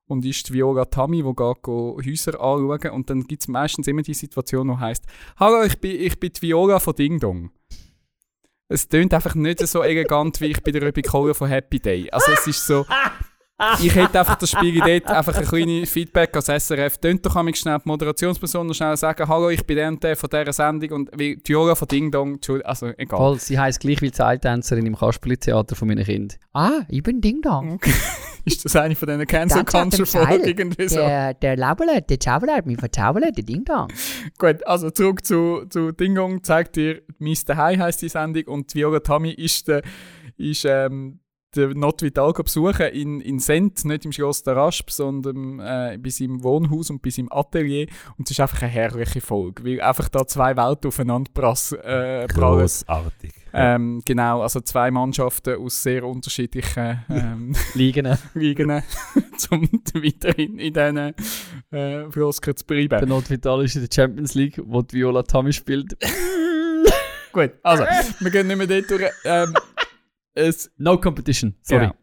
und 0.07 0.25
ist 0.25 0.49
die 0.49 0.53
Viola 0.53 0.85
Tami, 0.85 1.23
die 1.23 1.35
geht 1.35 1.67
Häuser 1.67 2.41
anschauen 2.41 2.91
und 2.91 3.09
dann 3.09 3.23
gibt 3.23 3.43
es 3.43 3.47
meistens 3.47 3.87
immer 3.87 4.01
die 4.01 4.13
Situation, 4.13 4.67
die 4.67 4.77
heisst 4.77 5.05
«Hallo, 5.37 5.63
ich 5.63 5.79
bin, 5.79 5.99
ich 5.99 6.19
bin 6.19 6.31
die 6.33 6.41
Viola 6.41 6.79
von 6.79 6.95
Ding 6.95 7.19
Dong». 7.19 7.51
Es 8.67 8.87
tönt 8.87 9.13
einfach 9.13 9.33
nicht 9.33 9.65
so 9.67 9.81
elegant, 9.81 10.41
wie 10.41 10.47
ich 10.47 10.61
bei 10.61 10.71
der 10.71 10.83
Röbi 10.83 11.01
Kohler 11.01 11.33
von 11.33 11.49
Happy 11.49 11.79
Day. 11.79 12.09
Also 12.11 12.31
es 12.31 12.45
ist 12.45 12.67
so... 12.67 12.85
Ich 13.81 13.93
hätte 13.93 14.19
einfach 14.19 14.35
das 14.35 14.51
Spiel 14.51 14.79
dort 14.79 15.07
einfach 15.07 15.35
ein 15.35 15.45
kleines 15.45 15.89
Feedback 15.89 16.35
als 16.35 16.45
SRF. 16.45 16.97
Tönt 16.97 17.25
doch 17.25 17.35
einmal 17.35 17.53
schnell 17.55 17.77
die 17.77 17.89
Moderationsperson 17.89 18.67
noch 18.67 18.73
schnell 18.73 18.95
sagen, 18.97 19.27
hallo, 19.27 19.49
ich 19.49 19.65
bin 19.65 19.77
der 19.77 19.87
und 19.89 20.03
der 20.03 20.15
von 20.15 20.29
dieser 20.29 20.53
Sendung 20.53 20.91
und 20.91 21.09
wie 21.17 21.35
die 21.35 21.49
Viola 21.49 21.75
von 21.75 21.87
Ding 21.87 22.11
Dong, 22.11 22.35
Entschuldigung, 22.35 22.69
also 22.69 22.87
egal. 22.97 23.17
Voll, 23.17 23.39
sie 23.39 23.59
heisst 23.59 23.81
gleich 23.81 24.01
wie 24.01 24.09
die 24.09 24.15
Seiltänzerin 24.15 24.85
im 24.85 24.95
Kasperli-Theater 24.95 25.75
von 25.75 25.87
meinen 25.87 26.05
Kindern. 26.05 26.37
Ah, 26.53 26.81
ich 26.87 27.03
bin 27.03 27.21
Ding 27.21 27.41
Dong. 27.41 27.79
Ist 28.45 28.63
das 28.63 28.75
eine 28.77 28.95
von 28.95 29.07
diesen 29.07 29.27
Cancel 29.27 29.65
Culture. 29.65 30.05
Folgen 30.05 30.45
irgendwie 30.45 30.87
so? 30.87 30.95
Der, 30.95 31.33
der 31.33 31.57
Lauberle, 31.57 32.01
der 32.01 32.19
Zauberle 32.19 32.53
hat 32.53 32.65
mich 32.65 32.79
verzaubert, 32.79 33.37
der 33.37 33.43
Ding 33.43 33.65
Dong. 33.65 33.89
Gut, 34.37 34.65
also 34.65 34.89
zurück 34.89 35.25
zu, 35.25 35.65
zu 35.69 35.91
Ding 35.91 36.15
Dong, 36.15 36.43
zeigt 36.43 36.77
dir 36.77 37.01
Mr. 37.19 37.57
High 37.57 37.79
heisst 37.79 38.01
die 38.01 38.09
Sendung 38.09 38.45
und 38.45 38.73
die 38.73 38.79
Viola 38.79 39.01
Tami 39.01 39.31
ist 39.31 39.67
der, 39.67 39.81
ist, 40.37 40.65
ähm, 40.65 41.19
der 41.55 41.73
Not 41.75 42.01
Vital 42.01 42.31
besuchen 42.33 42.87
in, 42.87 43.21
in 43.21 43.39
Sent, 43.39 43.83
nicht 43.85 44.05
im 44.05 44.11
Schloss 44.11 44.43
der 44.43 44.55
Rasp, 44.55 44.91
sondern 44.91 45.59
äh, 45.59 45.97
bei 46.01 46.09
seinem 46.09 46.43
Wohnhaus 46.43 46.89
und 46.89 47.01
bei 47.01 47.09
seinem 47.09 47.29
Atelier. 47.31 47.87
Und 48.17 48.27
es 48.27 48.31
ist 48.31 48.39
einfach 48.39 48.61
eine 48.61 48.71
herrliche 48.71 49.21
Folge, 49.21 49.63
weil 49.63 49.81
einfach 49.81 50.09
da 50.09 50.25
zwei 50.27 50.55
Welten 50.55 50.89
aufeinander 50.89 51.31
prass, 51.33 51.71
äh, 51.71 52.27
prallen. 52.27 52.59
Grossartig. 52.59 53.33
Ähm, 53.51 54.01
genau, 54.05 54.41
also 54.41 54.61
zwei 54.61 54.91
Mannschaften 54.91 55.59
aus 55.59 55.81
sehr 55.81 56.03
unterschiedlichen 56.03 57.03
ähm, 57.09 57.55
Liegen. 57.73 58.15
Ligen, 58.35 58.69
um 59.49 59.69
weiterhin 59.93 60.59
in 60.59 60.73
diesen 60.73 61.15
äh, 61.71 62.11
Floskeln 62.11 62.55
zu 62.55 62.65
Der 62.65 62.87
bleiben. 62.87 63.09
Notvital 63.09 63.65
ist 63.65 63.75
in 63.75 63.81
der 63.81 63.89
Champions 63.93 64.35
League, 64.35 64.61
wo 64.63 64.81
die 64.83 64.97
Viola 64.97 65.23
Tami 65.23 65.51
spielt. 65.51 65.97
Gut, 67.31 67.51
also, 67.61 67.83
wir 68.19 68.31
gehen 68.31 68.47
nicht 68.47 68.57
mehr 68.57 68.67
dort 68.67 68.89
durch. 68.89 69.03
Ähm, 69.23 69.53
es, 70.39 70.71
No 70.77 70.97
competition, 70.97 71.55
sorry. 71.61 71.87
Genau. 71.87 71.95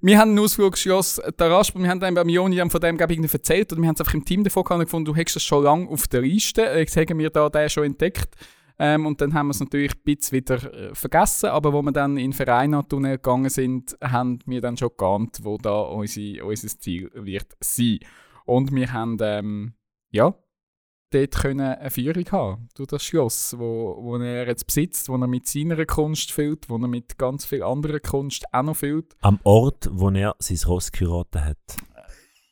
wir 0.00 0.18
haben 0.18 0.30
einen 0.30 0.38
Ausflugsschloss 0.38 1.20
Tarasp 1.36 1.74
und 1.76 1.82
wir 1.82 1.90
haben 1.90 2.00
dann 2.00 2.14
beim 2.14 2.28
Joni 2.28 2.58
von 2.68 2.80
dem 2.80 2.96
glaub 2.96 3.10
ich, 3.10 3.16
irgendwie 3.16 3.32
erzählt 3.32 3.72
oder 3.72 3.80
wir 3.82 3.88
haben 3.88 3.94
es 3.94 4.00
einfach 4.00 4.14
im 4.14 4.24
Team 4.24 4.44
davon 4.44 4.64
gehabt 4.64 4.78
und 4.78 4.84
gefunden, 4.84 5.04
du 5.06 5.16
hättest 5.16 5.36
das 5.36 5.42
schon 5.42 5.64
lange 5.64 5.88
auf 5.88 6.08
der 6.08 6.22
Liste. 6.22 6.62
Jetzt 6.62 6.96
haben 6.96 7.18
wir 7.18 7.30
da 7.30 7.48
den 7.48 7.68
schon 7.68 7.84
entdeckt. 7.84 8.34
Ähm, 8.78 9.06
und 9.06 9.20
dann 9.20 9.32
haben 9.32 9.46
wir 9.46 9.52
es 9.52 9.60
natürlich 9.60 9.94
ein 9.94 10.02
bisschen 10.04 10.36
wieder 10.36 10.74
äh, 10.74 10.94
vergessen, 10.94 11.48
aber 11.48 11.72
wo 11.72 11.80
wir 11.82 11.92
dann 11.92 12.18
in 12.18 12.30
den 12.30 12.32
Verein-Tunnel 12.34 13.16
gegangen 13.16 13.48
sind, 13.48 13.96
haben 14.02 14.38
wir 14.44 14.60
dann 14.60 14.76
schon 14.76 14.90
geahnt, 14.96 15.38
wo 15.42 15.56
da 15.56 15.80
unsere, 15.80 16.44
unser 16.44 16.68
Ziel 16.68 17.10
wird 17.14 17.56
sein. 17.60 18.00
Und 18.44 18.74
wir 18.74 18.92
haben, 18.92 19.16
ähm, 19.22 19.74
ja, 20.10 20.34
dort 21.16 21.42
können 21.42 21.60
eine 21.60 21.90
Führung 21.90 22.30
haben 22.30 22.68
durch 22.74 22.88
das 22.88 23.02
Schloss, 23.02 23.54
wo, 23.58 23.96
wo 24.00 24.16
er 24.16 24.46
jetzt 24.46 24.66
besitzt, 24.66 25.08
wo 25.08 25.16
er 25.16 25.26
mit 25.26 25.46
seiner 25.46 25.84
Kunst 25.86 26.32
füllt, 26.32 26.68
wo 26.68 26.76
er 26.76 26.88
mit 26.88 27.18
ganz 27.18 27.44
viel 27.44 27.62
anderer 27.62 28.00
Kunst 28.00 28.44
auch 28.52 28.62
noch 28.62 28.76
füllt. 28.76 29.16
Am 29.22 29.40
Ort, 29.44 29.88
wo 29.92 30.10
er 30.10 30.34
sein 30.38 30.58
Ross 30.66 30.92
geheiratet 30.92 31.42
hat. 31.42 31.76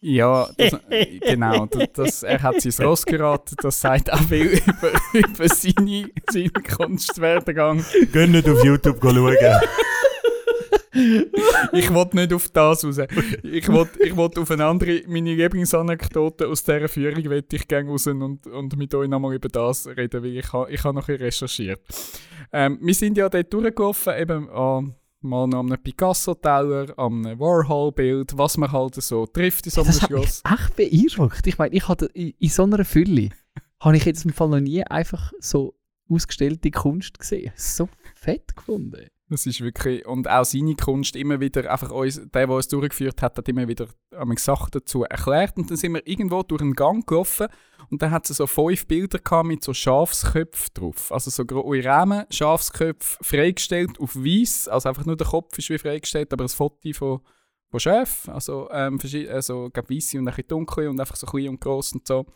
Ja, 0.01 0.49
das, 0.59 0.77
genau. 1.21 1.65
Das, 1.65 1.89
das, 1.95 2.23
er 2.25 2.43
hat 2.43 2.61
sein 2.61 2.87
Ross 2.87 3.07
geraten. 3.07 3.57
Das 3.62 3.81
sagt 3.81 4.12
auch 4.12 4.21
viel 4.21 4.49
über, 4.67 4.93
über 5.15 5.49
seine, 5.49 6.11
seinen 6.31 6.53
Kunstwerdegang. 6.53 7.83
Geh 8.12 8.27
nicht 8.27 8.47
auf 8.47 8.62
YouTube 8.62 8.99
schauen. 9.03 9.37
Ich 11.72 11.92
wollte 11.92 12.16
nicht 12.16 12.32
auf 12.32 12.49
das 12.49 12.84
raus. 12.84 12.99
Ich 13.42 13.68
wollte 13.68 14.03
ich 14.03 14.16
wollt 14.16 14.38
auf 14.38 14.51
eine 14.51 14.66
andere, 14.66 15.03
meine 15.09 15.34
Lieblingsanekdote 15.34 16.47
aus 16.49 16.62
dieser 16.62 16.88
Führung 16.88 17.24
wollte 17.28 17.57
ich 17.57 17.66
gerne 17.66 17.90
raus 17.90 18.07
und, 18.07 18.47
und 18.47 18.76
mit 18.76 18.95
euch 18.95 19.09
nochmal 19.09 19.34
über 19.34 19.49
das 19.49 19.86
reden, 19.86 20.22
weil 20.22 20.36
ich, 20.36 20.53
ha, 20.53 20.66
ich 20.68 20.82
habe 20.84 20.95
noch 20.95 21.09
ein 21.09 21.14
bisschen 21.18 21.24
recherchiert. 21.26 21.80
Ähm, 22.53 22.78
wir 22.80 22.95
sind 22.95 23.16
ja 23.16 23.28
dort 23.28 23.53
durchgelaufen, 23.53 24.14
eben 24.16 24.49
an, 24.51 24.95
mal 25.20 25.45
an 25.45 25.55
einem 25.55 25.82
Picasso-Teller, 25.82 26.97
an 26.97 27.26
einem 27.26 27.40
Warhol-Bild, 27.40 28.36
was 28.38 28.57
man 28.57 28.70
halt 28.70 28.95
so 28.97 29.26
trifft 29.26 29.66
in 29.66 29.72
so 29.72 29.80
einem 29.80 29.88
Das 29.88 30.03
hat 30.03 30.11
mich 30.11 30.20
Schloss. 30.20 30.42
echt 30.53 30.76
beeindruckt. 30.76 31.47
Ich 31.47 31.59
meine, 31.59 31.74
ich 31.74 31.88
hatte 31.88 32.07
in, 32.14 32.34
in 32.38 32.49
so 32.49 32.62
einer 32.62 32.84
Fülle 32.84 33.30
habe 33.80 33.97
ich 33.97 34.05
jetzt 34.05 34.24
im 34.24 34.32
Fall 34.32 34.49
noch 34.49 34.61
nie 34.61 34.84
einfach 34.84 35.32
so 35.40 35.74
ausgestellte 36.09 36.70
Kunst 36.70 37.18
gesehen. 37.18 37.53
So 37.57 37.88
fett 38.14 38.55
gefunden. 38.55 39.09
Das 39.31 39.47
ist 39.47 39.62
wirklich, 39.62 40.07
und 40.07 40.29
auch 40.29 40.45
seine 40.45 40.75
Kunst 40.75 41.16
immer 41.16 41.41
wieder, 41.41 41.70
einfach 41.70 41.91
uns, 41.91 42.16
der, 42.16 42.47
der 42.47 42.51
uns 42.51 42.68
durchgeführt 42.68 43.22
hat, 43.22 43.39
hat 43.39 43.49
immer 43.49 43.66
wieder 43.66 43.89
Sachen 44.37 44.70
dazu 44.70 45.05
erklärt. 45.05 45.57
Und 45.57 45.70
dann 45.70 45.79
sind 45.79 45.95
wir 45.95 46.07
irgendwo 46.07 46.43
durch 46.43 46.61
einen 46.61 46.75
Gang 46.75 47.07
gelaufen 47.07 47.49
und 47.91 48.03
dann 48.03 48.11
hat 48.11 48.29
es 48.29 48.37
so 48.37 48.47
fünf 48.47 48.87
Bilder 48.87 49.18
gehabt 49.18 49.47
mit 49.47 49.64
so 49.64 49.72
Schafsköpfen 49.72 50.75
drauf. 50.75 51.11
Also 51.11 51.31
so 51.31 51.45
große 51.45 51.85
Rahmen, 51.85 52.27
Schafsköpfe 52.31 53.16
freigestellt 53.22 53.99
auf 53.99 54.14
weiß, 54.14 54.68
also 54.68 54.91
einfach 54.91 55.07
nur 55.07 55.16
der 55.16 55.27
Kopf 55.27 55.57
ist 55.57 55.70
wie 55.70 55.79
freigestellt, 55.79 56.33
aber 56.33 56.45
ein 56.45 56.49
Foto 56.49 56.93
von, 56.93 57.20
von 57.70 57.81
Schäfen, 57.81 58.35
also, 58.35 58.68
ähm, 58.72 58.99
also 59.31 59.70
weisse 59.89 60.18
und 60.18 60.29
ein 60.29 60.35
bisschen 60.35 60.49
dunkle 60.49 60.91
und 60.91 61.01
einfach 61.01 61.16
so 61.16 61.27
klein 61.27 61.49
und 61.49 61.61
gross 61.61 61.93
und 61.93 62.07
so. 62.07 62.27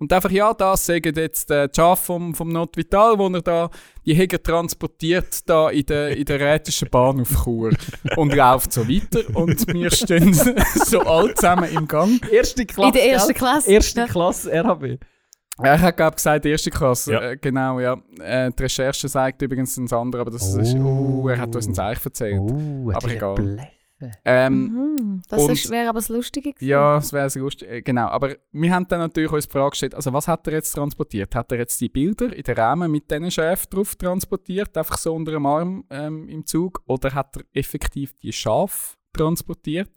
Und 0.00 0.12
einfach, 0.12 0.30
ja, 0.30 0.54
das 0.54 0.86
sagen 0.86 1.12
jetzt 1.16 1.50
äh, 1.50 1.68
die 1.68 1.74
Schafe 1.74 2.04
vom, 2.04 2.34
vom 2.34 2.48
Notvital, 2.50 3.18
wo 3.18 3.28
er 3.28 3.42
da 3.42 3.68
die 4.06 4.14
Heger 4.14 4.40
transportiert 4.40 5.48
da 5.48 5.70
in 5.70 5.84
der, 5.86 6.16
in 6.16 6.24
der 6.24 6.38
Rätischen 6.38 6.88
Bahn 6.88 7.20
auf 7.20 7.44
Chur 7.44 7.72
und 8.16 8.32
läuft 8.34 8.72
so 8.72 8.88
weiter 8.88 9.20
und 9.36 9.66
wir 9.72 9.90
stehen 9.90 10.32
so 10.74 11.00
alle 11.00 11.34
zusammen 11.34 11.70
im 11.74 11.88
Gang. 11.88 12.20
Erste 12.30 12.64
Klasse. 12.64 12.88
In 12.88 12.92
der 12.94 13.10
ersten? 13.12 13.34
Klasse. 13.34 13.70
Erste. 13.72 14.04
Klasse 14.06 14.52
RHB. 14.52 15.00
Er 15.60 15.80
hat, 15.80 15.96
glaube 15.96 16.10
ich, 16.12 16.16
gesagt, 16.16 16.46
erste 16.46 16.70
Klasse. 16.70 17.12
Ja. 17.12 17.20
Äh, 17.32 17.36
genau, 17.36 17.80
ja. 17.80 17.96
Äh, 18.20 18.50
die 18.56 18.62
Recherche 18.62 19.08
sagt 19.08 19.42
übrigens 19.42 19.76
ein 19.76 19.92
anderes, 19.92 20.20
aber 20.20 20.30
das 20.30 20.54
ist, 20.54 20.76
Oh. 20.76 21.22
oh, 21.24 21.28
er 21.28 21.38
hat 21.38 21.56
uns 21.56 21.66
ein 21.66 21.74
Zeichen 21.74 22.04
erzählt. 22.04 22.40
Oh, 22.40 22.92
Aber 22.94 23.10
egal. 23.10 23.68
Ähm, 24.24 24.96
Mhm. 24.98 25.22
Das 25.28 25.42
Und- 25.42 25.70
wäre 25.70 25.88
aber 25.88 25.98
das 25.98 26.08
Lustige 26.08 26.52
gewesen. 26.52 26.68
Ja, 26.68 26.98
es 26.98 27.12
wäre 27.12 27.28
sehr 27.30 27.42
lustig. 27.42 27.68
Äh, 27.68 27.82
Genau, 27.82 28.06
aber 28.08 28.36
wir 28.52 28.72
haben 28.74 28.86
dann 28.88 29.00
natürlich 29.00 29.32
uns 29.32 29.46
die 29.46 29.52
Frage 29.52 29.70
gestellt, 29.70 29.94
also 29.94 30.12
was 30.12 30.28
hat 30.28 30.46
er 30.46 30.52
jetzt 30.54 30.72
transportiert? 30.72 31.34
Hat 31.34 31.50
er 31.52 31.58
jetzt 31.58 31.80
die 31.80 31.88
Bilder 31.88 32.32
in 32.34 32.42
den 32.42 32.56
Rahmen 32.56 32.90
mit 32.90 33.10
diesen 33.10 33.30
Schäfen 33.30 33.66
drauf 33.70 33.96
transportiert, 33.96 34.76
einfach 34.76 34.98
so 34.98 35.14
unter 35.14 35.32
dem 35.32 35.46
Arm 35.46 35.84
ähm, 35.90 36.28
im 36.28 36.46
Zug? 36.46 36.82
Oder 36.86 37.14
hat 37.14 37.36
er 37.36 37.42
effektiv 37.52 38.14
die 38.18 38.32
Schafe 38.32 38.96
transportiert? 39.12 39.90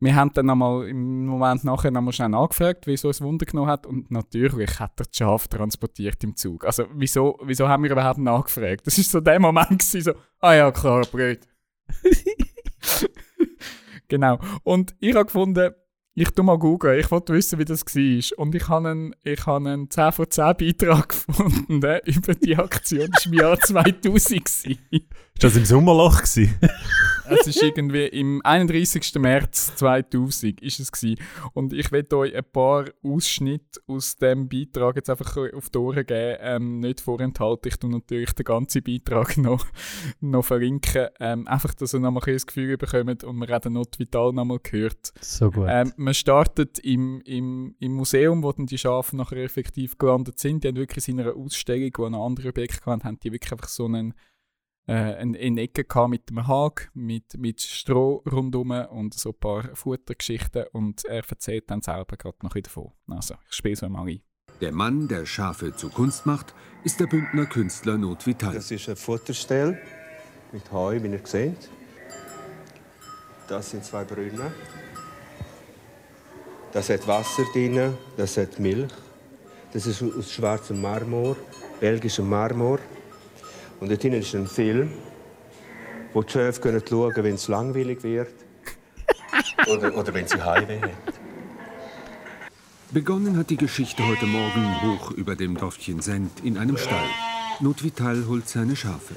Wir 0.00 0.16
haben 0.16 0.32
dann 0.32 0.50
einmal 0.50 0.88
im 0.88 1.26
Moment 1.26 1.62
nachher 1.62 1.92
noch 1.92 2.00
mal 2.00 2.12
schnell 2.12 2.28
nachgefragt, 2.30 2.88
wieso 2.88 3.08
es 3.10 3.20
Wunder 3.20 3.46
genommen 3.46 3.68
hat. 3.70 3.86
Und 3.86 4.10
natürlich 4.10 4.80
hat 4.80 4.98
er 4.98 5.04
die 5.06 5.16
Schafe 5.16 5.48
transportiert 5.48 6.24
im 6.24 6.34
Zug. 6.34 6.64
Also 6.64 6.86
wieso, 6.92 7.38
wieso 7.44 7.68
haben 7.68 7.84
wir 7.84 7.92
überhaupt 7.92 8.18
nachgefragt? 8.18 8.84
Das 8.84 8.98
ist 8.98 9.12
so 9.12 9.20
der 9.20 9.38
Moment 9.38 9.68
gewesen, 9.68 10.00
so, 10.02 10.12
ah 10.40 10.54
ja, 10.54 10.72
klar, 10.72 11.06
blöd. 11.06 11.46
Genau. 14.08 14.38
Und 14.62 14.94
ich 15.00 15.14
habe 15.14 15.24
gefunden, 15.24 15.70
ich 16.14 16.30
tu 16.32 16.42
mal 16.42 16.58
googeln, 16.58 17.00
ich 17.00 17.10
wollte 17.10 17.32
wissen, 17.32 17.58
wie 17.58 17.64
das 17.64 17.86
war. 17.86 18.38
Und 18.38 18.54
ich 18.54 18.68
habe 18.68 18.90
einen, 18.90 19.14
ich 19.24 19.46
habe 19.46 19.70
einen 19.70 19.88
10 19.88 20.12
von 20.12 20.30
10 20.30 20.44
Beitrag 20.58 21.08
gefunden 21.26 21.82
über 22.04 22.34
die 22.34 22.56
Aktion. 22.56 23.08
Das 23.10 23.24
war 23.24 23.32
im 23.32 23.38
Jahr 23.38 23.58
2000. 23.60 24.44
gewesen. 24.44 24.78
Ist 24.90 25.08
das 25.40 25.56
im 25.56 25.64
Sommerloch? 25.64 26.20
Es 27.40 27.46
ist 27.46 27.62
irgendwie 27.62 28.06
im 28.06 28.40
31. 28.44 29.14
März 29.16 29.76
2000 29.76 30.60
ist 30.60 30.80
es 30.80 30.92
gewesen. 30.92 31.20
Und 31.52 31.72
ich 31.72 31.90
werde 31.92 32.16
euch 32.16 32.34
ein 32.34 32.44
paar 32.44 32.86
Ausschnitte 33.02 33.80
aus 33.86 34.16
dem 34.16 34.48
Beitrag 34.48 34.96
jetzt 34.96 35.10
einfach 35.10 35.36
auf 35.54 35.70
die 35.70 35.78
Ohren 35.78 36.06
geben. 36.06 36.38
Ähm, 36.40 36.80
nicht 36.80 37.00
vorenthalten. 37.00 37.68
Ich 37.68 37.76
tue 37.76 37.90
natürlich 37.90 38.32
den 38.32 38.44
ganzen 38.44 38.82
Beitrag 38.82 39.36
noch, 39.38 39.66
noch 40.20 40.44
verlinken. 40.44 41.08
Ähm, 41.20 41.46
einfach, 41.46 41.74
dass 41.74 41.94
ihr 41.94 42.00
nochmal 42.00 42.22
ein 42.22 42.34
bisschen 42.34 42.34
das 42.34 42.46
Gefühl 42.46 42.76
bekommt 42.76 43.24
und 43.24 43.36
man 43.36 43.48
hat 43.48 43.64
den 43.64 43.74
Not 43.74 43.98
Vital 43.98 44.32
nochmal 44.32 44.58
gehört. 44.62 45.12
So 45.20 45.50
gut. 45.50 45.66
Ähm, 45.68 45.92
man 45.96 46.14
startet 46.14 46.78
im, 46.80 47.20
im, 47.22 47.74
im 47.78 47.92
Museum, 47.92 48.42
wo 48.42 48.52
dann 48.52 48.66
die 48.66 48.78
Schafe 48.78 49.16
nachher 49.16 49.38
effektiv 49.38 49.98
gelandet 49.98 50.38
sind. 50.38 50.64
Die 50.64 50.68
haben 50.68 50.76
wirklich 50.76 51.08
in 51.08 51.20
einer 51.20 51.34
Ausstellung, 51.34 51.90
wo 51.96 52.08
noch 52.08 52.26
andere 52.26 52.48
Objekte 52.48 52.84
hatten, 52.86 53.04
haben 53.04 53.18
die 53.20 53.32
wirklich 53.32 53.52
einfach 53.52 53.68
so 53.68 53.86
einen, 53.86 54.14
äh, 54.86 54.92
eine, 54.92 55.38
eine 55.38 55.60
Ecke 55.60 55.84
gehabt 55.84 56.10
mit 56.10 56.30
einem 56.30 56.46
Hag, 56.48 56.90
mit, 56.94 57.38
mit 57.38 57.60
Stroh 57.60 58.22
rundum 58.30 58.70
und 58.70 59.14
so 59.14 59.30
ein 59.30 59.38
paar 59.38 59.74
Futtergeschichten. 59.74 60.64
Und 60.72 61.04
er 61.04 61.22
erzählt 61.28 61.70
dann 61.70 61.82
selber 61.82 62.16
gerade 62.16 62.38
noch 62.42 62.54
wieder 62.54 62.68
davon. 62.68 62.92
Also, 63.08 63.34
ich 63.48 63.54
spiele 63.54 63.74
es 63.74 63.82
mal 63.82 64.06
ein. 64.06 64.22
Der 64.60 64.72
Mann, 64.72 65.08
der 65.08 65.26
Schafe 65.26 65.74
zu 65.74 65.88
Kunst 65.88 66.26
macht, 66.26 66.54
ist 66.84 67.00
der 67.00 67.06
Bündner 67.06 67.46
Künstler 67.46 67.98
Not 67.98 68.26
Vital. 68.26 68.54
Das 68.54 68.70
ist 68.70 68.88
eine 68.88 68.96
Futterstelle 68.96 69.78
mit 70.52 70.70
Heu, 70.70 71.02
wie 71.02 71.08
ihr 71.08 71.20
seht. 71.24 71.68
Das 73.48 73.70
sind 73.70 73.84
zwei 73.84 74.04
Brunnen. 74.04 74.52
Das 76.72 76.88
hat 76.88 77.06
Wasser 77.06 77.44
drin, 77.52 77.94
das 78.16 78.36
hat 78.36 78.58
Milch. 78.58 78.92
Das 79.72 79.86
ist 79.86 80.02
aus 80.02 80.32
schwarzem 80.32 80.80
Marmor, 80.80 81.36
belgischem 81.80 82.28
Marmor. 82.28 82.78
Und 83.82 83.90
dort 83.90 84.00
hinten 84.00 84.20
ist 84.20 84.32
ein 84.36 84.46
Film, 84.46 84.92
wo 86.12 86.22
die 86.22 86.30
Schöfe 86.30 86.60
können 86.60 86.80
schauen 86.88 87.16
wenn 87.16 87.34
es 87.34 87.48
langweilig 87.48 88.04
wird. 88.04 88.32
Oder, 89.66 89.96
oder 89.96 90.14
wenn 90.14 90.28
sie 90.28 90.40
Heimweh 90.40 90.80
haben. 90.80 90.92
Begonnen 92.92 93.36
hat 93.36 93.50
die 93.50 93.56
Geschichte 93.56 94.06
heute 94.06 94.26
Morgen 94.26 94.82
hoch 94.82 95.10
über 95.10 95.34
dem 95.34 95.56
Dorfchen 95.56 96.00
Send 96.00 96.44
in 96.44 96.58
einem 96.58 96.76
Stall. 96.76 97.08
Not 97.58 97.82
Vital 97.82 98.24
holt 98.28 98.48
seine 98.48 98.76
Schafe. 98.76 99.16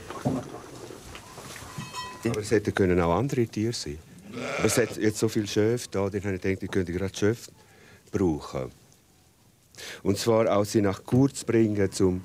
Aber 2.26 2.40
es 2.40 2.50
hätten 2.50 2.74
können 2.74 3.00
auch 3.00 3.16
andere 3.20 3.46
Tiere 3.46 3.72
sein. 3.72 4.00
Aber 4.58 4.66
es 4.66 4.80
hat 4.80 4.98
jetzt 4.98 5.20
so 5.20 5.30
viele 5.30 5.46
Schöfe 5.46 5.90
da, 5.92 6.10
dann 6.10 6.24
habe 6.24 6.36
ich 6.38 6.42
gedacht, 6.42 6.64
ich 6.64 6.72
könnte 6.72 6.92
gerade 6.92 7.16
Schöfe 7.16 7.52
brauchen. 8.12 8.72
Und 10.02 10.18
zwar 10.18 10.58
auch 10.58 10.66
sie 10.66 10.82
nach 10.82 11.04
Chur 11.04 11.32
zu 11.32 11.46
bringen, 11.46 11.92
zum, 11.92 12.24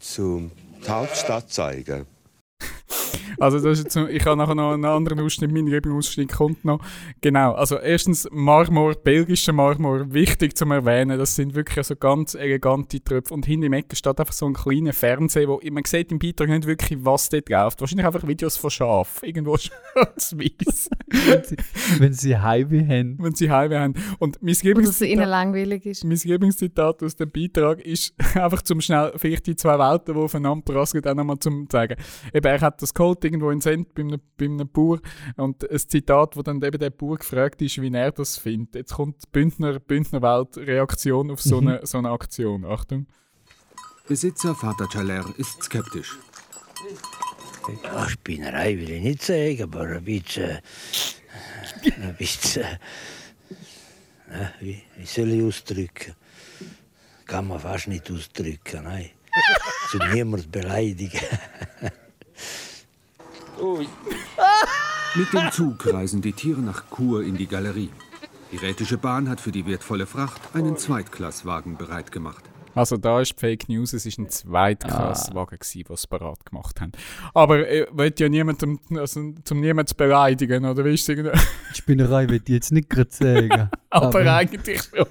zum 0.00 0.50
Hauptstadt 0.86 1.50
zeigen. 1.50 2.06
Also 3.40 3.60
das 3.60 3.78
ist 3.78 3.84
jetzt, 3.84 3.96
ich 3.96 4.24
habe 4.26 4.36
nachher 4.36 4.54
noch 4.54 4.72
einen 4.72 4.84
anderen 4.84 5.20
Ausschnitt, 5.20 5.52
mein 5.52 5.66
Lieblingsausschnitt 5.66 6.32
kommt 6.32 6.64
noch. 6.64 6.80
Genau, 7.20 7.52
also 7.52 7.78
erstens 7.78 8.28
Marmor, 8.30 8.94
belgischer 8.94 9.52
Marmor, 9.52 10.12
wichtig 10.12 10.56
zum 10.56 10.72
erwähnen, 10.72 11.18
das 11.18 11.36
sind 11.36 11.54
wirklich 11.54 11.86
so 11.86 11.94
ganz 11.96 12.34
elegante 12.34 13.02
Tröpfe 13.02 13.34
und 13.34 13.46
hinten 13.46 13.66
im 13.66 13.72
Ecken 13.74 13.94
steht 13.96 14.18
einfach 14.18 14.32
so 14.32 14.46
ein 14.46 14.54
kleiner 14.54 14.92
Fernseher, 14.92 15.48
wo 15.48 15.60
man 15.70 15.84
sieht 15.84 16.10
im 16.10 16.18
Beitrag 16.18 16.48
nicht 16.48 16.66
wirklich, 16.66 16.98
was 17.04 17.28
dort 17.28 17.48
läuft. 17.48 17.80
Wahrscheinlich 17.80 18.06
einfach 18.06 18.26
Videos 18.26 18.56
von 18.56 18.70
Schaf, 18.70 19.20
irgendwo 19.22 19.56
schwarz-weiß, 19.58 20.90
wenn, 21.08 21.44
sie, 21.44 21.56
wenn 21.98 22.12
sie 22.12 22.36
Heimweh 22.36 22.86
haben. 22.86 23.18
wenn 23.20 23.34
sie 23.34 23.50
Heimweh 23.50 23.78
haben. 23.78 23.94
Und 24.18 24.42
mein 24.42 24.56
Lieblingszitat, 24.60 25.08
ihnen 25.08 25.28
langweilig 25.28 25.86
ist. 25.86 26.04
mein 26.04 26.18
Lieblingszitat 26.22 27.02
aus 27.02 27.16
dem 27.16 27.30
Beitrag 27.30 27.80
ist 27.80 28.14
einfach 28.34 28.62
zum 28.62 28.80
schnell 28.80 29.12
vielleicht 29.16 29.46
die 29.46 29.56
zwei 29.56 29.78
Welten, 29.78 30.14
die 30.14 30.20
aufeinander 30.20 30.64
prasseln, 30.64 31.04
auch 31.06 31.14
nochmal 31.14 31.38
zum 31.38 31.68
zeigen. 31.68 31.96
Eben, 32.32 32.46
er 32.46 32.60
hat 32.60 32.82
das 32.82 32.92
geholt 32.92 33.24
irgendwo 33.28 33.50
in 33.50 33.60
Send 33.60 33.94
bei 33.94 34.02
einem, 34.02 34.20
bei 34.36 34.46
einem 34.46 34.68
Bauer 34.68 35.00
und 35.36 35.68
ein 35.68 35.78
Zitat, 35.78 36.36
wo 36.36 36.42
dann 36.42 36.62
eben 36.62 36.78
der 36.78 36.90
Bauer 36.90 37.16
gefragt 37.16 37.62
ist, 37.62 37.80
wie 37.80 37.92
er 37.92 38.12
das 38.12 38.38
findet. 38.38 38.74
Jetzt 38.74 38.94
kommt 38.94 39.22
die 39.22 39.28
Bündner, 39.30 39.78
Bündner 39.78 40.22
Welt 40.22 40.56
Reaktion 40.56 41.30
auf 41.30 41.40
so 41.40 41.58
eine, 41.58 41.86
so 41.86 41.98
eine 41.98 42.10
Aktion. 42.10 42.64
Achtung. 42.64 43.06
Besitzer 44.08 44.54
Vater 44.54 44.88
Chaler 44.88 45.24
ist 45.36 45.62
skeptisch. 45.62 46.18
Ja, 47.84 48.08
Spinnerei 48.08 48.78
will 48.78 48.90
ich 48.90 49.02
nicht 49.02 49.22
sagen, 49.22 49.62
aber 49.62 49.86
ein 49.88 50.04
bisschen 50.04 50.58
ein 51.84 52.16
bisschen. 52.16 52.64
Ja, 54.30 54.52
wie, 54.60 54.82
wie 54.96 55.06
soll 55.06 55.30
ich 55.30 55.42
ausdrücken? 55.42 56.14
Kann 57.26 57.48
man 57.48 57.60
fast 57.60 57.88
nicht 57.88 58.10
ausdrücken, 58.10 58.84
nein. 58.84 59.10
Zu 59.90 59.98
niemand 60.12 60.50
beleidigen. 60.50 61.20
Mit 65.14 65.32
dem 65.32 65.50
Zug 65.50 65.92
reisen 65.92 66.20
die 66.22 66.32
Tiere 66.32 66.60
nach 66.60 66.84
Chur 66.94 67.22
in 67.22 67.36
die 67.36 67.46
Galerie. 67.46 67.90
Die 68.52 68.56
Rätische 68.56 68.98
Bahn 68.98 69.28
hat 69.28 69.40
für 69.40 69.52
die 69.52 69.66
wertvolle 69.66 70.06
Fracht 70.06 70.40
einen 70.54 70.76
Zweitklasswagen 70.76 71.76
bereitgemacht. 71.76 72.44
Also 72.74 72.96
da 72.96 73.20
ist 73.20 73.32
die 73.32 73.40
Fake 73.40 73.68
News, 73.68 73.92
es 73.92 74.06
war 74.06 74.24
ein 74.24 74.30
Zweitklasswagen, 74.30 75.58
ah. 75.60 75.64
den 75.64 75.96
sie 75.96 76.06
parat 76.08 76.46
gemacht 76.46 76.80
haben. 76.80 76.92
Aber 77.34 77.68
ich 77.68 77.88
will 77.90 78.14
ja 78.16 78.28
niemandem, 78.28 78.78
also 78.96 79.32
zum 79.42 79.60
niemanden 79.60 79.88
zu 79.88 79.96
beleidigen, 79.96 80.64
oder 80.64 80.84
wie 80.84 80.94
ist 80.94 81.08
es? 81.08 81.40
Spinnerei 81.74 82.28
will 82.28 82.40
ich 82.44 82.48
jetzt 82.48 82.70
nicht 82.70 82.88
gerade 82.88 83.10
sagen. 83.10 83.70
aber, 83.90 84.06
aber 84.06 84.34
eigentlich 84.34 84.82
schon. 84.82 85.06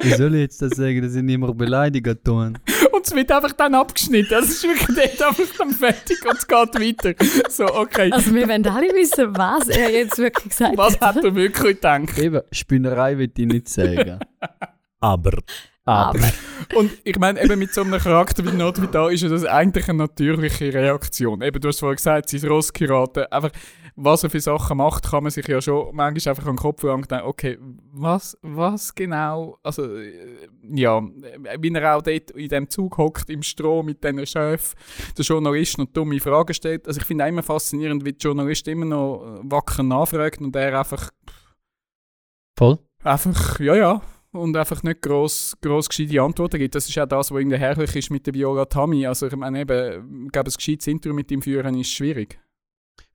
Wie 0.00 0.10
soll 0.14 0.34
ich 0.34 0.40
jetzt 0.40 0.62
das 0.62 0.72
sagen, 0.72 1.02
dass 1.02 1.14
ich 1.14 1.22
niemand 1.22 1.58
beleidigen 1.58 2.16
tun? 2.22 2.58
Und 2.92 3.06
es 3.06 3.14
wird 3.14 3.30
einfach 3.32 3.52
dann 3.52 3.74
abgeschnitten. 3.74 4.42
Es 4.42 4.50
ist 4.50 4.62
wirklich 4.62 4.96
dort 5.18 5.28
einfach 5.28 5.56
dann 5.58 5.70
fertig 5.70 6.24
und 6.24 6.36
es 6.36 6.46
geht 6.46 7.04
weiter. 7.06 7.14
So, 7.50 7.66
okay. 7.66 8.10
Also 8.12 8.34
wir 8.34 8.48
wollen 8.48 8.66
alle 8.66 8.88
wissen, 8.94 9.36
was 9.36 9.68
er 9.68 9.90
jetzt 9.90 10.18
wirklich 10.18 10.48
gesagt 10.48 10.72
hat. 10.72 10.78
Was 10.78 11.00
hat 11.00 11.16
er 11.24 11.34
wirklich 11.34 11.80
gedacht? 11.80 12.18
Eben, 12.18 12.40
Spinnerei 12.50 13.18
will 13.18 13.30
ich 13.36 13.46
nicht 13.46 13.68
sagen. 13.68 14.20
Aber. 15.00 15.32
Aber. 15.84 16.20
Und 16.74 16.92
ich 17.04 17.18
meine, 17.18 17.42
eben 17.42 17.58
mit 17.58 17.72
so 17.72 17.80
einem 17.80 17.98
Charakter 17.98 18.44
wie 18.44 18.56
Notvital 18.56 19.12
ist 19.12 19.22
ja 19.22 19.28
das 19.28 19.44
eigentlich 19.44 19.88
eine 19.88 19.98
natürliche 19.98 20.72
Reaktion. 20.72 21.42
Eben, 21.42 21.60
du 21.60 21.68
hast 21.68 21.80
vorhin 21.80 21.96
gesagt, 21.96 22.28
sein 22.28 22.48
Ross 22.48 22.72
geraten. 22.72 23.24
Einfach, 23.30 23.50
was 23.96 24.24
er 24.24 24.30
für 24.30 24.40
Sachen 24.40 24.78
macht, 24.78 25.10
kann 25.10 25.22
man 25.22 25.30
sich 25.30 25.46
ja 25.46 25.60
schon 25.60 25.94
manchmal 25.94 26.32
einfach 26.32 26.46
an 26.46 26.56
den 26.56 26.58
Kopf 26.58 26.84
und 26.84 27.10
denken, 27.10 27.26
okay, 27.26 27.58
was, 27.92 28.36
was 28.42 28.94
genau, 28.94 29.58
also, 29.62 29.96
äh, 29.96 30.48
ja, 30.72 31.02
wie 31.58 31.72
er 31.72 31.96
auch 31.96 32.02
dort 32.02 32.30
in 32.30 32.48
dem 32.48 32.68
Zug 32.68 32.98
hockt, 32.98 33.30
im 33.30 33.42
Stroh 33.42 33.82
mit 33.82 34.02
diesen 34.02 34.26
Chef, 34.26 34.74
der 35.16 35.24
Journalist 35.24 35.78
noch 35.78 35.86
dumme 35.86 36.20
Fragen 36.20 36.54
stellt. 36.54 36.86
Also 36.86 37.00
ich 37.00 37.06
finde 37.06 37.26
immer 37.26 37.42
faszinierend, 37.42 38.04
wie 38.04 38.12
der 38.12 38.20
Journalist 38.20 38.66
immer 38.68 38.86
noch 38.86 39.40
wacker 39.42 39.82
nachfragt 39.82 40.40
und 40.40 40.54
er 40.56 40.78
einfach... 40.78 41.10
Voll? 42.58 42.78
Einfach, 43.02 43.58
ja, 43.60 43.74
ja 43.74 44.02
und 44.32 44.56
einfach 44.56 44.82
nicht 44.82 45.02
gross, 45.02 45.56
gross 45.60 45.88
gescheite 45.88 46.22
Antworten 46.22 46.58
gibt. 46.58 46.74
Das 46.74 46.88
ist 46.88 46.98
auch 46.98 47.06
das, 47.06 47.30
was 47.30 47.38
irgendwie 47.38 47.58
herrlich 47.58 47.94
ist 47.96 48.10
mit 48.10 48.26
der 48.26 48.34
Viola 48.34 48.64
Tammy. 48.64 49.06
Also 49.06 49.26
ich 49.26 49.36
meine 49.36 49.60
eben, 49.60 50.26
ich 50.26 50.32
glaube, 50.32 50.50
ein 50.50 50.54
gescheites 50.54 50.86
Interview 50.86 51.14
mit 51.14 51.30
ihm 51.30 51.42
führen 51.42 51.78
ist 51.78 51.90
schwierig. 51.90 52.38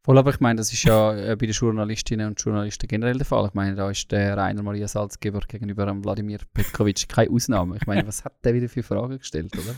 Voll, 0.06 0.20
aber 0.20 0.30
ich 0.30 0.39
meine, 0.39 0.60
das 0.60 0.72
ist 0.72 0.84
ja 0.84 1.16
äh, 1.16 1.36
bei 1.36 1.47
den 1.47 1.53
Journalistinnen 1.53 2.28
und 2.28 2.39
Journalisten 2.39 2.88
generell 2.88 3.18
der 3.18 3.26
Fall. 3.26 3.47
Ich 3.47 3.56
meine, 3.56 3.76
da 3.76 3.89
ist 3.89 4.12
der 4.12 4.38
Rainer 4.38 4.62
Maria 4.62 4.88
Salzgeber 4.88 5.39
gegenüber 5.39 5.88
Wladimir 6.03 6.41
Petkovic 6.53 7.10
keine 7.10 7.32
Ausnahme. 7.32 7.78
Ich 7.78 7.88
meine, 7.88 8.06
was 8.06 8.24
hat 8.24 8.34
der 8.45 8.53
wieder 8.53 8.70
für 8.70 8.84
Fragen 8.84 9.18
gestellt, 9.18 9.58
oder? 9.58 9.74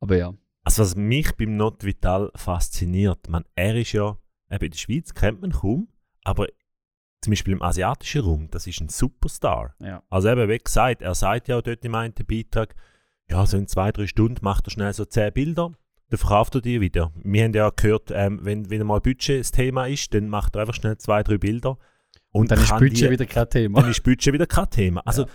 Aber 0.00 0.16
ja. 0.16 0.34
Also 0.64 0.82
was 0.82 0.96
mich 0.96 1.30
beim 1.36 1.56
Not 1.56 1.84
Vital 1.84 2.32
fasziniert, 2.34 3.28
man, 3.28 3.44
er 3.54 3.76
ist 3.76 3.92
ja, 3.92 4.18
eben 4.50 4.64
in 4.64 4.70
der 4.72 4.78
Schweiz 4.78 5.14
kennt 5.14 5.42
man 5.42 5.52
kaum, 5.52 5.86
aber 6.24 6.48
zum 7.20 7.30
Beispiel 7.30 7.52
im 7.52 7.62
asiatischen 7.62 8.22
Raum, 8.22 8.48
das 8.50 8.66
ist 8.66 8.80
ein 8.80 8.88
Superstar. 8.88 9.76
Ja. 9.78 10.02
Also 10.10 10.28
eben, 10.28 10.48
wie 10.48 10.58
gesagt, 10.58 11.02
er 11.02 11.14
sagt 11.14 11.46
ja 11.46 11.58
auch 11.58 11.62
dort 11.62 11.84
im 11.84 11.94
einen 11.94 12.14
Beitrag, 12.14 12.74
ja, 13.30 13.46
so 13.46 13.58
in 13.58 13.68
zwei, 13.68 13.92
drei 13.92 14.08
Stunden 14.08 14.44
macht 14.44 14.66
er 14.66 14.72
schnell 14.72 14.92
so 14.92 15.04
zehn 15.04 15.32
Bilder, 15.32 15.70
dann 16.10 16.18
verkauft 16.18 16.54
er 16.54 16.60
die 16.60 16.80
wieder. 16.80 17.12
Wir 17.22 17.44
haben 17.44 17.52
ja 17.52 17.70
gehört, 17.70 18.10
ähm, 18.12 18.40
wenn, 18.42 18.70
wenn 18.70 18.86
mal 18.86 19.00
Budget 19.00 19.40
das 19.40 19.50
Thema 19.50 19.86
ist, 19.86 20.14
dann 20.14 20.28
macht 20.28 20.54
er 20.54 20.62
einfach 20.62 20.74
schnell 20.74 20.98
zwei, 20.98 21.22
drei 21.22 21.38
Bilder. 21.38 21.78
Und, 22.30 22.42
und 22.42 22.50
dann 22.50 22.60
ist 22.60 22.70
Budget 22.70 23.00
die, 23.00 23.10
wieder 23.10 23.26
kein 23.26 23.48
Thema. 23.48 23.80
Dann 23.80 23.90
ist 23.90 24.02
Budget 24.02 24.32
wieder 24.32 24.46
kein 24.46 24.70
Thema. 24.70 25.02
Also, 25.06 25.22
ja. 25.22 25.28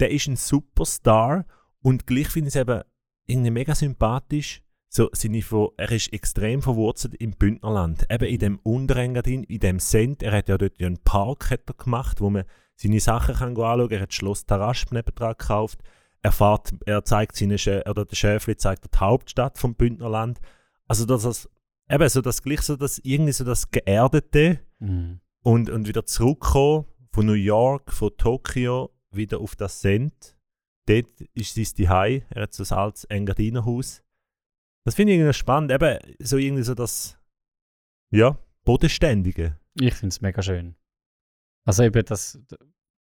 der 0.00 0.10
ist 0.10 0.26
ein 0.26 0.36
Superstar 0.36 1.46
und 1.82 2.06
gleich 2.06 2.28
finde 2.28 2.48
ich 2.48 2.54
es 2.54 2.60
eben 2.60 2.82
irgendwie 3.26 3.50
mega 3.50 3.74
sympathisch, 3.74 4.62
so 4.88 5.08
seine 5.12 5.42
er 5.76 5.92
ist 5.92 6.12
extrem 6.12 6.62
verwurzelt 6.62 7.14
im 7.14 7.30
Bündnerland. 7.30 8.06
Eben 8.10 8.24
in 8.24 8.38
dem 8.40 8.58
Unterengadin, 8.58 9.44
in 9.44 9.60
dem 9.60 9.78
Send. 9.78 10.22
Er 10.22 10.32
hat 10.32 10.48
ja 10.48 10.58
dort 10.58 10.82
einen 10.82 10.98
Park 10.98 11.50
hat 11.50 11.60
er 11.68 11.74
gemacht, 11.74 12.20
wo 12.20 12.28
man 12.28 12.44
seine 12.74 12.98
Sachen 12.98 13.36
kann 13.36 13.50
anschauen 13.50 13.88
kann. 13.88 13.90
Er 13.92 14.00
hat 14.02 14.14
Schloss 14.14 14.46
Tarasp 14.46 14.90
nebendran 14.90 15.34
gekauft. 15.38 15.78
Er, 16.22 16.32
fährt, 16.32 16.74
er 16.86 17.04
zeigt 17.04 17.36
seine 17.36 17.58
Schä 17.58 17.82
oder 17.88 18.04
der 18.04 18.16
Schäfli 18.16 18.56
zeigt 18.56 18.84
die 18.84 18.98
Hauptstadt 18.98 19.58
vom 19.58 19.74
Bündnerland. 19.74 20.38
Also 20.86 21.06
dass 21.06 21.22
das, 21.22 21.48
eben 21.88 22.08
so 22.08 22.20
das 22.20 22.42
gleich 22.42 22.60
so 22.60 22.76
das 22.76 22.98
irgendwie 22.98 23.32
so 23.32 23.44
das 23.44 23.70
Geerdete 23.70 24.60
mhm. 24.78 25.20
und, 25.42 25.70
und 25.70 25.88
wieder 25.88 26.04
zurückkommen 26.04 26.86
von 27.12 27.26
New 27.26 27.32
York, 27.32 27.92
von 27.92 28.10
Tokio 28.16 28.90
wieder 29.10 29.40
auf 29.40 29.56
das 29.56 29.80
Send. 29.80 30.36
Dort 30.86 31.20
ist 31.34 31.54
sein 31.54 31.64
Zuhause. 31.64 32.22
Er 32.30 32.42
hat 32.42 32.54
so 32.54 32.62
ein 32.62 32.78
altes 32.78 33.04
Engadinerhaus 33.04 34.02
das 34.84 34.94
finde 34.94 35.12
ich 35.12 35.18
irgendwie 35.18 35.34
spannend. 35.34 35.70
Eben 35.72 35.98
so 36.18 36.36
irgendwie 36.36 36.62
so 36.62 36.74
das, 36.74 37.18
ja, 38.12 38.38
Bodenständige. 38.64 39.58
Ich 39.74 39.94
finde 39.94 40.08
es 40.08 40.20
mega 40.20 40.42
schön. 40.42 40.74
Also 41.66 41.82
eben 41.82 42.04
das 42.04 42.40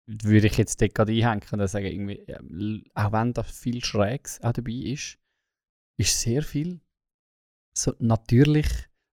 würde 0.08 0.48
ich 0.48 0.58
jetzt 0.58 0.80
gerade 0.80 1.12
einhängen 1.12 1.42
und 1.52 1.68
sagen, 1.68 1.86
irgendwie, 1.86 2.26
auch 2.94 3.12
wenn 3.12 3.34
da 3.34 3.44
viel 3.44 3.84
Schrägs 3.84 4.40
auch 4.42 4.54
dabei 4.54 4.72
ist, 4.72 5.18
ist 5.98 6.20
sehr 6.20 6.44
viel 6.44 6.82
so 7.78 7.94
natürlich 8.00 8.68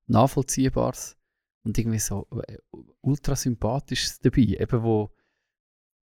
nachvollziehbares 0.06 1.16
und 1.64 1.78
irgendwie 1.78 1.98
so 1.98 2.26
äh, 2.46 2.58
ultra 3.00 3.36
sympathisches 3.36 4.20
dabei, 4.20 4.42
eben 4.42 4.82
wo, 4.82 5.14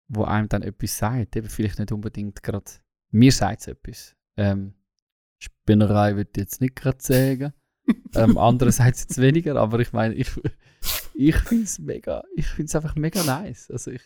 wo 0.08 0.24
einem 0.24 0.48
dann 0.48 0.62
etwas 0.62 0.98
sagt, 0.98 1.36
eben 1.36 1.48
vielleicht 1.48 1.78
nicht 1.78 1.92
unbedingt 1.92 2.42
gerade, 2.42 2.70
mir 3.10 3.32
sagt 3.32 3.60
es 3.62 3.68
etwas. 3.68 4.16
Ähm, 4.36 4.74
Spinnerei 5.38 6.16
würde 6.16 6.30
ich 6.32 6.40
jetzt 6.40 6.60
nicht 6.60 6.76
gerade 6.76 6.98
sagen. 7.00 7.52
ähm, 8.14 8.38
andererseits 8.38 9.02
jetzt 9.02 9.20
weniger, 9.20 9.56
aber 9.56 9.78
ich 9.80 9.92
meine, 9.92 10.14
ich, 10.14 10.30
ich 11.14 11.36
finde 11.36 11.64
es 11.64 11.78
mega, 11.78 12.24
ich 12.34 12.46
finde 12.46 12.66
es 12.66 12.76
einfach 12.76 12.96
mega 12.96 13.22
nice. 13.24 13.70
Also 13.70 13.90
ich, 13.90 14.02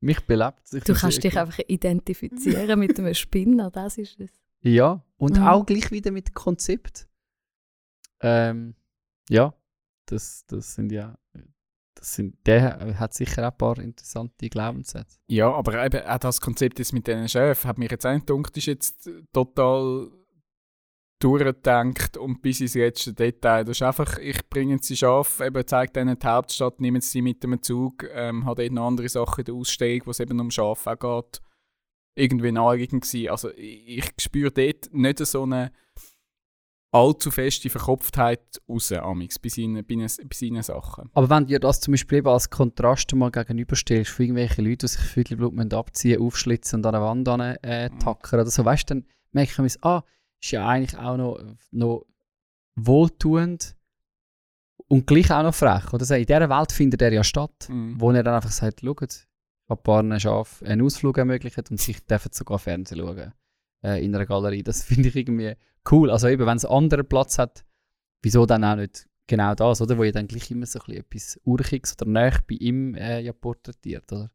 mich 0.00 0.20
belebt 0.26 0.62
es. 0.64 0.84
Du 0.84 0.94
kannst 0.94 1.22
dich 1.22 1.38
einfach 1.38 1.58
identifizieren 1.66 2.78
mit 2.78 2.98
einem 2.98 3.14
Spinner, 3.14 3.70
das 3.70 3.98
ist 3.98 4.20
es. 4.20 4.30
Ja, 4.60 5.04
und 5.16 5.38
mhm. 5.38 5.46
auch 5.46 5.66
gleich 5.66 5.90
wieder 5.90 6.10
mit 6.10 6.34
Konzept. 6.34 7.08
Ähm, 8.20 8.74
ja, 9.28 9.54
das, 10.06 10.44
das 10.46 10.74
sind 10.74 10.92
ja, 10.92 11.18
das 11.94 12.14
sind, 12.14 12.36
der 12.46 12.98
hat 12.98 13.14
sicher 13.14 13.42
auch 13.46 13.52
ein 13.52 13.58
paar 13.58 13.78
interessante 13.78 14.48
Glaubenssätze. 14.48 15.18
Ja, 15.28 15.52
aber 15.52 15.84
eben 15.84 16.06
auch 16.06 16.18
das 16.18 16.40
Konzept 16.40 16.78
jetzt 16.78 16.92
mit 16.92 17.06
diesen 17.06 17.28
Chefs 17.28 17.64
hat 17.64 17.78
mich 17.78 17.90
jetzt 17.90 18.06
eindruckt, 18.06 18.56
ist 18.56 18.66
jetzt 18.66 19.10
total 19.32 20.10
durchgedacht 21.26 22.16
und 22.16 22.40
bis 22.40 22.60
ins 22.60 22.74
letzte 22.74 23.12
Detail. 23.12 23.64
Das 23.64 23.78
ist 23.78 23.82
einfach, 23.82 24.18
ich 24.18 24.48
bringe 24.48 24.78
sie 24.80 24.96
Schaf, 24.96 25.40
eben 25.40 25.66
zeige 25.66 26.00
ihnen 26.00 26.18
die 26.18 26.26
Hauptstadt, 26.26 26.80
nehme 26.80 27.00
sie 27.00 27.22
mit 27.22 27.42
dem 27.42 27.60
Zug, 27.62 28.06
ähm, 28.14 28.44
habe 28.44 28.62
dort 28.62 28.72
noch 28.72 28.86
andere 28.86 29.08
Sachen 29.08 29.40
in 29.40 29.44
der 29.46 29.54
Ausstellung, 29.54 30.02
wo 30.04 30.10
es 30.12 30.20
eben 30.20 30.38
um 30.38 30.50
Schaf 30.50 30.86
auch 30.86 30.98
geht, 30.98 31.42
irgendwie 32.14 32.52
naheliegend 32.52 33.02
gewesen. 33.02 33.30
Also 33.30 33.50
ich, 33.56 33.98
ich 33.98 34.12
spüre 34.20 34.52
dort 34.52 34.92
nicht 34.92 35.18
so 35.18 35.42
eine 35.42 35.72
allzu 36.92 37.32
feste 37.32 37.70
Verkopftheit 37.70 38.62
raus, 38.68 38.92
amix, 38.92 39.38
bei 39.40 39.48
seinen, 39.48 39.84
bei, 39.84 39.96
bei 39.96 40.06
seinen 40.32 40.62
Sachen. 40.62 41.10
Aber 41.12 41.28
wenn 41.28 41.46
du 41.46 41.58
das 41.58 41.80
zum 41.80 41.92
Beispiel 41.92 42.26
als 42.26 42.50
Kontrast 42.50 43.12
mal 43.16 43.32
gegenüberstellst, 43.32 44.12
für 44.12 44.22
irgendwelche 44.22 44.62
Leute, 44.62 44.86
die 44.86 44.88
sich 44.88 45.00
Viertelblut 45.00 45.74
abziehen, 45.74 46.22
aufschlitzen 46.22 46.78
und 46.78 46.86
an 46.86 46.92
der 46.92 47.02
Wand 47.02 47.28
an, 47.28 47.40
äh, 47.40 47.90
mhm. 47.90 47.98
tackern 47.98 48.40
oder 48.40 48.50
so, 48.50 48.64
weißt 48.64 48.88
du, 48.88 48.94
dann 48.94 49.06
merken 49.32 49.64
wir, 49.64 49.70
ah, 49.82 50.04
ist 50.42 50.50
ja 50.50 50.66
eigentlich 50.66 50.98
auch 50.98 51.16
noch, 51.16 51.40
noch 51.70 52.06
wohltuend 52.76 53.76
und 54.88 55.06
gleich 55.06 55.30
auch 55.30 55.42
noch 55.42 55.54
frech. 55.54 55.92
Oder? 55.92 56.16
In 56.16 56.26
dieser 56.26 56.48
Welt 56.48 56.72
findet 56.72 57.02
er 57.02 57.12
ja 57.12 57.24
statt, 57.24 57.68
mhm. 57.68 58.00
wo 58.00 58.10
er 58.12 58.22
dann 58.22 58.34
einfach 58.34 58.50
sagt, 58.50 58.80
schaut, 58.80 59.26
ein 59.68 59.78
paar 59.82 60.20
Schafen 60.20 60.68
einen 60.68 60.82
Ausflug 60.82 61.18
ermöglicht 61.18 61.70
und 61.70 61.80
sich 61.80 62.04
dürfen 62.04 62.32
sogar 62.32 62.58
Fernsehen 62.58 63.00
schauen 63.00 63.32
äh, 63.82 64.04
in 64.04 64.14
einer 64.14 64.26
Galerie. 64.26 64.62
Das 64.62 64.82
finde 64.84 65.08
ich 65.08 65.16
irgendwie 65.16 65.54
cool. 65.90 66.10
Also 66.10 66.28
eben, 66.28 66.46
wenn 66.46 66.56
es 66.56 66.64
einen 66.64 66.74
anderen 66.74 67.08
Platz 67.08 67.38
hat, 67.38 67.64
wieso 68.22 68.46
dann 68.46 68.64
auch 68.64 68.76
nicht 68.76 69.08
genau 69.26 69.54
das, 69.54 69.80
oder? 69.80 69.98
Wo 69.98 70.04
ihr 70.04 70.12
dann 70.12 70.28
gleich 70.28 70.50
immer 70.50 70.66
so 70.66 70.78
ein 70.86 70.94
etwas 70.94 71.40
Urchiges 71.44 71.96
oder 72.00 72.10
näher 72.10 72.38
bei 72.48 72.56
ihm 72.56 72.94
äh, 72.94 73.20
ja 73.20 73.32
porträtiert, 73.32 74.12
oder? 74.12 74.30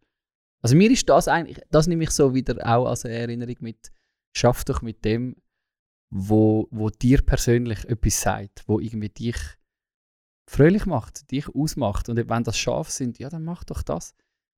Also 0.61 0.75
mir 0.75 0.91
ist 0.91 1.09
das 1.09 1.27
eigentlich, 1.27 1.59
das 1.71 1.87
nehme 1.87 2.03
ich 2.03 2.11
so 2.11 2.35
wieder 2.35 2.55
auch 2.67 2.85
als 2.85 3.03
Erinnerung 3.03 3.55
mit, 3.61 3.91
schaff 4.35 4.63
doch 4.63 4.81
mit 4.83 5.03
dem, 5.03 5.35
wo, 6.11 6.67
wo 6.71 6.89
dir 6.89 7.21
persönlich 7.21 7.85
etwas 7.85 8.21
sagt, 8.21 8.63
wo 8.67 8.79
irgendwie 8.79 9.09
dich 9.09 9.37
fröhlich 10.45 10.85
macht, 10.85 11.31
dich 11.31 11.47
ausmacht. 11.49 12.09
Und 12.09 12.17
wenn 12.17 12.43
das 12.43 12.57
scharf 12.57 12.89
sind, 12.89 13.17
ja, 13.17 13.29
dann 13.29 13.45
mach 13.45 13.63
doch 13.63 13.81
das. 13.81 14.13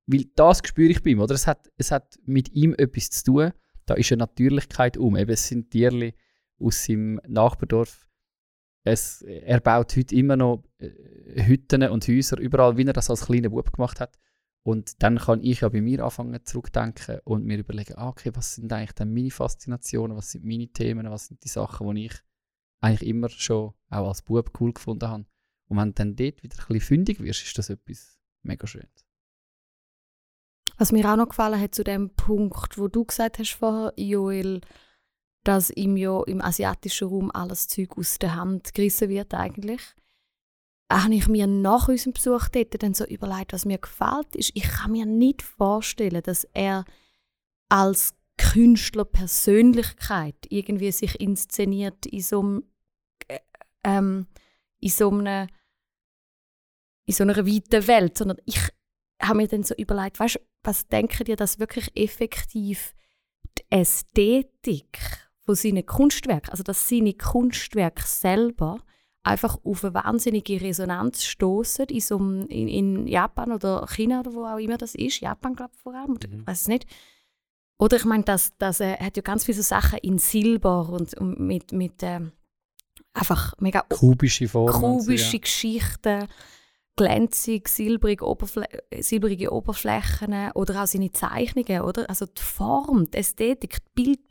Weil 0.06 0.26
das 0.34 0.60
spüre 0.64 0.90
ich 0.90 1.02
bei 1.02 1.10
ihm, 1.10 1.20
oder? 1.20 1.34
Es 1.34 1.46
hat, 1.46 1.70
es 1.76 1.90
hat 1.90 2.18
mit 2.26 2.52
ihm 2.52 2.74
etwas 2.76 3.10
zu 3.10 3.24
tun, 3.24 3.52
da 3.86 3.94
ist 3.94 4.12
eine 4.12 4.18
Natürlichkeit 4.20 4.96
um. 4.96 5.16
Eben, 5.16 5.30
es 5.30 5.48
sind 5.48 5.70
Tierli 5.70 6.14
aus 6.58 6.84
seinem 6.84 7.20
Nachbardorf, 7.26 8.06
es, 8.84 9.22
er 9.22 9.60
baut 9.60 9.96
heute 9.96 10.14
immer 10.14 10.36
noch 10.36 10.62
äh, 10.78 11.42
Hütten 11.46 11.82
und 11.84 12.06
Häuser 12.06 12.38
überall, 12.38 12.76
wie 12.76 12.84
er 12.84 12.92
das 12.92 13.08
als 13.08 13.26
kleiner 13.26 13.48
Bub 13.48 13.72
gemacht 13.72 13.98
hat. 13.98 14.18
Und 14.66 15.02
dann 15.02 15.18
kann 15.18 15.42
ich 15.42 15.60
ja 15.60 15.68
bei 15.68 15.82
mir 15.82 16.02
anfangen 16.02 16.42
zurückdenken 16.44 17.20
und 17.24 17.44
mir 17.44 17.58
überlegen, 17.58 17.96
ah, 17.96 18.08
okay, 18.08 18.30
was 18.34 18.54
sind 18.54 18.72
eigentlich 18.72 18.92
dann 18.92 19.12
meine 19.12 19.30
Faszinationen, 19.30 20.16
was 20.16 20.30
sind 20.30 20.44
meine 20.44 20.68
Themen, 20.68 21.10
was 21.10 21.26
sind 21.26 21.44
die 21.44 21.48
Sachen, 21.48 21.94
die 21.94 22.06
ich 22.06 22.14
eigentlich 22.80 23.08
immer 23.08 23.28
schon 23.28 23.74
auch 23.90 24.08
als 24.08 24.22
Bub 24.22 24.58
cool 24.60 24.72
gefunden 24.72 25.08
habe. 25.08 25.26
Und 25.68 25.76
wenn 25.76 25.88
du 25.88 25.94
dann 25.94 26.16
dort 26.16 26.42
wieder 26.42 26.56
ein 26.56 26.66
bisschen 26.66 26.80
fündig 26.80 27.20
wirst, 27.20 27.42
ist 27.42 27.58
das 27.58 27.68
etwas 27.68 28.18
mega 28.42 28.66
Schönes. 28.66 29.06
Was 30.78 30.92
mir 30.92 31.10
auch 31.10 31.16
noch 31.16 31.28
gefallen 31.28 31.60
hat 31.60 31.74
zu 31.74 31.84
dem 31.84 32.14
Punkt, 32.14 32.78
wo 32.78 32.88
du 32.88 33.04
gesagt 33.04 33.38
hast 33.38 33.52
vorher, 33.52 33.92
Joel, 33.96 34.62
dass 35.44 35.70
ihm 35.70 35.96
ja 35.96 36.22
im 36.24 36.40
asiatischen 36.40 37.08
Raum 37.08 37.30
alles 37.32 37.68
Zeug 37.68 37.98
aus 37.98 38.18
der 38.18 38.34
Hand 38.34 38.72
gerissen 38.72 39.10
wird 39.10 39.34
eigentlich. 39.34 39.94
Habe 40.92 41.14
ich 41.14 41.28
mir 41.28 41.46
nach 41.46 41.88
unserem 41.88 42.12
Besuch 42.12 42.48
dort 42.48 42.82
dann 42.82 42.94
so 42.94 43.04
überlegt, 43.04 43.52
was 43.52 43.64
mir 43.64 43.78
gefällt, 43.78 44.34
ist, 44.36 44.50
ich 44.54 44.64
kann 44.64 44.92
mir 44.92 45.06
nicht 45.06 45.42
vorstellen, 45.42 46.22
dass 46.22 46.44
er 46.52 46.84
als 47.68 48.14
Künstlerpersönlichkeit 48.36 50.36
irgendwie 50.48 50.92
sich 50.92 51.20
inszeniert 51.20 52.06
in 52.06 52.20
so 52.20 52.40
einem, 52.40 52.64
äh, 53.28 53.38
ähm, 53.84 54.26
in 54.80 54.90
so 54.90 55.10
einer 55.10 55.48
in 57.06 57.14
so 57.14 57.22
einer 57.22 57.36
weiten 57.36 57.86
Welt, 57.86 58.16
sondern 58.16 58.38
ich 58.44 58.58
habe 59.20 59.36
mir 59.36 59.48
dann 59.48 59.62
so 59.62 59.74
überlegt, 59.74 60.18
weißt, 60.18 60.40
was 60.62 60.88
denken 60.88 61.24
dir, 61.24 61.36
dass 61.36 61.58
wirklich 61.58 61.90
effektiv 61.96 62.94
die 63.58 63.64
Ästhetik 63.70 64.98
von 65.40 65.54
seinen 65.54 65.84
Kunstwerken, 65.84 66.50
also 66.50 66.62
dass 66.62 66.88
seine 66.88 67.14
Kunstwerke 67.14 68.02
selber 68.02 68.82
einfach 69.24 69.58
auf 69.64 69.84
eine 69.84 69.94
wahnsinnige 69.94 70.60
Resonanz 70.60 71.24
stoßen 71.24 71.86
in, 71.86 72.00
so 72.00 72.18
einem, 72.18 72.46
in, 72.46 72.68
in, 72.68 73.06
Japan 73.06 73.52
oder 73.52 73.86
China 73.88 74.20
oder 74.20 74.34
wo 74.34 74.44
auch 74.44 74.58
immer 74.58 74.76
das 74.76 74.94
ist, 74.94 75.20
Japan 75.20 75.54
glaube 75.54 75.72
ich 75.74 75.80
vor 75.82 75.94
allem, 75.94 76.12
oder, 76.12 76.28
Mhm. 76.28 76.40
ich 76.40 76.46
weiß 76.46 76.60
es 76.62 76.68
nicht. 76.68 76.86
Oder 77.78 77.96
ich 77.96 78.04
meine, 78.04 78.22
dass, 78.22 78.56
dass 78.58 78.80
er 78.80 78.98
hat 79.00 79.16
ja 79.16 79.22
ganz 79.22 79.44
viele 79.44 79.56
so 79.56 79.62
Sachen 79.62 79.98
in 80.00 80.18
Silber 80.18 80.88
und, 80.90 81.14
und 81.14 81.40
mit, 81.40 81.72
mit 81.72 82.02
ähm, 82.02 82.32
einfach 83.14 83.54
mega 83.58 83.80
Kubische 83.80 84.46
Formen. 84.46 84.74
und 84.74 85.00
so, 85.00 85.06
kubische 85.06 85.40
Geschichten, 85.40 86.28
glänzig, 86.96 87.68
silbrige, 87.68 88.24
Oberflä 88.26 88.66
silbrige 89.00 89.52
Oberflächen 89.52 90.52
oder 90.54 90.82
auch 90.82 90.86
seine 90.86 91.10
Zeichnungen, 91.10 91.80
oder? 91.82 92.08
Also 92.08 92.26
die 92.26 92.42
Form, 92.42 93.10
die 93.10 93.18
Ästhetik, 93.18 93.78
die 93.96 94.28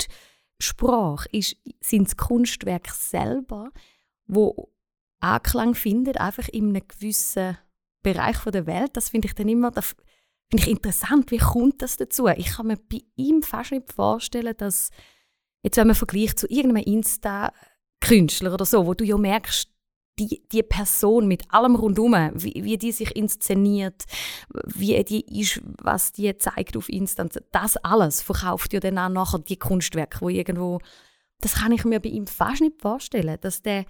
Bildsprache 0.60 1.28
ist, 1.32 1.58
sind 1.82 2.08
das 2.08 2.16
Kunstwerk 2.16 2.90
selber, 2.92 3.72
wo 4.26 4.70
Anklang 5.24 5.74
findet, 5.74 6.20
einfach 6.20 6.48
in 6.50 6.70
einem 6.70 6.88
gewissen 6.88 7.58
Bereich 8.04 8.38
der 8.44 8.68
Welt. 8.68 8.92
Das 8.94 9.10
finde 9.10 9.28
ich 9.28 9.34
dann 9.34 9.48
immer, 9.48 9.72
das 9.72 9.96
finde 10.52 10.64
ich 10.64 10.70
interessant, 10.70 11.32
wie 11.32 11.38
kommt 11.38 11.82
das 11.82 11.98
dazu? 11.98 12.28
Ich 12.28 12.48
kann 12.48 12.68
mir 12.68 12.78
bei 12.78 13.02
ihm 13.16 13.42
fast 13.42 13.72
nicht 13.72 13.92
vorstellen, 13.92 14.54
dass, 14.58 14.90
jetzt 15.64 15.78
wenn 15.78 15.88
man 15.88 15.96
vergleicht 15.96 16.40
zu 16.40 16.48
irgendeinem 16.48 16.84
Insta-Künstler 16.86 18.54
oder 18.54 18.66
so, 18.66 18.86
wo 18.86 18.94
du 18.94 19.06
ja 19.06 19.18
merkst, 19.18 19.70
die, 20.20 20.44
die 20.52 20.62
Person 20.62 21.28
mit 21.28 21.52
allem 21.52 21.76
rundum, 21.76 22.14
wie, 22.36 22.64
wie 22.64 22.78
die 22.78 22.92
sich 22.92 23.16
inszeniert, 23.16 24.04
wie 24.66 25.04
die 25.04 25.42
ist, 25.42 25.62
was 25.82 26.12
die 26.12 26.38
zeigt 26.38 26.78
auf 26.78 26.88
Insta, 26.90 27.26
das 27.52 27.78
alles 27.78 28.22
verkauft 28.22 28.74
ja 28.74 28.80
dann 28.80 29.00
auch 29.00 29.10
nachher 29.10 29.40
die 29.40 29.58
Kunstwerke, 29.58 30.22
wo 30.22 30.30
irgendwo, 30.30 30.80
das 31.40 31.56
kann 31.56 31.72
ich 31.72 31.84
mir 31.84 32.00
bei 32.00 32.10
ihm 32.10 32.28
fast 32.28 32.62
nicht 32.62 32.80
vorstellen, 32.80 33.40
dass 33.42 33.64
der 33.64 33.86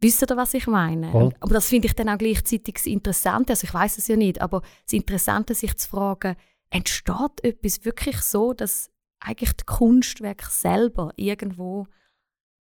Wisst 0.00 0.22
ihr, 0.22 0.36
was 0.36 0.54
ich 0.54 0.66
meine? 0.66 1.10
Voll. 1.10 1.34
Aber 1.40 1.54
das 1.54 1.68
finde 1.68 1.88
ich 1.88 1.94
dann 1.94 2.08
auch 2.08 2.18
gleichzeitig 2.18 2.74
das 2.74 2.86
Interessante, 2.86 3.52
also 3.52 3.64
ich 3.64 3.72
weiß 3.72 3.98
es 3.98 4.08
ja 4.08 4.16
nicht, 4.16 4.40
aber 4.40 4.60
das 4.84 4.92
Interessante, 4.92 5.54
sich 5.54 5.76
zu 5.76 5.88
fragen, 5.88 6.36
entsteht 6.70 7.42
etwas 7.42 7.84
wirklich 7.84 8.20
so, 8.20 8.52
dass 8.52 8.90
eigentlich 9.20 9.52
die 9.54 9.64
Kunstwerke 9.64 10.46
selber 10.50 11.12
irgendwo 11.16 11.86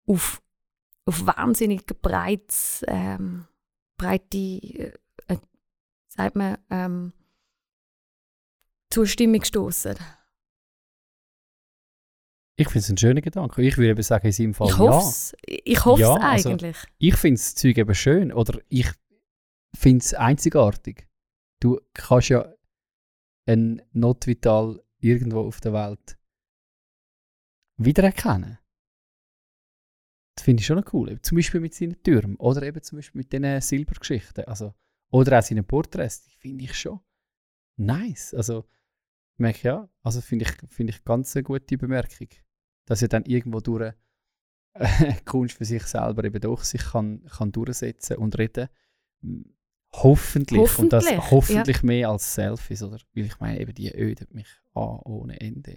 auf, 0.06 0.42
auf 1.06 1.26
wahnsinnig 1.26 1.86
breites, 2.02 2.84
ähm, 2.88 3.46
breite, 3.96 4.36
äh, 4.36 4.92
äh, 5.28 5.38
sagt 6.08 6.36
man, 6.36 6.58
ähm, 6.70 7.12
Zustimmung 8.90 9.42
stoßen. 9.42 9.96
Ich 12.56 12.68
finde 12.68 12.78
es 12.80 12.88
ein 12.90 12.96
schöner 12.98 13.20
Gedanke. 13.20 13.62
Ich 13.62 13.76
würde 13.76 13.90
eben 13.90 14.02
sagen, 14.02 14.26
in 14.26 14.32
seinem 14.32 14.54
Fall 14.54 14.68
Ich 14.68 14.78
ja. 14.78 15.00
Ich 15.64 15.84
hoffe 15.84 16.02
es 16.02 16.08
Ja, 16.08 16.14
also- 16.14 16.50
eigentlich. 16.50 16.76
Ich 16.98 17.16
finde 17.16 17.40
das 17.40 17.54
Zeug 17.54 17.76
eben 17.78 17.94
schön 17.94 18.32
oder 18.32 18.60
ich 18.68 18.90
finde 19.76 20.04
es 20.04 20.14
einzigartig. 20.14 21.08
Du 21.60 21.80
kannst 21.94 22.28
ja 22.28 22.52
ein 23.46 23.82
Notvital 23.92 24.82
irgendwo 24.98 25.40
auf 25.40 25.60
der 25.60 25.72
Welt 25.72 26.16
wiedererkennen. 27.76 28.58
Das 30.36 30.44
finde 30.44 30.60
ich 30.60 30.66
schon 30.66 30.84
cool. 30.92 31.20
Zum 31.22 31.36
Beispiel 31.36 31.60
mit 31.60 31.74
seinen 31.74 32.00
Türmen 32.02 32.36
oder 32.36 32.62
eben 32.62 32.82
zum 32.82 32.98
Beispiel 32.98 33.20
mit 33.20 33.32
diesen 33.32 33.60
Silbergeschichten. 33.60 34.44
Also, 34.44 34.74
oder 35.12 35.38
auch 35.38 35.42
seinen 35.42 35.64
Porträts. 35.64 36.22
Die 36.24 36.30
finde 36.36 36.64
ich 36.64 36.74
schon 36.74 37.00
nice. 37.76 38.34
Also, 38.34 38.64
ich 39.34 39.38
merke 39.38 39.68
ja, 39.68 39.88
also 40.02 40.20
finde 40.20 40.44
ich, 40.46 40.70
finde 40.72 40.92
ich 40.92 41.04
ganz 41.04 41.34
eine 41.36 41.42
gute 41.42 41.76
Bemerkung. 41.78 42.28
Dass 42.86 43.00
ja 43.00 43.08
dann 43.08 43.24
irgendwo 43.24 43.60
durch 43.60 43.92
äh, 44.74 45.12
Kunst 45.24 45.56
für 45.56 45.64
sich 45.64 45.84
selber 45.84 46.24
eben 46.24 46.40
doch 46.40 46.62
sich 46.64 46.82
kann, 46.82 47.24
kann 47.26 47.52
durchsetzen 47.52 48.16
und 48.18 48.38
reden. 48.38 48.68
M, 49.22 49.44
Hoffentlich. 49.96 50.78
Und 50.78 50.92
das 50.92 51.04
Hoffentlich, 51.04 51.30
hoffentlich 51.30 51.82
mehr 51.84 52.08
als 52.08 52.34
Selfies, 52.34 52.82
oder? 52.82 52.98
Weil 53.14 53.26
ich 53.26 53.38
meine, 53.38 53.60
eben 53.60 53.72
die 53.74 53.92
ödet 53.94 54.34
mich 54.34 54.48
an 54.74 54.98
ohne 55.04 55.40
Ende. 55.40 55.76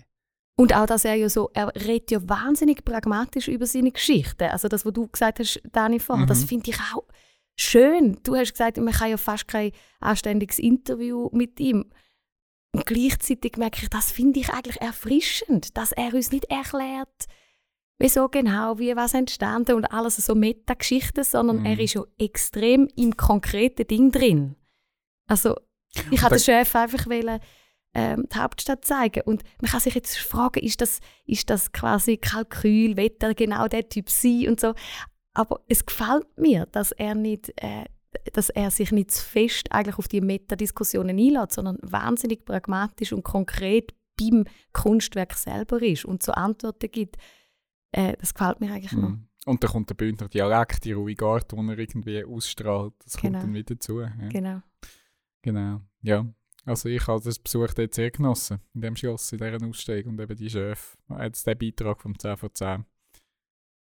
Und 0.55 0.75
auch, 0.75 0.87
dass 0.87 1.05
er 1.05 1.13
ja 1.13 1.29
so, 1.29 1.51
er 1.53 1.67
redet 1.75 2.09
ja 2.09 2.27
wahnsinnig 2.27 2.83
pragmatisch 2.83 3.47
über 3.47 3.67
seine 3.67 3.91
Geschichten. 3.91 4.45
Also 4.45 4.67
das, 4.69 4.85
was 4.85 4.93
du 4.93 5.07
gesagt 5.07 5.37
hast, 5.39 5.61
Dani, 5.71 5.99
vorher, 5.99 6.25
das 6.25 6.41
Mhm. 6.41 6.47
finde 6.47 6.71
ich 6.71 6.79
auch 6.95 7.03
schön. 7.55 8.17
Du 8.23 8.35
hast 8.35 8.53
gesagt, 8.53 8.77
man 8.77 8.91
kann 8.93 9.11
ja 9.11 9.17
fast 9.17 9.47
kein 9.47 9.71
anständiges 9.99 10.57
Interview 10.57 11.29
mit 11.31 11.59
ihm. 11.59 11.85
Und 12.73 12.85
gleichzeitig 12.85 13.57
merke 13.57 13.81
ich, 13.83 13.89
das 13.89 14.11
finde 14.11 14.39
ich 14.39 14.49
eigentlich 14.49 14.79
erfrischend, 14.81 15.75
dass 15.77 15.91
er 15.91 16.13
uns 16.13 16.31
nicht 16.31 16.45
erklärt, 16.45 17.25
wieso 17.99 18.27
genau, 18.29 18.77
wie 18.77 18.95
was 18.95 19.13
entstanden 19.13 19.75
und 19.75 19.85
alles 19.85 20.17
so 20.17 20.35
Metageschichten, 20.35 21.23
sondern 21.23 21.59
Mhm. 21.61 21.65
er 21.65 21.79
ist 21.79 21.93
ja 21.95 22.03
extrem 22.19 22.87
im 22.95 23.17
konkreten 23.17 23.87
Ding 23.87 24.11
drin. 24.11 24.55
Also 25.27 25.55
ich 26.11 26.21
Aber- 26.21 26.35
den 26.35 26.43
Chef 26.43 26.75
einfach 26.75 27.07
wollen, 27.07 27.39
ähm, 27.95 28.27
die 28.31 28.37
Hauptstadt 28.37 28.85
zeigen. 28.85 29.21
Und 29.25 29.43
man 29.61 29.71
kann 29.71 29.79
sich 29.79 29.95
jetzt 29.95 30.17
fragen, 30.17 30.59
ist 30.63 30.81
das, 30.81 30.99
ist 31.25 31.49
das 31.49 31.71
quasi 31.71 32.17
Kalkül, 32.17 32.95
wird 32.97 33.23
er 33.23 33.33
genau 33.33 33.67
der 33.67 33.89
Typ 33.89 34.09
sein 34.09 34.49
und 34.49 34.59
so. 34.59 34.75
Aber 35.33 35.61
es 35.67 35.85
gefällt 35.85 36.27
mir, 36.37 36.67
dass 36.67 36.91
er 36.91 37.15
nicht, 37.15 37.51
äh, 37.55 37.85
dass 38.33 38.49
er 38.49 38.71
sich 38.71 38.91
nicht 38.91 39.11
zu 39.11 39.23
fest 39.23 39.71
eigentlich 39.71 39.97
auf 39.97 40.07
die 40.07 40.21
Metadiskussionen 40.21 41.17
einlässt, 41.17 41.53
sondern 41.53 41.77
wahnsinnig 41.81 42.45
pragmatisch 42.45 43.13
und 43.13 43.23
konkret 43.23 43.93
beim 44.19 44.45
Kunstwerk 44.73 45.33
selber 45.33 45.81
ist 45.81 46.05
und 46.05 46.23
so 46.23 46.31
Antworten 46.31 46.89
gibt. 46.91 47.17
Äh, 47.91 48.15
das 48.19 48.33
gefällt 48.33 48.59
mir 48.59 48.71
eigentlich 48.73 48.93
noch. 48.93 49.09
Mhm. 49.09 49.27
Und 49.45 49.63
dann 49.63 49.71
kommt 49.71 49.89
der 49.89 49.95
Bündner 49.95 50.27
Dialekt, 50.27 50.83
die 50.83 50.91
ruhige 50.91 51.25
Art, 51.25 51.51
die 51.51 51.55
er 51.55 51.77
irgendwie 51.77 52.25
ausstrahlt. 52.25 52.93
Das 53.03 53.15
Genau. 53.15 53.39
kommt 53.39 53.43
dann 53.43 53.53
wieder 53.53 53.75
dazu. 53.75 54.01
Ja. 54.01 54.11
Genau. 54.29 54.61
Genau, 55.41 55.81
ja. 56.01 56.25
Also 56.65 56.89
ich 56.89 57.07
habe 57.07 57.21
den 57.21 57.33
Besuch 57.41 57.73
dort 57.73 57.93
sehr 57.93 58.11
genossen, 58.11 58.59
in 58.73 58.81
dem 58.81 58.95
Schloss, 58.97 59.31
in 59.31 59.37
dieser 59.37 59.65
Ausstellung 59.65 60.09
und 60.13 60.19
eben 60.19 60.35
die 60.35 60.49
Chef. 60.49 60.97
Jetzt 61.21 61.47
der 61.47 61.55
Beitrag 61.55 62.01
vom 62.01 62.19
10 62.19 62.35
von 62.35 62.49
10. 62.53 62.85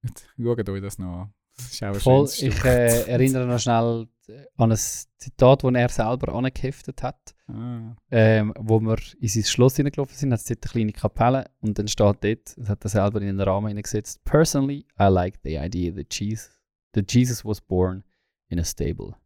Jetzt 0.02 0.28
Schaut 0.40 0.68
euch 0.68 0.80
das 0.80 0.98
noch 0.98 1.22
an. 1.22 1.34
Das 1.60 1.72
ist 1.72 1.82
auch 1.82 1.88
ein 1.88 1.94
Voll, 1.94 2.28
ich 2.38 2.64
äh, 2.64 3.10
erinnere 3.10 3.46
noch 3.46 3.58
schnell 3.58 4.08
äh, 4.28 4.44
an 4.56 4.72
ein 4.72 4.78
Zitat, 4.78 5.64
das 5.64 5.74
er 5.74 5.88
selber 5.88 6.34
angeheftet 6.34 7.02
hat. 7.02 7.34
Ah, 7.46 7.96
ähm, 8.10 8.54
wo 8.58 8.80
wir 8.80 8.96
in 9.20 9.28
sein 9.28 9.44
Schloss 9.44 9.76
hineingelaufen 9.76 10.16
sind, 10.16 10.32
hat 10.32 10.40
es 10.40 10.46
dort 10.46 10.64
eine 10.64 10.70
kleine 10.70 10.92
Kapelle 10.92 11.50
und 11.60 11.78
dann 11.78 11.88
steht 11.88 12.24
dort, 12.24 12.58
das 12.58 12.68
hat 12.68 12.84
er 12.84 12.88
selber 12.90 13.20
in 13.20 13.36
den 13.36 13.40
Rahmen 13.40 13.68
hineingesetzt, 13.68 14.24
Personally, 14.24 14.86
I 14.98 15.04
like 15.04 15.40
the 15.42 15.56
idea 15.56 15.92
that 15.94 16.14
Jesus, 16.14 16.50
that 16.92 17.12
Jesus 17.12 17.44
was 17.44 17.60
born 17.60 18.04
in 18.48 18.58
a 18.58 18.64
stable. 18.64 19.16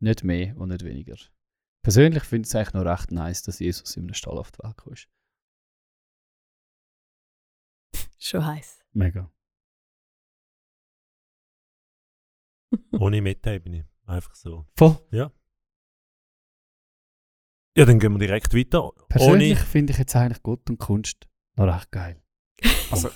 Nicht 0.00 0.24
mehr 0.24 0.56
und 0.56 0.68
nicht 0.68 0.84
weniger. 0.84 1.16
Persönlich 1.82 2.22
finde 2.22 2.46
ich 2.46 2.50
es 2.50 2.54
eigentlich 2.54 2.74
noch 2.74 2.84
recht 2.84 3.10
nice, 3.10 3.42
dass 3.42 3.58
Jesus 3.58 3.96
in 3.96 4.04
einem 4.04 4.14
Stall 4.14 4.38
auf 4.38 4.52
die 4.52 4.62
Welt 4.62 4.76
ist. 4.90 5.08
Schon 8.18 8.46
heiß. 8.46 8.84
Mega. 8.92 9.30
Ohne 12.92 13.20
Meta-Ebene. 13.22 13.86
Einfach 14.06 14.34
so. 14.34 14.66
Voll. 14.76 14.96
Ja, 15.10 15.30
dann 17.86 17.98
gehen 17.98 18.12
wir 18.12 18.18
direkt 18.18 18.54
weiter. 18.54 18.90
Persönlich 19.08 19.52
Ohne 19.52 19.66
finde 19.66 19.92
ich 19.92 19.98
jetzt 19.98 20.14
eigentlich 20.14 20.42
Gott 20.42 20.68
und 20.68 20.78
Kunst 20.78 21.26
noch 21.56 21.66
recht 21.66 21.90
geil. 21.90 22.22
Also- 22.90 23.10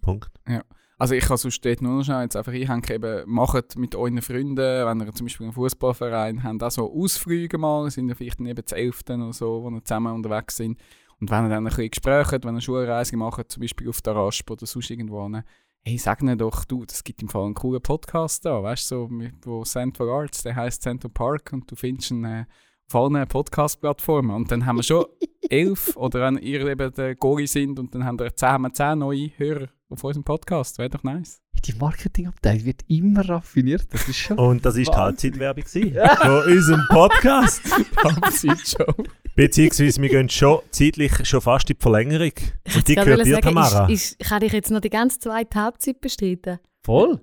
Punkt. 0.00 0.30
Also 0.98 1.12
ich 1.14 1.24
kann 1.24 1.36
sonst 1.36 1.62
dort 1.62 1.82
nur 1.82 1.98
noch 1.98 2.04
schnell 2.04 2.22
jetzt 2.22 2.36
einfach 2.36 2.54
einhängen, 2.54 2.82
eben, 2.88 3.30
macht 3.30 3.76
mit 3.76 3.94
euren 3.94 4.22
Freunden, 4.22 4.56
wenn 4.56 5.00
ihr 5.02 5.12
zum 5.12 5.26
Beispiel 5.26 5.44
einen 5.44 5.52
Fußballverein 5.52 6.42
habt, 6.42 6.62
auch 6.62 6.70
so 6.70 6.90
Ausflüge 6.90 7.58
mal, 7.58 7.90
sind 7.90 8.08
ja 8.08 8.14
vielleicht 8.14 8.40
neben 8.40 8.66
zu 8.66 8.74
Elften 8.74 9.20
oder 9.20 9.34
so, 9.34 9.62
wo 9.62 9.68
ihr 9.68 9.84
zusammen 9.84 10.14
unterwegs 10.14 10.56
sind. 10.56 10.80
Und 11.20 11.30
wenn 11.30 11.44
ihr 11.44 11.48
dann 11.50 11.64
ein 11.66 11.68
bisschen 11.68 11.90
Gespräche 11.90 12.30
habt, 12.32 12.44
wenn 12.44 12.48
ihr 12.48 12.52
eine 12.52 12.60
Schulreise 12.62 13.14
macht, 13.18 13.52
zum 13.52 13.60
Beispiel 13.60 13.90
auf 13.90 14.00
der 14.00 14.14
Rasp 14.16 14.50
oder 14.50 14.64
sonst 14.64 14.88
irgendwo, 14.88 15.28
ne, 15.28 15.44
hey, 15.86 15.98
sag 15.98 16.20
ihnen 16.20 16.36
doch, 16.36 16.64
du, 16.64 16.84
das 16.84 17.04
gibt 17.04 17.22
im 17.22 17.28
Fall 17.28 17.44
einen 17.44 17.54
coolen 17.54 17.80
Podcast 17.80 18.44
da, 18.44 18.60
weißt 18.60 18.90
du, 18.90 18.94
so, 18.96 19.08
mit- 19.08 19.46
wo 19.46 19.62
Central 19.62 20.10
Arts, 20.10 20.42
der 20.42 20.56
heißt 20.56 20.82
Central 20.82 21.10
Park 21.10 21.52
und 21.52 21.70
du 21.70 21.76
findest 21.76 22.10
ihn 22.10 22.24
äh, 22.24 22.44
auf 22.88 22.94
allen 22.96 23.26
Podcast-Plattformen. 23.28 24.34
Und 24.34 24.50
dann 24.50 24.66
haben 24.66 24.76
wir 24.76 24.82
schon 24.82 25.06
elf, 25.48 25.96
oder 25.96 26.22
wenn 26.22 26.38
ihr 26.38 26.66
eben 26.66 26.92
der 26.92 27.14
Gori 27.14 27.46
sind 27.46 27.78
und 27.78 27.94
dann 27.94 28.04
haben 28.04 28.18
wir 28.18 28.26
wir 28.36 28.72
zehn 28.72 28.98
neue 28.98 29.30
Hörer 29.36 29.68
auf 29.88 30.02
unserem 30.02 30.24
Podcast. 30.24 30.78
Wäre 30.78 30.90
doch 30.90 31.04
nice. 31.04 31.40
Die 31.66 31.74
Marketingabteilung 31.74 32.64
wird 32.64 32.82
immer 32.88 33.28
raffiniert. 33.28 33.86
Das 33.90 34.08
ist 34.08 34.16
schon. 34.16 34.38
Und 34.38 34.64
das 34.64 34.76
ist 34.76 34.88
die. 34.88 34.94
Halbzeitwerbung 34.96 35.64
gewesen 35.64 35.94
von 36.20 36.52
unserem 36.52 36.82
Podcast. 36.88 37.62
Halbzeitshow. 38.04 38.94
Beziehungsweise 39.34 40.00
wir 40.00 40.08
gehen 40.08 40.28
schon 40.28 40.60
zeitlich 40.70 41.12
schon 41.26 41.40
fast 41.40 41.68
in 41.68 41.76
die 41.76 41.82
Verlängerung. 41.82 42.32
Und 42.74 42.88
die 42.88 42.92
Ich 42.92 42.98
gehört 43.00 43.26
dir, 43.26 43.40
Tamara. 43.40 43.86
ist, 43.88 44.12
ist, 44.20 44.28
kann 44.28 44.42
ich 44.42 44.52
jetzt 44.52 44.70
noch 44.70 44.80
die 44.80 44.90
ganze 44.90 45.18
zweite 45.18 45.60
Halbzeit 45.60 46.00
bestreiten? 46.00 46.58
Voll. 46.84 47.20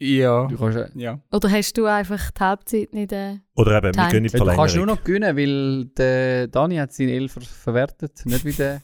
Ja. 0.00 0.46
Du 0.46 0.56
kannst, 0.56 0.94
Ja. 0.94 1.20
Oder 1.32 1.50
hast 1.50 1.76
du 1.76 1.86
einfach 1.86 2.30
die 2.30 2.40
Halbzeit 2.40 2.92
nicht... 2.94 3.12
Äh, 3.12 3.38
Oder 3.56 3.78
eben, 3.78 3.96
wir 3.96 4.08
gehen 4.08 4.24
in 4.24 4.24
die 4.24 4.30
du 4.30 4.38
kannst 4.44 4.54
Verlängerung. 4.54 4.76
nur 4.76 4.86
noch 4.86 5.02
gewinnen, 5.02 5.36
weil 5.36 5.84
der 5.96 6.46
Dani 6.48 6.76
hat 6.76 6.92
seinen 6.92 7.08
Elfer 7.08 7.40
verwertet, 7.40 8.20
nicht 8.24 8.44
wie 8.44 8.52
der 8.52 8.82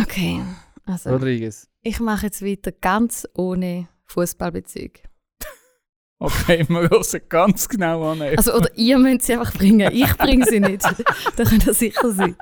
okay, 0.00 0.40
also 0.84 1.10
Rodriguez. 1.10 1.68
ich 1.82 1.98
mache 1.98 2.26
jetzt 2.26 2.44
weiter 2.44 2.70
ganz 2.70 3.26
ohne 3.34 3.88
Fußballbezug. 4.08 4.92
Okay, 6.20 6.68
wir 6.68 6.90
hören 6.90 7.20
ganz 7.28 7.68
genau 7.68 8.10
an. 8.10 8.20
Also, 8.22 8.52
oder 8.52 8.76
ihr 8.76 8.98
müsst 8.98 9.26
sie 9.26 9.34
einfach 9.34 9.52
bringen. 9.54 9.88
Ich 9.92 10.12
bringe 10.16 10.44
sie 10.46 10.58
nicht. 10.58 10.82
da 11.36 11.44
könnt 11.44 11.64
ihr 11.64 11.74
sicher 11.74 12.10
sein. 12.10 12.36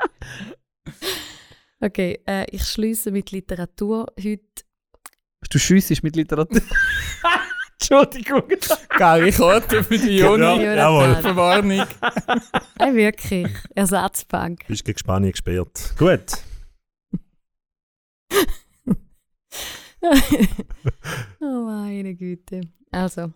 Okay, 1.79 2.19
äh, 2.27 2.47
ich 2.53 2.65
schließe 2.65 3.11
mit 3.11 3.33
Literatur 3.33 4.07
heute. 4.19 4.65
Du 5.51 5.59
schiessest 5.59 6.03
mit 6.03 6.17
Literatur. 6.17 6.63
Entschuldigung. 7.79 8.45
Geile 8.97 9.31
Karte 9.31 9.85
für 9.85 9.99
die 9.99 10.17
Juni. 10.21 10.43
Ja, 10.43 10.55
Jonathan. 10.55 10.77
jawohl. 10.77 11.17
Verwarnung. 11.17 11.87
Äh, 12.79 12.95
wirklich. 12.95 13.49
Ersatzbank. 13.75 14.67
Bist 14.67 14.87
gegen 14.87 14.99
Spanien 14.99 15.33
gesperrt. 15.33 15.95
Gut. 15.99 16.33
Meine 21.87 22.15
Güte. 22.15 22.63
Also, 22.91 23.33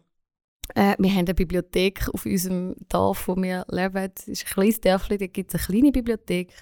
äh, 0.75 0.95
wir 0.99 1.11
haben 1.11 1.27
eine 1.27 1.35
Bibliothek 1.35 2.09
auf 2.13 2.27
unserem 2.27 2.75
Dorf, 2.89 3.29
wo 3.29 3.37
wir 3.37 3.65
leben. 3.69 4.13
Es 4.17 4.29
ist 4.29 4.47
ein 4.47 4.55
kleines 4.55 4.81
Dörfli, 4.81 5.19
da 5.19 5.27
gibt 5.27 5.55
es 5.55 5.61
eine 5.61 5.67
kleine 5.67 5.93
Bibliothek. 5.93 6.53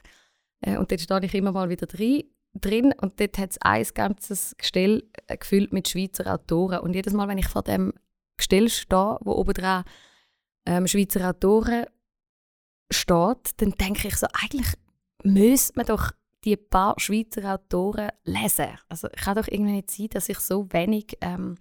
Äh, 0.60 0.76
und 0.78 0.90
dort 0.90 1.00
stehe 1.00 1.24
ich 1.24 1.34
immer 1.34 1.52
mal 1.52 1.68
wieder 1.68 1.86
drin. 1.86 2.24
drin 2.54 2.94
und 3.00 3.20
dort 3.20 3.38
hat 3.38 3.50
es 3.52 3.58
ein 3.60 3.86
ganzes 3.94 4.54
Gestell 4.58 5.08
äh, 5.26 5.36
gefüllt 5.36 5.72
mit 5.72 5.88
Schweizer 5.88 6.32
Autoren. 6.32 6.80
Und 6.80 6.94
jedes 6.94 7.12
Mal, 7.12 7.28
wenn 7.28 7.38
ich 7.38 7.48
vor 7.48 7.62
dem 7.62 7.92
Gestell 8.36 8.68
stehe, 8.68 9.18
wo 9.20 9.32
oben 9.32 9.54
dran 9.54 9.84
ähm, 10.66 10.86
Schweizer 10.86 11.28
Autoren 11.28 11.86
steht, 12.90 13.60
dann 13.60 13.72
denke 13.72 14.08
ich 14.08 14.16
so, 14.16 14.26
eigentlich 14.32 14.72
müsste 15.22 15.72
man 15.76 15.86
doch 15.86 16.12
die 16.44 16.56
paar 16.56 16.94
Schweizer 16.98 17.52
Autoren 17.52 18.10
lesen. 18.24 18.78
Also 18.88 19.08
kann 19.08 19.36
doch 19.36 19.48
irgendwie 19.48 19.72
nicht 19.72 19.90
sein, 19.90 20.08
dass 20.10 20.28
ich 20.28 20.38
so 20.38 20.72
wenig 20.72 21.16
ähm, 21.20 21.56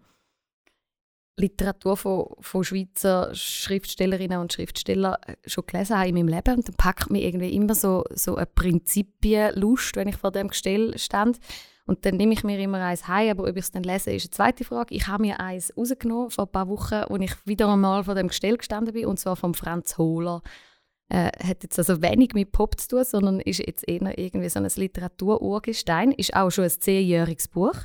Literatur 1.38 1.96
von, 1.96 2.26
von 2.40 2.64
Schweizer 2.64 3.34
Schriftstellerinnen 3.34 4.40
und 4.40 4.54
Schriftstellern 4.54 5.16
äh, 5.26 5.36
schon 5.46 5.66
gelesen 5.68 5.98
habe 5.98 6.10
in 6.10 6.16
meinem 6.16 6.28
Leben. 6.28 6.56
Und 6.56 6.68
dann 6.68 6.76
packt 6.76 7.10
mich 7.10 7.24
irgendwie 7.24 7.54
immer 7.54 7.76
so, 7.76 8.04
so 8.14 8.36
eine 8.36 8.48
Prinzipienlust, 8.48 9.96
wenn 9.96 10.08
ich 10.08 10.18
vor 10.18 10.32
dem 10.32 10.48
Gestell 10.50 10.98
stand. 10.98 11.40
Und 11.86 12.06
dann 12.06 12.18
nehme 12.18 12.34
ich 12.34 12.44
mir 12.44 12.60
immer 12.60 12.84
eins 12.84 13.08
heim, 13.08 13.30
aber 13.30 13.44
ob 13.48 13.56
ich 13.56 13.64
es 13.64 13.72
dann 13.72 13.84
lese, 13.84 14.12
ist 14.12 14.26
eine 14.26 14.32
zweite 14.32 14.66
Frage. 14.66 14.94
Ich 14.94 15.08
habe 15.08 15.22
mir 15.22 15.40
eins 15.40 15.72
rausgenommen 15.78 16.32
vor 16.32 16.46
ein 16.46 16.52
paar 16.52 16.68
Wochen, 16.68 16.96
als 16.96 17.22
ich 17.22 17.48
wieder 17.48 17.72
einmal 17.72 18.04
vor 18.04 18.16
dem 18.16 18.28
Gestell 18.28 18.58
gestanden 18.58 18.94
bin, 18.94 19.06
und 19.06 19.20
zwar 19.20 19.38
von 19.38 19.54
Franz 19.54 19.98
Hohler. 19.98 20.42
Äh, 21.10 21.32
hat 21.42 21.64
jetzt 21.64 21.80
also 21.80 22.02
wenig 22.02 22.34
mit 22.34 22.52
Pop 22.52 22.78
zu 22.78 22.90
tun, 22.90 23.06
sondern 23.06 23.40
ist 23.40 23.60
jetzt 23.66 23.88
eher 23.88 24.18
irgendwie 24.18 24.50
so 24.50 24.60
ein 24.60 24.70
Literatururgestein. 24.76 26.12
Ist 26.12 26.36
auch 26.36 26.50
schon 26.50 26.66
ein 26.66 26.70
zehnjähriges 26.70 27.48
Buch. 27.48 27.76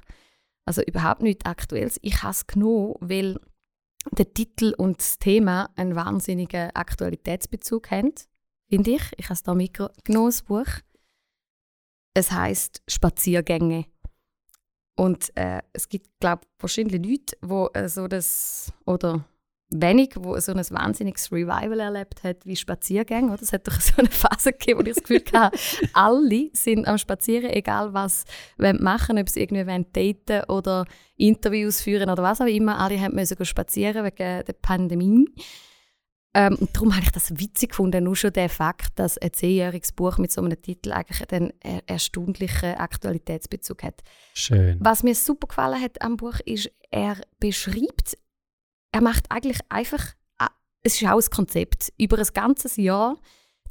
Also 0.64 0.82
überhaupt 0.82 1.22
nichts 1.22 1.44
Aktuelles. 1.44 1.98
Ich 2.02 2.22
habe 2.22 2.32
es 2.32 2.46
genommen, 2.46 2.94
weil 3.00 3.38
der 4.10 4.32
Titel 4.32 4.74
und 4.76 4.98
das 4.98 5.18
Thema 5.18 5.70
einen 5.76 5.94
wahnsinnigen 5.94 6.70
Aktualitätsbezug 6.74 7.90
haben, 7.90 8.12
finde 8.68 8.92
ich. 8.92 9.02
Ich 9.16 9.26
habe 9.26 9.34
es 9.34 9.42
da 9.42 9.54
mitgenommen, 9.54 10.28
das 10.30 10.42
Buch. 10.42 10.66
Es 12.14 12.30
heißt 12.30 12.82
Spaziergänge. 12.88 13.86
Und 14.96 15.34
äh, 15.36 15.62
es 15.72 15.88
gibt, 15.88 16.08
glaube 16.20 16.42
ich, 16.44 16.62
wahrscheinlich 16.62 17.04
Leute, 17.04 17.36
wo 17.40 17.68
äh, 17.72 17.88
so 17.88 18.08
das, 18.08 18.72
oder 18.84 19.24
wenig, 19.80 20.14
wo 20.16 20.38
so 20.40 20.52
ein 20.52 20.58
wahnsinniges 20.58 21.30
Revival 21.32 21.80
erlebt 21.80 22.22
hat 22.24 22.44
wie 22.44 22.56
Spaziergänge. 22.56 23.32
Oder? 23.32 23.42
Es 23.42 23.52
hat 23.52 23.66
doch 23.66 23.80
so 23.80 23.94
eine 23.96 24.10
Phase 24.10 24.52
gegeben, 24.52 24.80
wo 24.80 24.82
ich 24.84 24.94
das 24.94 25.02
Gefühl 25.02 25.22
hatte, 25.32 25.58
alle 25.92 26.50
sind 26.52 26.86
am 26.86 26.98
Spazieren, 26.98 27.50
egal 27.50 27.94
was 27.94 28.24
sie 28.58 28.72
machen, 28.74 29.18
ob 29.18 29.28
sie 29.28 29.40
irgendwie 29.40 29.66
wollen 29.66 29.86
daten 29.92 30.50
oder 30.50 30.84
Interviews 31.16 31.80
führen 31.80 32.10
oder 32.10 32.22
was 32.22 32.40
auch 32.40 32.46
immer. 32.46 32.78
Alle 32.78 33.00
haben 33.00 33.14
müssen 33.14 33.42
spazieren 33.44 34.04
wegen 34.04 34.44
der 34.44 34.54
Pandemie. 34.60 35.26
Ähm, 36.34 36.56
und 36.58 36.74
darum 36.74 36.94
habe 36.94 37.04
ich 37.04 37.12
das 37.12 37.38
witzig 37.38 37.70
gefunden, 37.70 38.04
nur 38.04 38.16
schon 38.16 38.32
der 38.32 38.48
Fakt, 38.48 38.98
dass 38.98 39.18
ein 39.18 39.32
zehnjähriges 39.32 39.92
Buch 39.92 40.16
mit 40.16 40.32
so 40.32 40.40
einem 40.40 40.60
Titel 40.60 40.92
eigentlich 40.92 41.30
einen 41.30 41.52
er- 41.60 41.82
erstaunlichen 41.86 42.74
Aktualitätsbezug 42.74 43.82
hat. 43.82 44.02
Schön. 44.32 44.78
Was 44.80 45.02
mir 45.02 45.14
super 45.14 45.48
gefallen 45.48 45.80
hat 45.80 46.00
am 46.00 46.16
Buch 46.16 46.40
ist, 46.46 46.70
er 46.90 47.16
beschreibt, 47.38 48.16
er 48.92 49.00
macht 49.00 49.30
eigentlich 49.30 49.58
einfach, 49.68 50.14
ah, 50.38 50.50
es 50.82 51.00
ist 51.00 51.08
auch 51.08 51.18
ein 51.18 51.30
Konzept, 51.30 51.92
über 51.98 52.18
ein 52.18 52.26
ganzes 52.32 52.76
Jahr. 52.76 53.16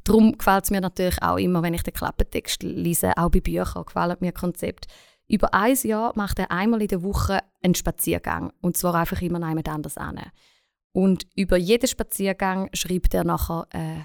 Darum 0.04 0.36
gefällt 0.36 0.64
es 0.64 0.70
mir 0.70 0.80
natürlich 0.80 1.22
auch 1.22 1.38
immer, 1.38 1.62
wenn 1.62 1.74
ich 1.74 1.84
den 1.84 1.94
Klappentext 1.94 2.62
lese, 2.64 3.16
auch 3.16 3.30
bei 3.30 3.40
Büchern 3.40 3.84
gefallen 3.86 4.16
mir 4.20 4.32
Konzept. 4.32 4.86
Über 5.28 5.54
ein 5.54 5.76
Jahr 5.84 6.12
macht 6.16 6.40
er 6.40 6.50
einmal 6.50 6.82
in 6.82 6.88
der 6.88 7.02
Woche 7.02 7.38
einen 7.62 7.76
Spaziergang 7.76 8.52
und 8.60 8.76
zwar 8.76 8.96
einfach 8.96 9.22
immer 9.22 9.46
jemand 9.48 9.68
anders 9.68 9.96
an. 9.96 10.20
Und 10.92 11.26
über 11.36 11.56
jeden 11.56 11.86
Spaziergang 11.86 12.68
schreibt 12.74 13.14
er 13.14 13.24
nachher 13.24 13.66
äh, 13.70 14.00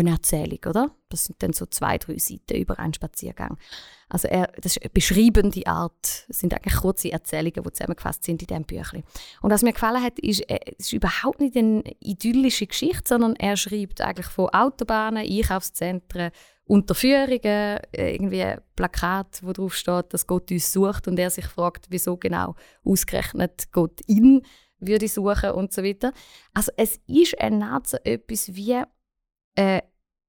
eine 0.00 0.10
Erzählung, 0.10 0.58
oder? 0.66 0.90
Das 1.08 1.24
sind 1.24 1.42
dann 1.42 1.52
so 1.52 1.66
zwei, 1.66 1.98
drei 1.98 2.16
Seiten 2.16 2.56
über 2.56 2.78
einen 2.78 2.94
Spaziergang. 2.94 3.58
Also 4.08 4.28
er, 4.28 4.48
das 4.56 4.76
ist 4.76 4.82
eine 4.82 4.90
beschreibende 4.90 5.66
Art. 5.66 6.26
Es 6.28 6.38
sind 6.38 6.54
eigentlich 6.54 6.76
kurze 6.76 7.12
Erzählungen, 7.12 7.62
die 7.62 7.72
zusammengefasst 7.72 8.24
sind 8.24 8.42
in 8.42 8.46
diesem 8.46 8.64
Büchlein. 8.64 9.04
Und 9.42 9.50
was 9.50 9.62
mir 9.62 9.72
gefallen 9.72 10.02
hat, 10.02 10.18
ist, 10.18 10.42
es 10.48 10.86
ist 10.86 10.92
überhaupt 10.92 11.40
nicht 11.40 11.56
eine 11.56 11.82
idyllische 12.00 12.66
Geschichte, 12.66 13.02
sondern 13.04 13.36
er 13.36 13.56
schreibt 13.56 14.00
eigentlich 14.00 14.26
von 14.26 14.48
Autobahnen, 14.48 15.26
Einkaufszentren, 15.28 16.30
Unterführungen, 16.64 17.80
irgendwie 17.92 18.54
Plakat, 18.76 19.40
wo 19.42 19.52
drauf 19.52 19.74
steht, 19.74 20.14
dass 20.14 20.26
Gott 20.26 20.50
uns 20.50 20.72
sucht 20.72 21.08
und 21.08 21.18
er 21.18 21.30
sich 21.30 21.46
fragt, 21.46 21.86
wieso 21.90 22.16
genau 22.16 22.54
ausgerechnet 22.84 23.72
Gott 23.72 24.00
ihn 24.06 24.42
würde 24.78 25.08
suchen 25.08 25.50
und 25.50 25.72
so 25.72 25.82
weiter. 25.82 26.12
Also 26.54 26.72
es 26.76 26.98
ist 27.06 27.40
Art 27.40 27.88
so 27.88 27.98
etwas 28.04 28.54
wie 28.54 28.82
äh, 29.54 29.82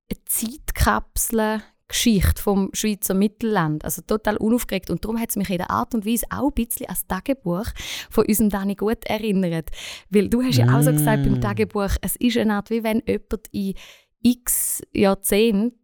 eine 0.10 0.20
Zeitkapsel-Geschichte 0.26 2.42
vom 2.42 2.70
Schweizer 2.74 3.14
Mittelland. 3.14 3.86
Also 3.86 4.02
total 4.02 4.38
unaufgeregt. 4.38 4.90
Und 4.90 5.06
darum 5.06 5.20
hat 5.20 5.30
es 5.30 5.36
mich 5.36 5.50
in 5.50 5.58
der 5.58 5.72
Art 5.72 5.94
und 5.94 6.06
Weise 6.06 6.26
auch 6.30 6.50
ein 6.50 6.54
bisschen 6.54 6.88
ans 6.88 7.06
Tagebuch 7.08 7.66
von 8.10 8.26
unserem 8.26 8.50
Danny 8.50 8.76
Gut 8.76 9.06
erinnert. 9.06 9.70
Weil 10.10 10.30
du 10.30 10.42
hast 10.42 10.58
ja 10.58 10.76
auch 10.76 10.82
so 10.82 10.92
gesagt 10.92 11.24
beim 11.24 11.40
Mm. 11.40 11.42
Tagebuch, 11.42 11.96
es 12.02 12.16
ist 12.18 12.38
eine 12.38 12.56
Art, 12.56 12.70
wie 12.70 12.84
wenn 12.84 13.02
jemand 13.06 13.48
in 13.52 13.76
x 14.22 14.82
Jahrzehnten 14.94 15.76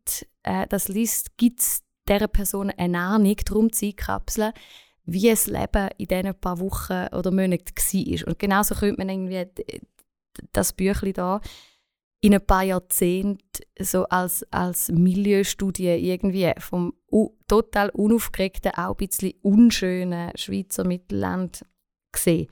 äh, 0.44 0.68
das 0.68 0.88
liest, 0.88 1.38
gibt 1.38 1.60
es 1.60 1.84
dieser 2.08 2.28
Person 2.28 2.72
eine 2.72 2.98
Ahnung, 2.98 3.36
darum 3.46 3.72
Zeitkapseln, 3.72 4.54
wie 5.06 5.30
das 5.30 5.48
Leben 5.48 5.90
in 5.98 6.08
diesen 6.08 6.36
paar 6.36 6.60
Wochen 6.60 7.08
oder 7.14 7.32
Monaten 7.32 7.76
war. 7.76 8.28
Und 8.28 8.40
genauso 8.40 8.76
könnte 8.76 8.98
man 8.98 9.10
irgendwie 9.10 9.46
das 10.52 10.74
Büchlein 10.74 11.14
da 11.14 11.42
in 12.22 12.34
ein 12.34 12.46
paar 12.46 12.64
Jahrzehnten 12.64 13.40
so 13.80 14.04
als, 14.06 14.44
als 14.52 14.90
Milieustudie 14.90 15.88
irgendwie 15.88 16.52
vom 16.60 16.94
u- 17.12 17.36
total 17.48 17.90
unaufgeregten, 17.92 18.72
auch 18.74 18.92
ein 18.92 18.98
bisschen 18.98 19.34
unschönen 19.42 20.32
Schweizer 20.36 20.84
Mittelland 20.86 21.66
gesehen. 22.12 22.48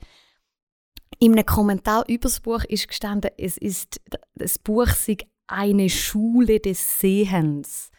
In 1.18 1.32
einem 1.32 1.44
Kommentar 1.44 2.04
über 2.08 2.22
das 2.22 2.40
Buch 2.40 2.64
ist 2.64 2.88
gestanden, 2.88 3.30
es 3.36 3.58
ist, 3.58 4.00
das 4.34 4.58
Buch 4.58 4.86
sei 4.88 5.16
eine 5.46 5.90
Schule 5.90 6.60
des 6.60 7.00
Sehens. 7.00 7.90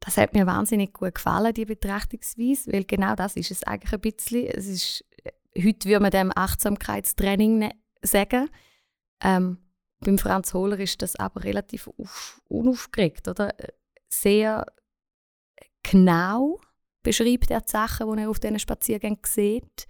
Das 0.00 0.16
hat 0.16 0.32
mir 0.32 0.46
wahnsinnig 0.46 0.94
gut 0.94 1.16
gefallen, 1.16 1.52
die 1.52 1.66
Betrachtungsweise, 1.66 2.72
weil 2.72 2.84
genau 2.84 3.14
das 3.16 3.36
ist 3.36 3.50
es 3.50 3.64
eigentlich 3.64 3.92
ein 3.92 4.00
bisschen. 4.00 4.46
Es 4.46 4.66
ist 4.66 5.04
heute 5.58 5.88
würde 5.88 6.00
man 6.00 6.10
dem 6.10 6.32
Achtsamkeitstraining 6.34 7.58
ne- 7.58 7.74
sagen. 8.02 8.48
Ähm, 9.22 9.58
beim 10.00 10.18
Franz 10.18 10.54
Hohler 10.54 10.78
ist 10.78 11.02
das 11.02 11.16
aber 11.16 11.44
relativ 11.44 11.88
auf, 11.98 12.40
unaufgeregt, 12.48 13.28
oder? 13.28 13.54
Sehr 14.08 14.66
genau 15.82 16.60
beschreibt 17.02 17.50
er 17.50 17.60
die 17.60 17.70
Sachen, 17.70 18.16
die 18.16 18.22
er 18.22 18.30
auf 18.30 18.40
diesen 18.40 18.58
Spaziergängen 18.58 19.20
sieht, 19.24 19.86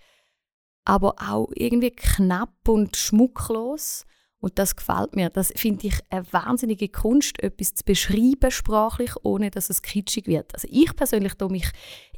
aber 0.84 1.14
auch 1.18 1.50
irgendwie 1.54 1.90
knapp 1.90 2.68
und 2.68 2.96
schmucklos. 2.96 4.04
Und 4.42 4.58
das 4.58 4.74
gefällt 4.74 5.16
mir. 5.16 5.28
Das 5.28 5.52
finde 5.54 5.88
ich 5.88 6.00
eine 6.08 6.24
wahnsinnige 6.32 6.88
Kunst, 6.88 7.42
etwas 7.42 7.74
zu 7.74 7.84
beschreiben 7.84 8.50
sprachlich, 8.50 9.12
ohne 9.22 9.50
dass 9.50 9.68
es 9.68 9.82
kitschig 9.82 10.26
wird. 10.26 10.54
Also 10.54 10.66
ich 10.70 10.96
persönlich 10.96 11.34
tue 11.34 11.50
mich 11.50 11.68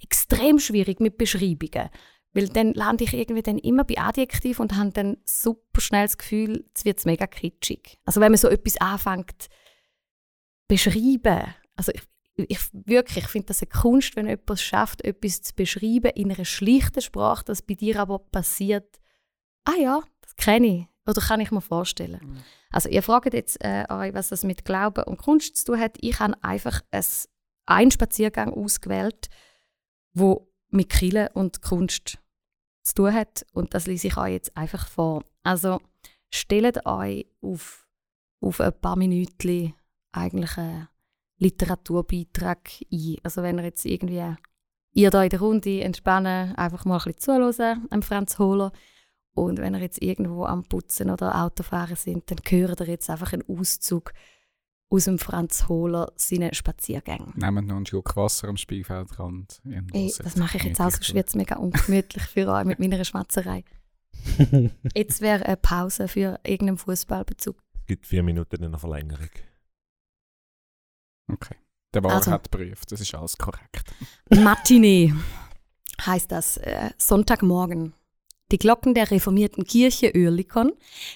extrem 0.01 0.61
schwierig 0.61 1.01
mit 1.01 1.19
Beschreibungen. 1.19 1.91
Weil 2.35 2.49
dann 2.49 2.73
lande 2.73 3.05
ich 3.05 3.13
irgendwie 3.13 3.43
dann 3.43 3.59
immer 3.59 3.85
bei 3.85 3.99
Adjektiv 3.99 4.59
und 4.59 4.77
habe 4.77 4.91
dann 4.91 5.19
super 5.25 5.81
schnell 5.81 6.07
das 6.07 6.17
Gefühl, 6.17 6.65
es 6.75 6.85
wird 6.85 7.05
mega 7.05 7.27
kitschig. 7.27 7.99
Also 8.05 8.21
wenn 8.21 8.33
man 8.33 8.39
so 8.39 8.49
etwas 8.49 8.79
anfängt 8.79 9.49
beschreiben, 10.67 11.55
also 11.77 11.93
ich, 11.93 12.03
ich 12.37 12.59
wirklich, 12.73 13.25
ich 13.25 13.31
finde 13.31 13.49
das 13.49 13.61
eine 13.61 13.69
Kunst, 13.71 14.17
wenn 14.17 14.27
jemand 14.27 14.51
es 14.51 14.63
schafft, 14.63 15.05
etwas 15.05 15.43
zu 15.43 15.55
beschreiben 15.55 16.13
in 16.15 16.33
einer 16.33 16.47
schlichten 16.47 17.03
Sprache, 17.03 17.45
das 17.45 17.61
bei 17.61 17.75
dir 17.75 18.01
aber 18.01 18.19
passiert. 18.19 18.99
Ah 19.65 19.79
ja, 19.79 20.01
das 20.23 20.35
kenne 20.37 20.67
ich 20.67 20.87
oder 21.07 21.21
kann 21.21 21.41
ich 21.41 21.51
mir 21.51 21.61
vorstellen. 21.61 22.43
Also 22.71 22.89
ihr 22.89 23.03
fragt 23.03 23.35
jetzt 23.35 23.63
äh, 23.63 23.85
euch, 23.91 24.15
was 24.15 24.29
das 24.29 24.45
mit 24.45 24.65
Glauben 24.65 25.05
und 25.05 25.19
Kunst 25.19 25.57
zu 25.57 25.67
tun 25.67 25.81
hat. 25.81 25.97
Ich 26.01 26.21
habe 26.21 26.35
einfach 26.43 26.81
ein, 26.91 27.05
einen 27.67 27.91
Spaziergang 27.91 28.53
ausgewählt, 28.53 29.29
wo 30.15 30.52
mit 30.73 30.89
Kille 30.89 31.31
und 31.35 31.63
Kunst 31.63 32.19
zu 32.83 32.95
tun 32.95 33.15
hat 33.15 33.47
und 33.53 33.75
das 33.75 33.87
lese 33.87 34.09
ich 34.09 34.17
euch 34.17 34.33
jetzt 34.33 34.57
einfach 34.57 34.89
vor. 34.89 35.25
Also 35.43 35.81
stellt 36.31 36.85
euch 36.87 37.27
auf, 37.41 37.87
auf 38.41 38.61
ein 38.61 38.81
paar 38.81 38.97
Minuten 38.97 39.75
eigentlich 40.13 40.57
einen 40.57 40.89
Literaturbeitrag 41.39 42.71
ein. 42.91 43.17
Also 43.23 43.43
wenn 43.43 43.59
ihr 43.59 43.65
jetzt 43.65 43.85
irgendwie 43.85 44.35
ihr 44.95 45.11
da 45.11 45.23
in 45.23 45.31
der 45.31 45.41
Runde 45.41 45.81
entspannen, 45.83 46.55
einfach 46.57 46.85
mal 46.85 46.99
ein 46.99 47.13
bisschen 47.13 47.55
zuhören, 47.55 47.87
am 47.91 48.03
Franz 48.03 48.39
Hohler. 48.39 48.73
Und 49.35 49.59
wenn 49.59 49.75
ihr 49.75 49.81
jetzt 49.81 50.03
irgendwo 50.03 50.45
am 50.45 50.65
Putzen 50.65 51.11
oder 51.11 51.43
Autofahren 51.43 51.97
sind, 51.97 52.31
dann 52.31 52.39
hört 52.47 52.81
ihr 52.81 52.89
jetzt 52.89 53.09
einfach 53.09 53.33
einen 53.33 53.49
Auszug 53.49 54.13
aus 54.93 55.05
dem 55.05 55.19
Franz 55.19 55.69
Hohler 55.69 56.13
seinen 56.17 56.53
Spaziergängen. 56.55 57.33
Nehmt 57.35 57.67
noch 57.67 57.77
einen 57.77 57.87
Schluck 57.87 58.15
Wasser 58.17 58.49
am 58.49 58.57
Spielfeldrand. 58.57 59.63
Ey, 59.93 60.13
das 60.19 60.37
mache 60.37 60.59
ich 60.59 60.65
jetzt 60.65 60.81
auch, 60.81 60.91
sonst 60.91 61.15
wird 61.15 61.29
es 61.29 61.35
mega 61.35 61.57
ungemütlich 61.57 62.23
für 62.25 62.47
euch 62.49 62.65
mit 62.65 62.79
meiner 62.79 63.03
Schmatzerei. 63.05 63.65
Jetzt 64.95 65.21
wäre 65.21 65.45
eine 65.47 65.57
Pause 65.57 66.07
für 66.07 66.39
irgendeinen 66.45 66.79
Fußballbezug. 66.79 67.57
Es 67.81 67.87
gibt 67.87 68.07
vier 68.07 68.23
Minuten 68.23 68.63
in 68.63 68.71
der 68.71 68.79
Verlängerung. 68.79 69.31
Okay. 71.33 71.57
Der 71.95 72.05
Wahr 72.05 72.13
Also. 72.13 72.31
hat 72.31 72.51
geprüft, 72.51 72.93
das 72.93 73.01
ist 73.01 73.15
alles 73.15 73.37
korrekt. 73.37 73.85
Matinee 74.31 75.13
heißt 76.05 76.31
das, 76.31 76.57
äh, 76.59 76.91
Sonntagmorgen. 76.99 77.95
Die 78.53 78.59
Glocken 78.59 78.93
der 78.93 79.11
reformierten 79.11 79.65
Kirche 79.65 80.13
Oerlikon 80.15 80.73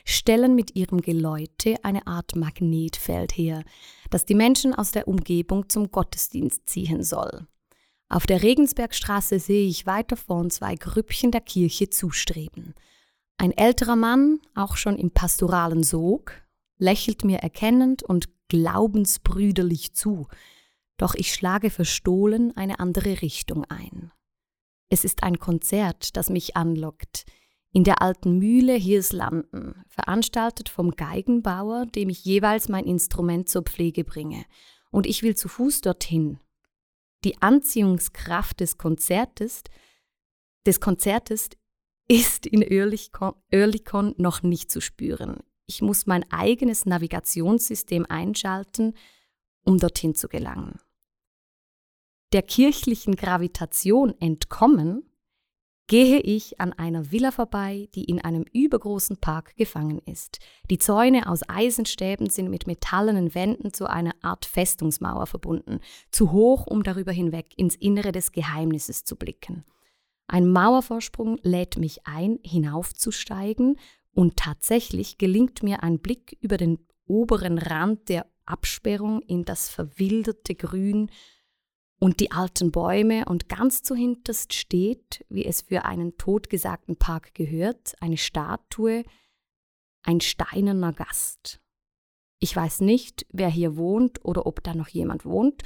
stellen 0.06 0.54
mit 0.54 0.74
ihrem 0.74 1.02
Geläute 1.02 1.76
eine 1.82 2.06
Art 2.06 2.34
Magnetfeld 2.34 3.36
her, 3.36 3.62
das 4.08 4.24
die 4.24 4.34
Menschen 4.34 4.74
aus 4.74 4.92
der 4.92 5.06
Umgebung 5.06 5.68
zum 5.68 5.90
Gottesdienst 5.90 6.66
ziehen 6.66 7.02
soll. 7.02 7.46
Auf 8.08 8.24
der 8.24 8.42
Regensbergstraße 8.42 9.38
sehe 9.38 9.68
ich 9.68 9.84
weiter 9.84 10.16
vorn 10.16 10.48
zwei 10.48 10.76
Grüppchen 10.76 11.30
der 11.30 11.42
Kirche 11.42 11.90
zustreben. 11.90 12.74
Ein 13.36 13.52
älterer 13.52 13.96
Mann, 13.96 14.40
auch 14.54 14.78
schon 14.78 14.96
im 14.96 15.10
pastoralen 15.10 15.82
Sog, 15.82 16.32
lächelt 16.78 17.22
mir 17.22 17.40
erkennend 17.40 18.02
und 18.02 18.30
glaubensbrüderlich 18.48 19.92
zu, 19.92 20.26
doch 20.96 21.14
ich 21.14 21.34
schlage 21.34 21.68
verstohlen 21.68 22.56
eine 22.56 22.80
andere 22.80 23.20
Richtung 23.20 23.66
ein. 23.66 24.10
Es 24.88 25.04
ist 25.04 25.22
ein 25.22 25.38
Konzert, 25.38 26.16
das 26.16 26.30
mich 26.30 26.56
anlockt. 26.56 27.24
In 27.72 27.84
der 27.84 28.00
alten 28.00 28.38
Mühle 28.38 28.74
Hirslanden, 28.74 29.84
veranstaltet 29.88 30.68
vom 30.68 30.92
Geigenbauer, 30.92 31.86
dem 31.86 32.08
ich 32.08 32.24
jeweils 32.24 32.68
mein 32.68 32.84
Instrument 32.84 33.48
zur 33.48 33.62
Pflege 33.62 34.04
bringe. 34.04 34.44
Und 34.90 35.06
ich 35.06 35.22
will 35.22 35.36
zu 35.36 35.48
Fuß 35.48 35.80
dorthin. 35.82 36.38
Die 37.24 37.42
Anziehungskraft 37.42 38.60
des 38.60 38.78
Konzertes, 38.78 39.64
des 40.64 40.80
Konzertes 40.80 41.50
ist 42.08 42.46
in 42.46 42.62
Oerlikon 42.62 44.14
noch 44.16 44.42
nicht 44.42 44.70
zu 44.70 44.80
spüren. 44.80 45.40
Ich 45.66 45.82
muss 45.82 46.06
mein 46.06 46.24
eigenes 46.30 46.86
Navigationssystem 46.86 48.06
einschalten, 48.08 48.94
um 49.64 49.78
dorthin 49.78 50.14
zu 50.14 50.28
gelangen 50.28 50.78
der 52.32 52.42
kirchlichen 52.42 53.16
Gravitation 53.16 54.14
entkommen, 54.20 55.08
gehe 55.88 56.18
ich 56.18 56.60
an 56.60 56.72
einer 56.72 57.12
Villa 57.12 57.30
vorbei, 57.30 57.88
die 57.94 58.04
in 58.04 58.20
einem 58.20 58.44
übergroßen 58.52 59.18
Park 59.18 59.54
gefangen 59.56 60.00
ist. 60.04 60.40
Die 60.68 60.78
Zäune 60.78 61.28
aus 61.28 61.48
Eisenstäben 61.48 62.28
sind 62.28 62.50
mit 62.50 62.66
metallenen 62.66 63.34
Wänden 63.34 63.72
zu 63.72 63.88
einer 63.88 64.14
Art 64.22 64.44
Festungsmauer 64.46 65.26
verbunden, 65.26 65.78
zu 66.10 66.32
hoch, 66.32 66.66
um 66.66 66.82
darüber 66.82 67.12
hinweg 67.12 67.56
ins 67.56 67.76
Innere 67.76 68.10
des 68.10 68.32
Geheimnisses 68.32 69.04
zu 69.04 69.14
blicken. 69.16 69.64
Ein 70.26 70.50
Mauervorsprung 70.50 71.38
lädt 71.42 71.78
mich 71.78 72.06
ein, 72.06 72.40
hinaufzusteigen, 72.42 73.76
und 74.12 74.38
tatsächlich 74.38 75.18
gelingt 75.18 75.62
mir 75.62 75.82
ein 75.82 75.98
Blick 75.98 76.38
über 76.40 76.56
den 76.56 76.78
oberen 77.06 77.58
Rand 77.58 78.08
der 78.08 78.26
Absperrung 78.46 79.20
in 79.20 79.44
das 79.44 79.68
verwilderte 79.68 80.54
Grün 80.54 81.10
und 81.98 82.20
die 82.20 82.30
alten 82.30 82.72
Bäume 82.72 83.24
und 83.26 83.48
ganz 83.48 83.82
zuhinterst 83.82 84.52
steht, 84.52 85.24
wie 85.28 85.44
es 85.44 85.62
für 85.62 85.84
einen 85.84 86.16
totgesagten 86.18 86.96
Park 86.96 87.34
gehört, 87.34 87.94
eine 88.00 88.16
Statue, 88.16 89.04
ein 90.02 90.20
steinerner 90.20 90.92
Gast. 90.92 91.60
Ich 92.38 92.54
weiß 92.54 92.80
nicht, 92.80 93.26
wer 93.32 93.48
hier 93.48 93.76
wohnt 93.76 94.24
oder 94.24 94.46
ob 94.46 94.62
da 94.62 94.74
noch 94.74 94.88
jemand 94.88 95.24
wohnt, 95.24 95.62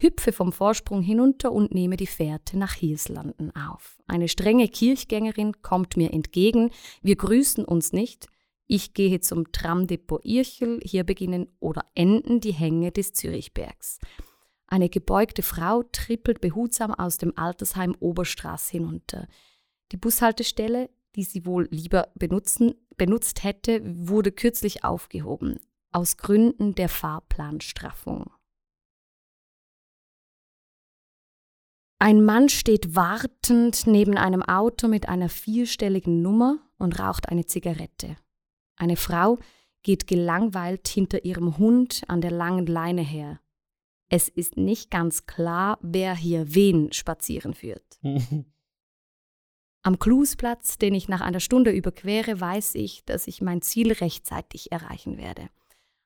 hüpfe 0.00 0.32
vom 0.32 0.52
Vorsprung 0.52 1.02
hinunter 1.02 1.52
und 1.52 1.74
nehme 1.74 1.96
die 1.96 2.06
Fährte 2.06 2.58
nach 2.58 2.74
Hirslanden 2.74 3.54
auf. 3.54 3.98
Eine 4.06 4.28
strenge 4.28 4.68
Kirchgängerin 4.68 5.62
kommt 5.62 5.96
mir 5.96 6.12
entgegen, 6.12 6.70
wir 7.02 7.16
grüßen 7.16 7.64
uns 7.64 7.92
nicht, 7.92 8.28
ich 8.66 8.94
gehe 8.94 9.20
zum 9.20 9.50
Tramdepot 9.50 10.24
Irchel, 10.24 10.80
hier 10.82 11.04
beginnen 11.04 11.48
oder 11.58 11.84
enden 11.94 12.40
die 12.40 12.52
Hänge 12.52 12.92
des 12.92 13.12
Zürichbergs. 13.12 13.98
Eine 14.70 14.88
gebeugte 14.88 15.42
Frau 15.42 15.82
trippelt 15.82 16.40
behutsam 16.40 16.94
aus 16.94 17.18
dem 17.18 17.36
Altersheim 17.36 17.96
Oberstraß 17.98 18.68
hinunter. 18.68 19.26
Die 19.90 19.96
Bushaltestelle, 19.96 20.88
die 21.16 21.24
sie 21.24 21.44
wohl 21.44 21.66
lieber 21.72 22.08
benutzen, 22.14 22.74
benutzt 22.96 23.42
hätte, 23.42 23.80
wurde 23.84 24.30
kürzlich 24.30 24.84
aufgehoben, 24.84 25.58
aus 25.90 26.16
Gründen 26.16 26.76
der 26.76 26.88
Fahrplanstraffung. 26.88 28.30
Ein 31.98 32.24
Mann 32.24 32.48
steht 32.48 32.94
wartend 32.94 33.88
neben 33.88 34.16
einem 34.16 34.42
Auto 34.42 34.86
mit 34.86 35.08
einer 35.08 35.28
vierstelligen 35.28 36.22
Nummer 36.22 36.58
und 36.78 37.00
raucht 37.00 37.28
eine 37.28 37.44
Zigarette. 37.44 38.16
Eine 38.76 38.96
Frau 38.96 39.38
geht 39.82 40.06
gelangweilt 40.06 40.86
hinter 40.86 41.24
ihrem 41.24 41.58
Hund 41.58 42.02
an 42.06 42.20
der 42.20 42.30
langen 42.30 42.66
Leine 42.66 43.02
her. 43.02 43.40
Es 44.12 44.28
ist 44.28 44.56
nicht 44.56 44.90
ganz 44.90 45.26
klar, 45.26 45.78
wer 45.82 46.16
hier 46.16 46.52
wen 46.54 46.92
spazieren 46.92 47.54
führt. 47.54 48.00
Am 49.82 49.98
Klusplatz, 49.98 50.76
den 50.76 50.94
ich 50.94 51.08
nach 51.08 51.22
einer 51.22 51.40
Stunde 51.40 51.70
überquere, 51.70 52.38
weiß 52.38 52.74
ich, 52.74 53.04
dass 53.06 53.26
ich 53.28 53.40
mein 53.40 53.62
Ziel 53.62 53.92
rechtzeitig 53.92 54.72
erreichen 54.72 55.16
werde. 55.16 55.48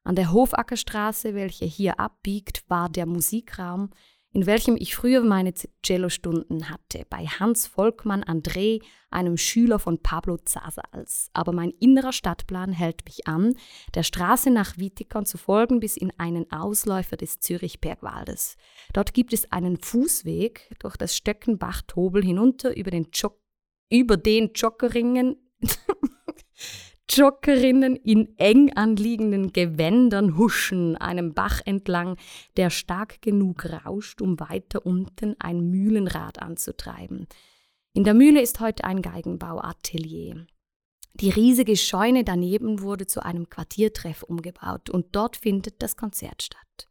An 0.05 0.15
der 0.15 0.33
Hofackerstraße, 0.33 1.35
welche 1.35 1.65
hier 1.65 1.99
abbiegt, 1.99 2.63
war 2.69 2.91
der 2.91 3.07
Musikraum, 3.07 3.91
in 4.35 4.47
welchem 4.47 4.77
ich 4.77 4.97
früher 4.97 5.23
meine 5.23 5.55
Cellostunden 5.87 6.69
hatte, 6.69 7.07
bei 7.09 7.25
Hans 7.25 7.69
Volkmann 7.69 8.25
André, 8.25 8.83
einem 9.09 9.37
Schüler 9.37 9.79
von 9.79 10.03
Pablo 10.03 10.39
Zasals. 10.39 11.31
Aber 11.33 11.53
mein 11.53 11.71
innerer 11.71 12.13
Stadtplan 12.13 12.73
hält 12.73 13.05
mich 13.05 13.29
an, 13.29 13.55
der 13.95 14.03
Straße 14.03 14.51
nach 14.51 14.77
Wietikon 14.77 15.25
zu 15.25 15.39
folgen 15.39 15.79
bis 15.79 15.97
in 15.97 16.13
einen 16.19 16.51
Ausläufer 16.51 17.17
des 17.17 17.39
Zürichbergwaldes. 17.39 18.57
Dort 18.93 19.15
gibt 19.15 19.33
es 19.33 19.53
einen 19.53 19.77
Fußweg 19.77 20.75
durch 20.81 20.97
das 20.97 21.17
Stöckenbach-Tobel 21.17 22.25
hinunter 22.25 22.77
über 22.77 22.91
den, 22.91 23.07
Jog 23.13 23.41
über 23.89 24.17
den 24.17 24.51
Joggeringen 24.53 25.37
Joggerinnen 27.11 27.97
in 27.97 28.37
eng 28.39 28.73
anliegenden 28.75 29.53
Gewändern 29.53 30.37
huschen 30.37 30.97
einem 30.97 31.35
Bach 31.35 31.61
entlang, 31.65 32.17
der 32.57 32.71
stark 32.71 33.21
genug 33.21 33.67
rauscht, 33.67 34.21
um 34.23 34.41
weiter 34.41 34.85
unten 34.87 35.37
ein 35.39 35.71
Mühlenrad 35.71 36.41
anzutreiben. 36.41 37.27
In 37.93 38.05
der 38.05 38.15
Mühle 38.15 38.41
ist 38.41 38.61
heute 38.61 38.85
ein 38.85 39.03
Geigenbauatelier. 39.03 40.47
Die 41.15 41.31
riesige 41.31 41.77
Scheune 41.77 42.25
daneben 42.25 42.81
wurde 42.81 43.07
zu 43.07 43.25
einem 43.25 43.49
Quartiertreff 43.49 44.25
umgebaut 44.25 44.91
und 44.91 45.15
dort 45.15 45.37
findet 45.37 45.81
das 45.81 45.97
Konzert 45.97 46.43
statt. 46.43 46.89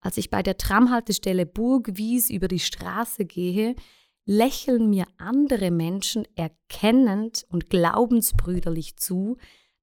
Als 0.00 0.16
ich 0.16 0.30
bei 0.30 0.42
der 0.42 0.56
Tramhaltestelle 0.56 1.44
Burgwies 1.44 2.30
über 2.30 2.48
die 2.48 2.60
Straße 2.60 3.26
gehe, 3.26 3.74
lächeln 4.26 4.90
mir 4.90 5.06
andere 5.16 5.70
Menschen 5.70 6.26
erkennend 6.34 7.46
und 7.48 7.70
glaubensbrüderlich 7.70 8.96
zu, 8.96 9.38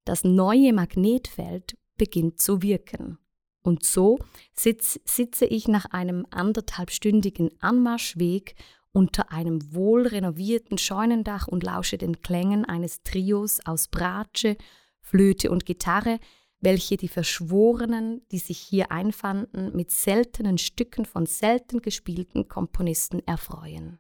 das 0.06 0.24
neue 0.24 0.74
Magnetfeld 0.74 1.78
beginnt 1.98 2.40
zu 2.40 2.62
wirken. 2.62 3.18
Und 3.64 3.86
so 3.86 4.20
sitz, 4.54 5.00
sitze 5.06 5.46
ich 5.46 5.70
nach 5.70 5.86
einem 5.86 6.28
anderthalbstündigen 6.30 7.50
Anmarschweg 7.62 8.56
unter 8.92 9.32
einem 9.32 9.74
wohlrenovierten 9.74 10.78
Scheunendach 10.78 11.48
und 11.48 11.64
lausche 11.64 11.98
den 11.98 12.22
Klängen 12.22 12.66
eines 12.66 13.02
Trios 13.04 13.62
aus 13.66 13.88
Bratsche, 13.88 14.58
Flöte 15.00 15.50
und 15.50 15.66
Gitarre, 15.66 16.20
welche 16.60 16.98
die 16.98 17.08
Verschworenen, 17.08 18.22
die 18.32 18.40
sich 18.40 18.58
hier 18.58 18.92
einfanden, 18.92 19.76
mit 19.76 19.92
seltenen 19.92 20.58
Stücken 20.58 21.06
von 21.06 21.26
selten 21.26 21.82
gespielten 21.82 22.48
Komponisten 22.48 23.26
erfreuen. 23.26 24.00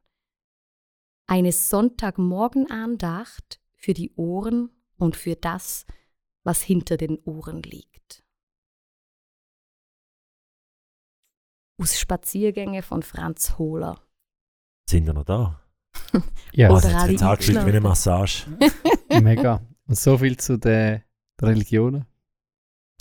Eine 1.33 1.51
Sonntagmorgenandacht 1.51 3.59
für 3.75 3.95
die 3.95 4.13
Ohren 4.17 4.69
und 4.97 5.15
für 5.15 5.35
das, 5.35 5.87
was 6.43 6.61
hinter 6.61 6.95
den 6.95 7.17
Ohren 7.23 7.63
liegt. 7.63 8.23
Aus 11.81 11.99
Spaziergänge 11.99 12.83
von 12.83 13.01
Franz 13.01 13.57
Hohler. 13.57 13.99
Sind 14.87 15.07
wir 15.07 15.13
noch 15.13 15.23
da? 15.23 15.59
Ja, 16.53 16.69
Oh, 16.69 16.75
hat 16.75 16.85
alle 16.85 17.13
jetzt 17.13 17.23
angefühlt 17.23 17.65
wie 17.65 17.69
eine. 17.69 17.81
Massage. 17.81 18.45
mega. 19.23 19.59
Und 19.87 19.97
so 19.97 20.19
viel 20.19 20.37
zu 20.37 20.59
den 20.59 21.01
Religionen. 21.41 22.05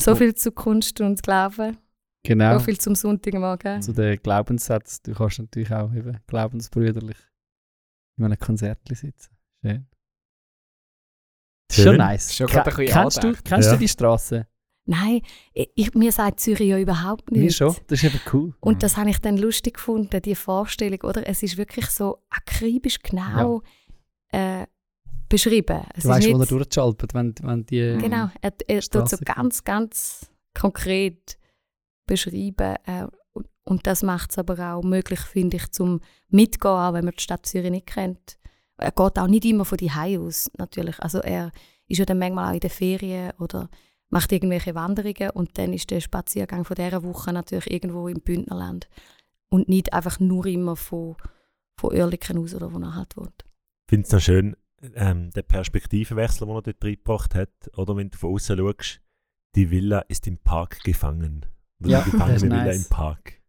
So 0.00 0.16
viel 0.16 0.34
zu 0.34 0.52
Kunst 0.52 1.02
und 1.02 1.22
Glauben, 1.22 1.76
Genau. 2.24 2.58
so 2.58 2.64
viel 2.64 2.80
zum 2.80 2.94
Sonntagmorgen. 2.94 3.82
Zu 3.82 3.92
den 3.92 4.16
Glaubenssätzen. 4.22 5.02
Du 5.04 5.12
kannst 5.12 5.38
natürlich 5.38 5.70
auch 5.70 5.92
eben 5.92 6.18
glaubensbrüderlich 6.26 7.18
in 8.16 8.24
einem 8.24 8.38
Konzert 8.38 8.80
sitzen. 8.88 9.36
Schön. 9.64 9.86
Das 11.68 11.78
ist 11.78 11.84
Schön. 11.84 11.92
schon 11.92 11.96
nice. 11.96 12.26
Ist 12.26 12.36
schon 12.36 12.46
bisschen 12.46 12.86
kennst 12.86 13.24
du, 13.24 13.32
kennst 13.44 13.66
Ja. 13.68 13.72
du 13.74 13.78
die 13.78 13.88
Straße? 13.88 14.46
Nein, 14.84 15.22
ich, 15.52 15.94
mir 15.94 16.10
sagt 16.10 16.40
Zürich 16.40 16.68
ja 16.68 16.78
überhaupt 16.78 17.30
Mir 17.30 17.38
nichts. 17.42 17.56
schon. 17.56 17.74
Das 17.86 18.02
ist 18.02 18.04
eben 18.04 18.20
cool. 18.32 18.52
Und 18.60 18.82
das 18.82 18.96
habe 18.96 19.10
ich 19.10 19.18
dann 19.20 19.36
lustig 19.36 19.74
gefunden, 19.74 20.20
die 20.20 20.34
Vorstellung, 20.34 21.00
oder? 21.02 21.26
Es 21.26 21.42
ist 21.42 21.56
wirklich 21.56 21.86
so 21.86 22.18
akribisch 22.30 22.98
genau 23.00 23.62
äh, 24.32 24.66
beschrieben. 25.28 25.82
Es 25.94 26.02
Du 26.02 26.08
weißt, 26.08 26.26
wo 26.28 26.32
er 26.32 26.38
nicht, 26.38 26.50
durchschaltet, 26.50 27.14
wenn, 27.14 27.32
wenn 27.42 27.64
die. 27.64 27.96
Genau, 28.00 28.28
er, 28.40 28.52
er 28.66 28.80
tut 28.82 29.08
so 29.08 29.16
ganz, 29.24 29.62
ganz 29.62 30.30
konkret 30.52 31.38
beschreiben. 32.06 32.76
Äh, 32.84 33.06
und, 33.32 33.86
das 33.86 34.02
macht 34.02 34.30
es 34.32 34.38
aber 34.38 34.74
auch 34.74 34.82
möglich, 34.82 35.20
finde 35.20 35.56
ich, 35.56 35.70
zum 35.72 36.00
Mitgehen, 36.28 36.72
auch 36.72 36.92
wenn 36.92 37.04
man 37.04 37.14
die 37.16 37.22
Stadt 37.22 37.46
Zürich 37.46 37.70
nicht 37.70 37.86
kennt. 37.86 38.38
Er 38.76 38.90
geht 38.90 39.18
auch 39.18 39.28
nicht 39.28 39.44
immer 39.44 39.64
von 39.64 39.78
die 39.78 39.90
aus, 39.90 40.50
natürlich. 40.58 40.98
Also 41.00 41.20
er 41.20 41.52
ist 41.86 41.98
ja 41.98 42.04
dann 42.04 42.18
manchmal 42.18 42.50
auch 42.50 42.54
in 42.54 42.60
den 42.60 42.70
Ferien 42.70 43.32
oder 43.38 43.68
macht 44.08 44.32
irgendwelche 44.32 44.74
Wanderungen 44.74 45.30
und 45.30 45.56
dann 45.58 45.72
ist 45.72 45.90
der 45.90 46.00
Spaziergang 46.00 46.64
von 46.64 46.74
dieser 46.74 47.02
Woche 47.02 47.32
natürlich 47.32 47.70
irgendwo 47.70 48.08
im 48.08 48.20
Bündnerland 48.20 48.88
und 49.48 49.68
nicht 49.68 49.92
einfach 49.92 50.20
nur 50.20 50.46
immer 50.46 50.76
von, 50.76 51.16
von 51.78 51.94
Oerlikon 51.94 52.38
aus 52.38 52.54
oder 52.54 52.72
wo 52.72 52.78
er 52.78 52.94
halt 52.94 53.16
wohnt. 53.16 53.44
Ich 53.86 53.90
finde 53.90 54.06
es 54.06 54.12
noch 54.12 54.20
schön, 54.20 54.56
ähm, 54.94 55.30
der 55.30 55.42
Perspektivenwechsel, 55.42 56.46
den 56.46 56.56
er 56.56 56.62
dort 56.62 56.84
reingebracht 56.84 57.34
hat. 57.34 57.50
Oder 57.76 57.96
wenn 57.96 58.10
du 58.10 58.18
von 58.18 58.34
außen 58.34 58.58
schaust, 58.58 59.00
die 59.54 59.70
Villa 59.70 60.00
ist 60.08 60.26
im 60.26 60.38
Park 60.38 60.82
gefangen. 60.82 61.46
Ja, 61.84 62.04
das 62.04 62.42
ist 62.42 62.48
nice. 62.48 62.84
im 62.84 62.88
Park. 62.90 63.42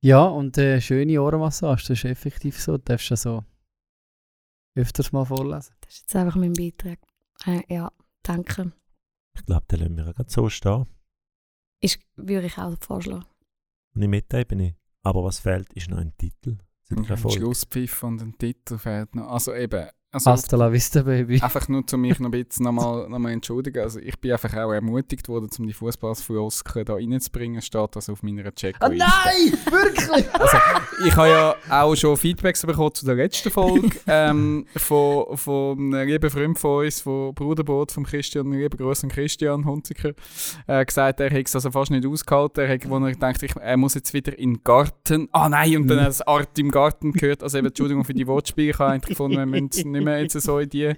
Ja, 0.00 0.26
und 0.26 0.56
äh, 0.58 0.80
schöne 0.80 1.20
Ohrenmassage, 1.20 1.80
das 1.80 1.90
ist 1.90 2.04
effektiv 2.04 2.60
so. 2.60 2.76
Du 2.76 2.84
darfst 2.84 3.10
ja 3.10 3.16
so 3.16 3.44
öfters 4.76 5.10
mal 5.10 5.24
vorlesen. 5.24 5.74
Das 5.80 5.94
ist 5.94 6.00
jetzt 6.02 6.16
einfach 6.16 6.36
mein 6.36 6.52
Beitrag. 6.52 7.00
Äh, 7.44 7.62
ja, 7.68 7.90
danke. 8.22 8.72
Ich 9.34 9.44
glaube, 9.44 9.66
den 9.70 9.80
lassen 9.80 9.96
wir 9.96 10.14
gerade 10.14 10.30
so 10.30 10.48
stehen. 10.48 10.86
Ist, 11.80 11.98
würde 12.14 12.46
ich 12.46 12.58
auch 12.58 12.76
vorschlagen. 12.80 13.24
Und 13.94 14.02
im 14.02 14.10
Meta-Ebene. 14.10 14.76
Aber 15.02 15.24
was 15.24 15.40
fehlt, 15.40 15.72
ist 15.72 15.90
noch 15.90 15.98
ein 15.98 16.16
Titel. 16.16 16.58
Ein. 16.90 17.04
Schlusspfiff 17.04 18.02
und 18.04 18.22
ein 18.22 18.38
Titel 18.38 18.78
fehlt 18.78 19.14
noch. 19.16 19.30
Also 19.32 19.52
eben, 19.52 19.88
also 20.10 20.30
Hasta 20.30 20.56
la 20.56 20.72
vista, 20.72 21.02
Baby. 21.02 21.38
einfach 21.42 21.68
nur, 21.68 21.84
um 21.92 22.00
mich 22.00 22.18
noch 22.18 22.28
ein 22.28 22.44
bisschen 22.44 22.64
nochmal 22.64 23.06
noch 23.10 23.18
mal 23.18 23.30
entschuldigen. 23.30 23.82
Also 23.82 24.00
ich 24.00 24.18
bin 24.18 24.32
einfach 24.32 24.54
auch 24.54 24.72
ermutigt 24.72 25.28
worden, 25.28 25.50
um 25.58 25.66
die 25.66 25.74
Fußballfloskeln 25.74 26.86
da 26.86 26.94
reinzubringen. 26.94 27.60
Steht 27.60 27.94
das 27.94 28.08
auf 28.08 28.22
meiner 28.22 28.50
Checkliste. 28.54 29.04
Wirklich? 29.70 30.26
Also, 30.38 30.56
ich 31.04 31.16
habe 31.16 31.28
ja 31.28 31.54
auch 31.68 31.94
schon 31.96 32.16
Feedbacks 32.16 32.64
bekommen 32.64 32.94
zu 32.94 33.04
der 33.04 33.16
letzten 33.16 33.50
Folge 33.50 33.90
ähm, 34.06 34.66
von, 34.76 35.36
von 35.36 35.78
einem 35.78 36.08
lieben 36.08 36.30
Freund 36.30 36.58
von 36.58 36.84
uns, 36.84 37.00
von 37.00 37.34
Bruderboot, 37.34 37.92
vom 37.92 38.04
Christian, 38.04 38.52
lieben 38.52 38.78
an 38.80 39.08
Christian 39.08 39.64
Hunziker, 39.64 40.12
äh, 40.66 40.84
gesagt, 40.84 41.20
er 41.20 41.30
hätte 41.30 41.44
es 41.44 41.54
also 41.54 41.70
fast 41.70 41.90
nicht 41.90 42.06
ausgehalten. 42.06 42.64
Er 42.64 42.74
hat, 42.74 42.88
wo 42.88 42.98
er 42.98 43.12
gedacht, 43.12 43.42
ich, 43.42 43.54
er 43.56 43.76
muss 43.76 43.94
jetzt 43.94 44.14
wieder 44.14 44.38
in 44.38 44.54
den 44.54 44.64
Garten. 44.64 45.28
Ah 45.32 45.48
nein, 45.48 45.76
und 45.76 45.88
dann 45.88 46.00
hat 46.00 46.08
das 46.08 46.22
Art 46.22 46.58
im 46.58 46.70
Garten 46.70 47.12
gehört. 47.12 47.42
Also 47.42 47.58
eben, 47.58 47.66
Entschuldigung 47.66 48.04
für 48.04 48.14
die 48.14 48.26
Wortspiele. 48.26 48.70
Ich 48.70 48.78
habe 48.78 48.92
eigentlich 48.92 49.10
gefunden, 49.10 49.36
wir 49.36 49.46
müssen 49.46 49.97
nicht 49.98 50.04
mehr 50.04 50.22
jetzt 50.22 50.40
so 50.40 50.58
in 50.58 50.68
die 50.68 50.94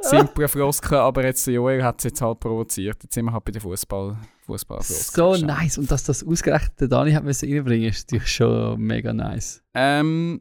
simplen 0.00 0.48
Floskeln, 0.48 1.00
aber 1.00 1.24
jetzt 1.24 1.46
Joel 1.46 1.82
hat 1.82 1.98
es 1.98 2.04
jetzt 2.04 2.20
halt 2.20 2.40
provoziert. 2.40 3.02
Jetzt 3.02 3.14
sind 3.14 3.24
wir 3.26 3.32
halt 3.32 3.44
bei 3.44 3.52
den 3.52 3.60
Fußball, 3.60 4.16
Fußball 4.46 4.82
So 4.82 5.36
nice. 5.36 5.78
Und 5.78 5.90
dass 5.90 6.04
das 6.04 6.24
ausgerechnet 6.24 6.90
Dani 6.90 7.12
hat 7.12 7.24
müssen 7.24 7.52
reinbringen, 7.52 7.88
ist 7.88 8.10
natürlich 8.10 8.32
schon 8.32 8.80
mega 8.80 9.12
nice. 9.12 9.62
Ähm, 9.74 10.40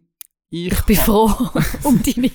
ich 0.49 0.71
Ich 0.71 0.81
bin 0.83 0.95
froh 0.95 1.29
um 1.83 1.99
deine 2.03 2.29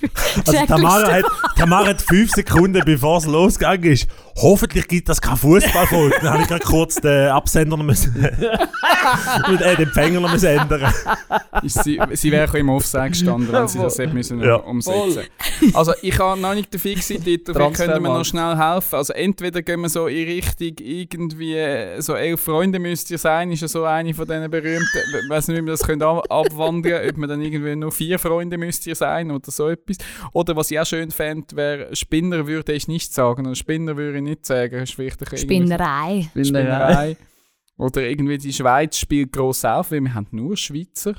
Also 0.46 0.66
Tamara 0.66 1.12
hat, 1.12 1.24
Tamara 1.56 1.86
hat 1.86 2.02
fünf 2.02 2.30
Sekunden, 2.32 2.82
bevor 2.84 3.18
es 3.18 3.26
losgegangen 3.26 3.84
ist. 3.92 4.06
Hoffentlich 4.36 4.86
gibt 4.88 5.08
das 5.08 5.20
keine 5.20 5.36
Fußballfolge. 5.36 6.16
Dann 6.20 6.30
habe 6.34 6.42
ich 6.42 6.48
gerade 6.48 6.64
kurz 6.64 6.96
den 6.96 7.28
Absender 7.28 7.76
noch 7.76 7.84
müssen, 7.84 8.14
und, 9.48 9.60
äh, 9.60 9.76
den 9.76 9.86
Empfänger 9.86 10.20
noch 10.20 10.30
müssen 10.32 10.46
ändern. 10.46 10.92
Sie, 11.64 12.00
sie 12.12 12.32
wäre 12.32 12.58
im 12.58 12.68
Offside 12.68 13.10
gestanden, 13.10 13.52
wenn 13.52 13.68
sie 13.68 13.78
das 13.78 13.98
hätte 13.98 14.12
müssen 14.14 14.40
Ja. 14.40 14.56
umsetzen 14.56 15.22
Also 15.74 15.92
ich 16.02 16.18
habe 16.18 16.40
noch 16.40 16.54
nicht 16.54 16.72
den 16.72 16.80
fixen 16.80 17.22
Titel, 17.22 17.52
vielleicht 17.54 17.74
können 17.76 18.02
wir 18.02 18.08
noch 18.12 18.24
schnell 18.24 18.56
helfen. 18.56 18.94
Also 18.96 19.12
entweder 19.12 19.62
gehen 19.62 19.80
wir 19.80 19.88
so 19.88 20.06
in 20.06 20.26
Richtung 20.28 20.72
irgendwie, 20.78 21.54
äh, 21.56 22.00
so 22.00 22.14
elf 22.14 22.40
Freunde 22.40 22.78
müsst 22.78 23.10
ihr 23.10 23.18
sein, 23.18 23.50
ist 23.52 23.60
ja 23.62 23.68
so 23.68 23.84
eine 23.84 24.12
von 24.14 24.26
diesen 24.26 24.50
berühmten, 24.50 24.98
ich 25.24 25.30
weiß 25.30 25.48
nicht, 25.48 25.58
wie 25.58 25.64
wir 25.64 25.72
das 25.72 25.82
können 25.82 26.02
ab- 26.02 26.24
abwandern, 26.30 27.08
ob 27.08 27.16
man 27.16 27.28
dann 27.28 27.42
irgendwie 27.42 27.76
nur 27.76 27.92
vier 28.02 28.18
Freunde 28.18 28.58
müsst 28.58 28.86
ihr 28.86 28.94
sein 28.94 29.30
oder 29.30 29.50
so 29.50 29.68
etwas. 29.68 29.98
Oder 30.32 30.56
was 30.56 30.70
ich 30.70 30.78
auch 30.80 30.86
schön 30.86 31.10
fände, 31.10 31.54
wäre, 31.56 31.94
Spinner 31.94 32.46
würde 32.46 32.72
ich 32.72 32.88
nicht 32.88 33.12
sagen, 33.12 33.46
oder 33.46 33.54
Spinner 33.54 33.96
würde 33.96 34.18
ich 34.18 34.24
nicht 34.24 34.46
sagen, 34.46 34.84
bisschen- 35.30 35.38
Spinnerei. 35.38 36.30
Spinnerei. 36.32 37.16
Oder 37.78 38.02
irgendwie 38.02 38.38
die 38.38 38.52
Schweiz 38.52 38.96
spielt 38.98 39.32
gross 39.32 39.64
auf, 39.64 39.90
weil 39.90 40.00
wir 40.02 40.14
haben 40.14 40.26
nur 40.30 40.56
Schweizer 40.56 41.14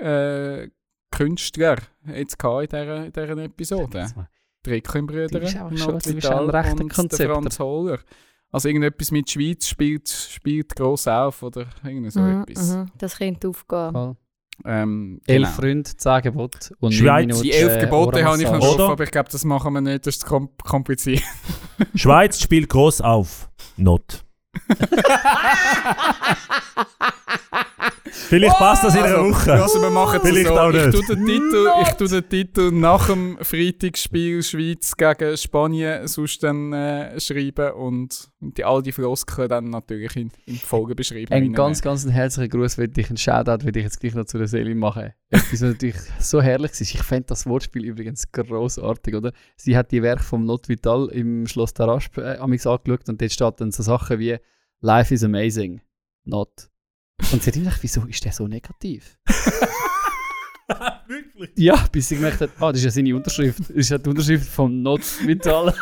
äh, 0.00 0.68
Künstler 1.10 1.76
jetzt 2.14 2.36
in 2.42 2.68
dieser, 2.68 3.04
in 3.06 3.12
dieser 3.12 3.38
Episode. 3.44 4.00
Ein 4.00 4.26
rechter 4.66 4.92
und 6.42 6.52
der 6.52 6.96
Konzepter. 6.96 7.34
Franz 7.34 7.58
Hohler. 7.58 7.98
Also 8.50 8.68
irgendetwas 8.68 9.10
mit 9.10 9.30
Schweiz 9.30 9.66
spielt, 9.68 10.08
spielt 10.08 10.74
gross 10.74 11.06
auf 11.08 11.42
oder 11.42 11.66
irgendwie 11.84 12.10
so 12.10 12.20
Mhm, 12.20 12.42
etwas. 12.48 12.74
mhm, 12.76 12.86
das 12.96 13.18
könnte 13.18 13.48
aufgehen. 13.48 13.92
Voll. 13.92 14.16
Ähm, 14.64 15.20
Elf 15.26 15.42
genau. 15.42 15.48
Freunde, 15.50 15.96
zehn 15.96 16.22
Gebote 16.22 16.74
und 16.80 16.92
Schweiz, 16.92 17.26
Minuten, 17.26 17.42
Die 17.42 17.52
elf 17.52 17.76
äh, 17.76 17.80
Gebote 17.80 18.24
habe 18.24 18.42
ich 18.42 18.50
noch 18.50 18.74
Oder? 18.74 18.88
aber 18.90 19.04
ich 19.04 19.10
glaube, 19.10 19.28
das 19.30 19.44
machen 19.44 19.72
wir 19.72 19.80
nicht, 19.80 20.06
das 20.06 20.16
ist 20.16 20.26
kom 20.26 20.50
kompliziert. 20.64 21.22
Schweiz 21.94 22.40
spielt 22.40 22.68
groß 22.68 23.00
auf. 23.00 23.50
Not. 23.76 24.24
Vielleicht 28.28 28.56
passt 28.58 28.84
das 28.84 28.94
in 28.94 29.02
einer 29.02 29.24
Woche. 29.24 29.52
Also 29.52 29.80
wir 29.80 29.90
machen 29.90 30.20
Vielleicht 30.22 30.48
so. 30.48 30.58
auch 30.58 30.70
Ich 30.70 30.86
nicht. 30.86 31.06
tue, 31.06 31.16
den 31.16 31.26
Titel, 31.26 31.68
ich 31.82 31.88
tue 31.94 32.08
den 32.08 32.28
Titel 32.28 32.70
nach 32.72 33.06
dem 33.06 33.38
Freitagsspiel 33.40 34.42
Schweiz 34.42 34.96
gegen 34.96 35.36
Spanien 35.36 36.06
sonst 36.08 36.42
dann 36.42 36.72
äh, 36.72 37.18
schreiben 37.20 37.72
und, 37.72 38.30
die, 38.40 38.64
all 38.64 38.82
die 38.82 38.92
Floskeln 38.92 39.48
dann 39.48 39.70
natürlich 39.70 40.16
in, 40.16 40.30
in 40.46 40.56
Folge 40.56 40.94
beschreiben. 40.94 41.32
Ein 41.32 41.52
ganz, 41.52 41.82
ganz 41.82 42.04
ein 42.04 42.10
herzlichen 42.10 42.50
Gruß, 42.50 42.78
will 42.78 42.90
ich 42.96 43.08
einen 43.08 43.16
Shoutout, 43.16 43.64
will 43.64 43.76
ich 43.76 43.84
jetzt 43.84 44.00
gleich 44.00 44.14
noch 44.14 44.26
zu 44.26 44.38
der 44.38 44.48
Seele 44.48 44.74
machen. 44.74 45.12
Etwas, 45.30 45.52
was 45.52 45.60
natürlich 45.60 45.96
so 46.20 46.40
herrlich 46.40 46.72
ist. 46.72 46.80
Ich 46.80 47.02
fände 47.02 47.26
das 47.26 47.46
Wortspiel 47.46 47.84
übrigens 47.84 48.30
großartig, 48.32 49.14
oder? 49.14 49.32
Sie 49.56 49.76
hat 49.76 49.90
die 49.92 50.02
Werke 50.02 50.22
vom 50.22 50.44
Not 50.44 50.68
Vital 50.68 51.08
im 51.12 51.46
Schloss 51.46 51.74
Tarasp 51.74 52.18
äh, 52.18 52.36
amigs 52.38 52.66
angeschaut 52.66 53.08
und 53.08 53.20
dort 53.20 53.32
steht 53.32 53.60
dann 53.60 53.70
so 53.70 53.82
Sachen 53.82 54.18
wie 54.18 54.36
Life 54.80 55.12
is 55.12 55.24
amazing, 55.24 55.80
not. 56.24 56.68
Und 57.32 57.42
sie 57.42 57.50
hat 57.50 57.54
gedacht, 57.54 57.78
wieso 57.82 58.04
ist 58.06 58.24
der 58.24 58.32
so 58.32 58.46
negativ? 58.46 59.18
Wirklich? 61.06 61.50
Ja, 61.56 61.86
bis 61.90 62.10
ich 62.10 62.18
gemerkt 62.18 62.40
habe, 62.42 62.52
ah, 62.60 62.70
das 62.70 62.80
ist 62.80 62.84
ja 62.84 62.90
seine 62.90 63.16
Unterschrift. 63.16 63.60
Das 63.60 63.70
ist 63.70 63.88
ja 63.88 63.96
die 63.98 64.10
Unterschrift 64.10 64.46
vom 64.48 64.82
Not 64.82 65.00
Vital. 65.26 65.72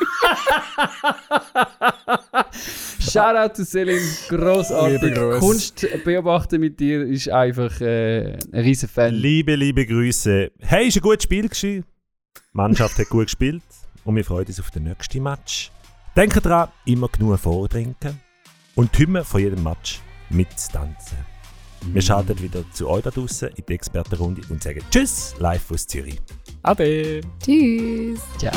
Shoutout 3.00 3.54
to 3.54 3.64
Selim, 3.64 4.00
grossartig. 4.28 5.02
Liebe 5.02 5.14
Grüße. 5.14 5.40
Kunst 5.40 5.86
beobachten 6.04 6.60
mit 6.60 6.78
dir 6.78 7.04
ist 7.04 7.28
einfach 7.28 7.80
äh, 7.80 8.34
ein 8.52 8.60
riesen 8.60 8.88
Fan. 8.88 9.14
Liebe, 9.14 9.56
liebe 9.56 9.84
Grüße. 9.84 10.52
Hey, 10.60 10.86
ist 10.88 10.96
ein 10.96 11.02
gutes 11.02 11.24
Spiel 11.24 11.48
gewesen. 11.48 11.84
Die 12.36 12.42
Mannschaft 12.52 12.96
hat 12.98 13.08
gut 13.08 13.24
gespielt 13.26 13.62
und 14.04 14.14
wir 14.14 14.24
freuen 14.24 14.46
uns 14.46 14.60
auf 14.60 14.70
den 14.70 14.84
nächsten 14.84 15.22
Match. 15.22 15.72
Denkt 16.14 16.44
dran, 16.44 16.68
immer 16.84 17.08
genug 17.08 17.38
vortrinken 17.40 18.20
und 18.76 18.96
die 18.96 19.02
Hymne 19.02 19.24
von 19.24 19.40
jedem 19.40 19.64
Match 19.64 20.00
mittanzen. 20.30 21.18
Wir 21.92 22.02
schalten 22.02 22.40
wieder 22.40 22.64
zu 22.72 22.88
euch 22.88 23.02
da 23.02 23.10
draußen 23.10 23.48
in 23.48 23.64
die 23.68 23.74
Expertenrunde 23.74 24.42
und 24.48 24.62
sagen 24.62 24.80
Tschüss 24.90 25.34
live 25.38 25.70
aus 25.70 25.86
Zürich. 25.86 26.20
Ade. 26.62 27.20
Tschüss. 27.42 28.20
Ciao. 28.38 28.52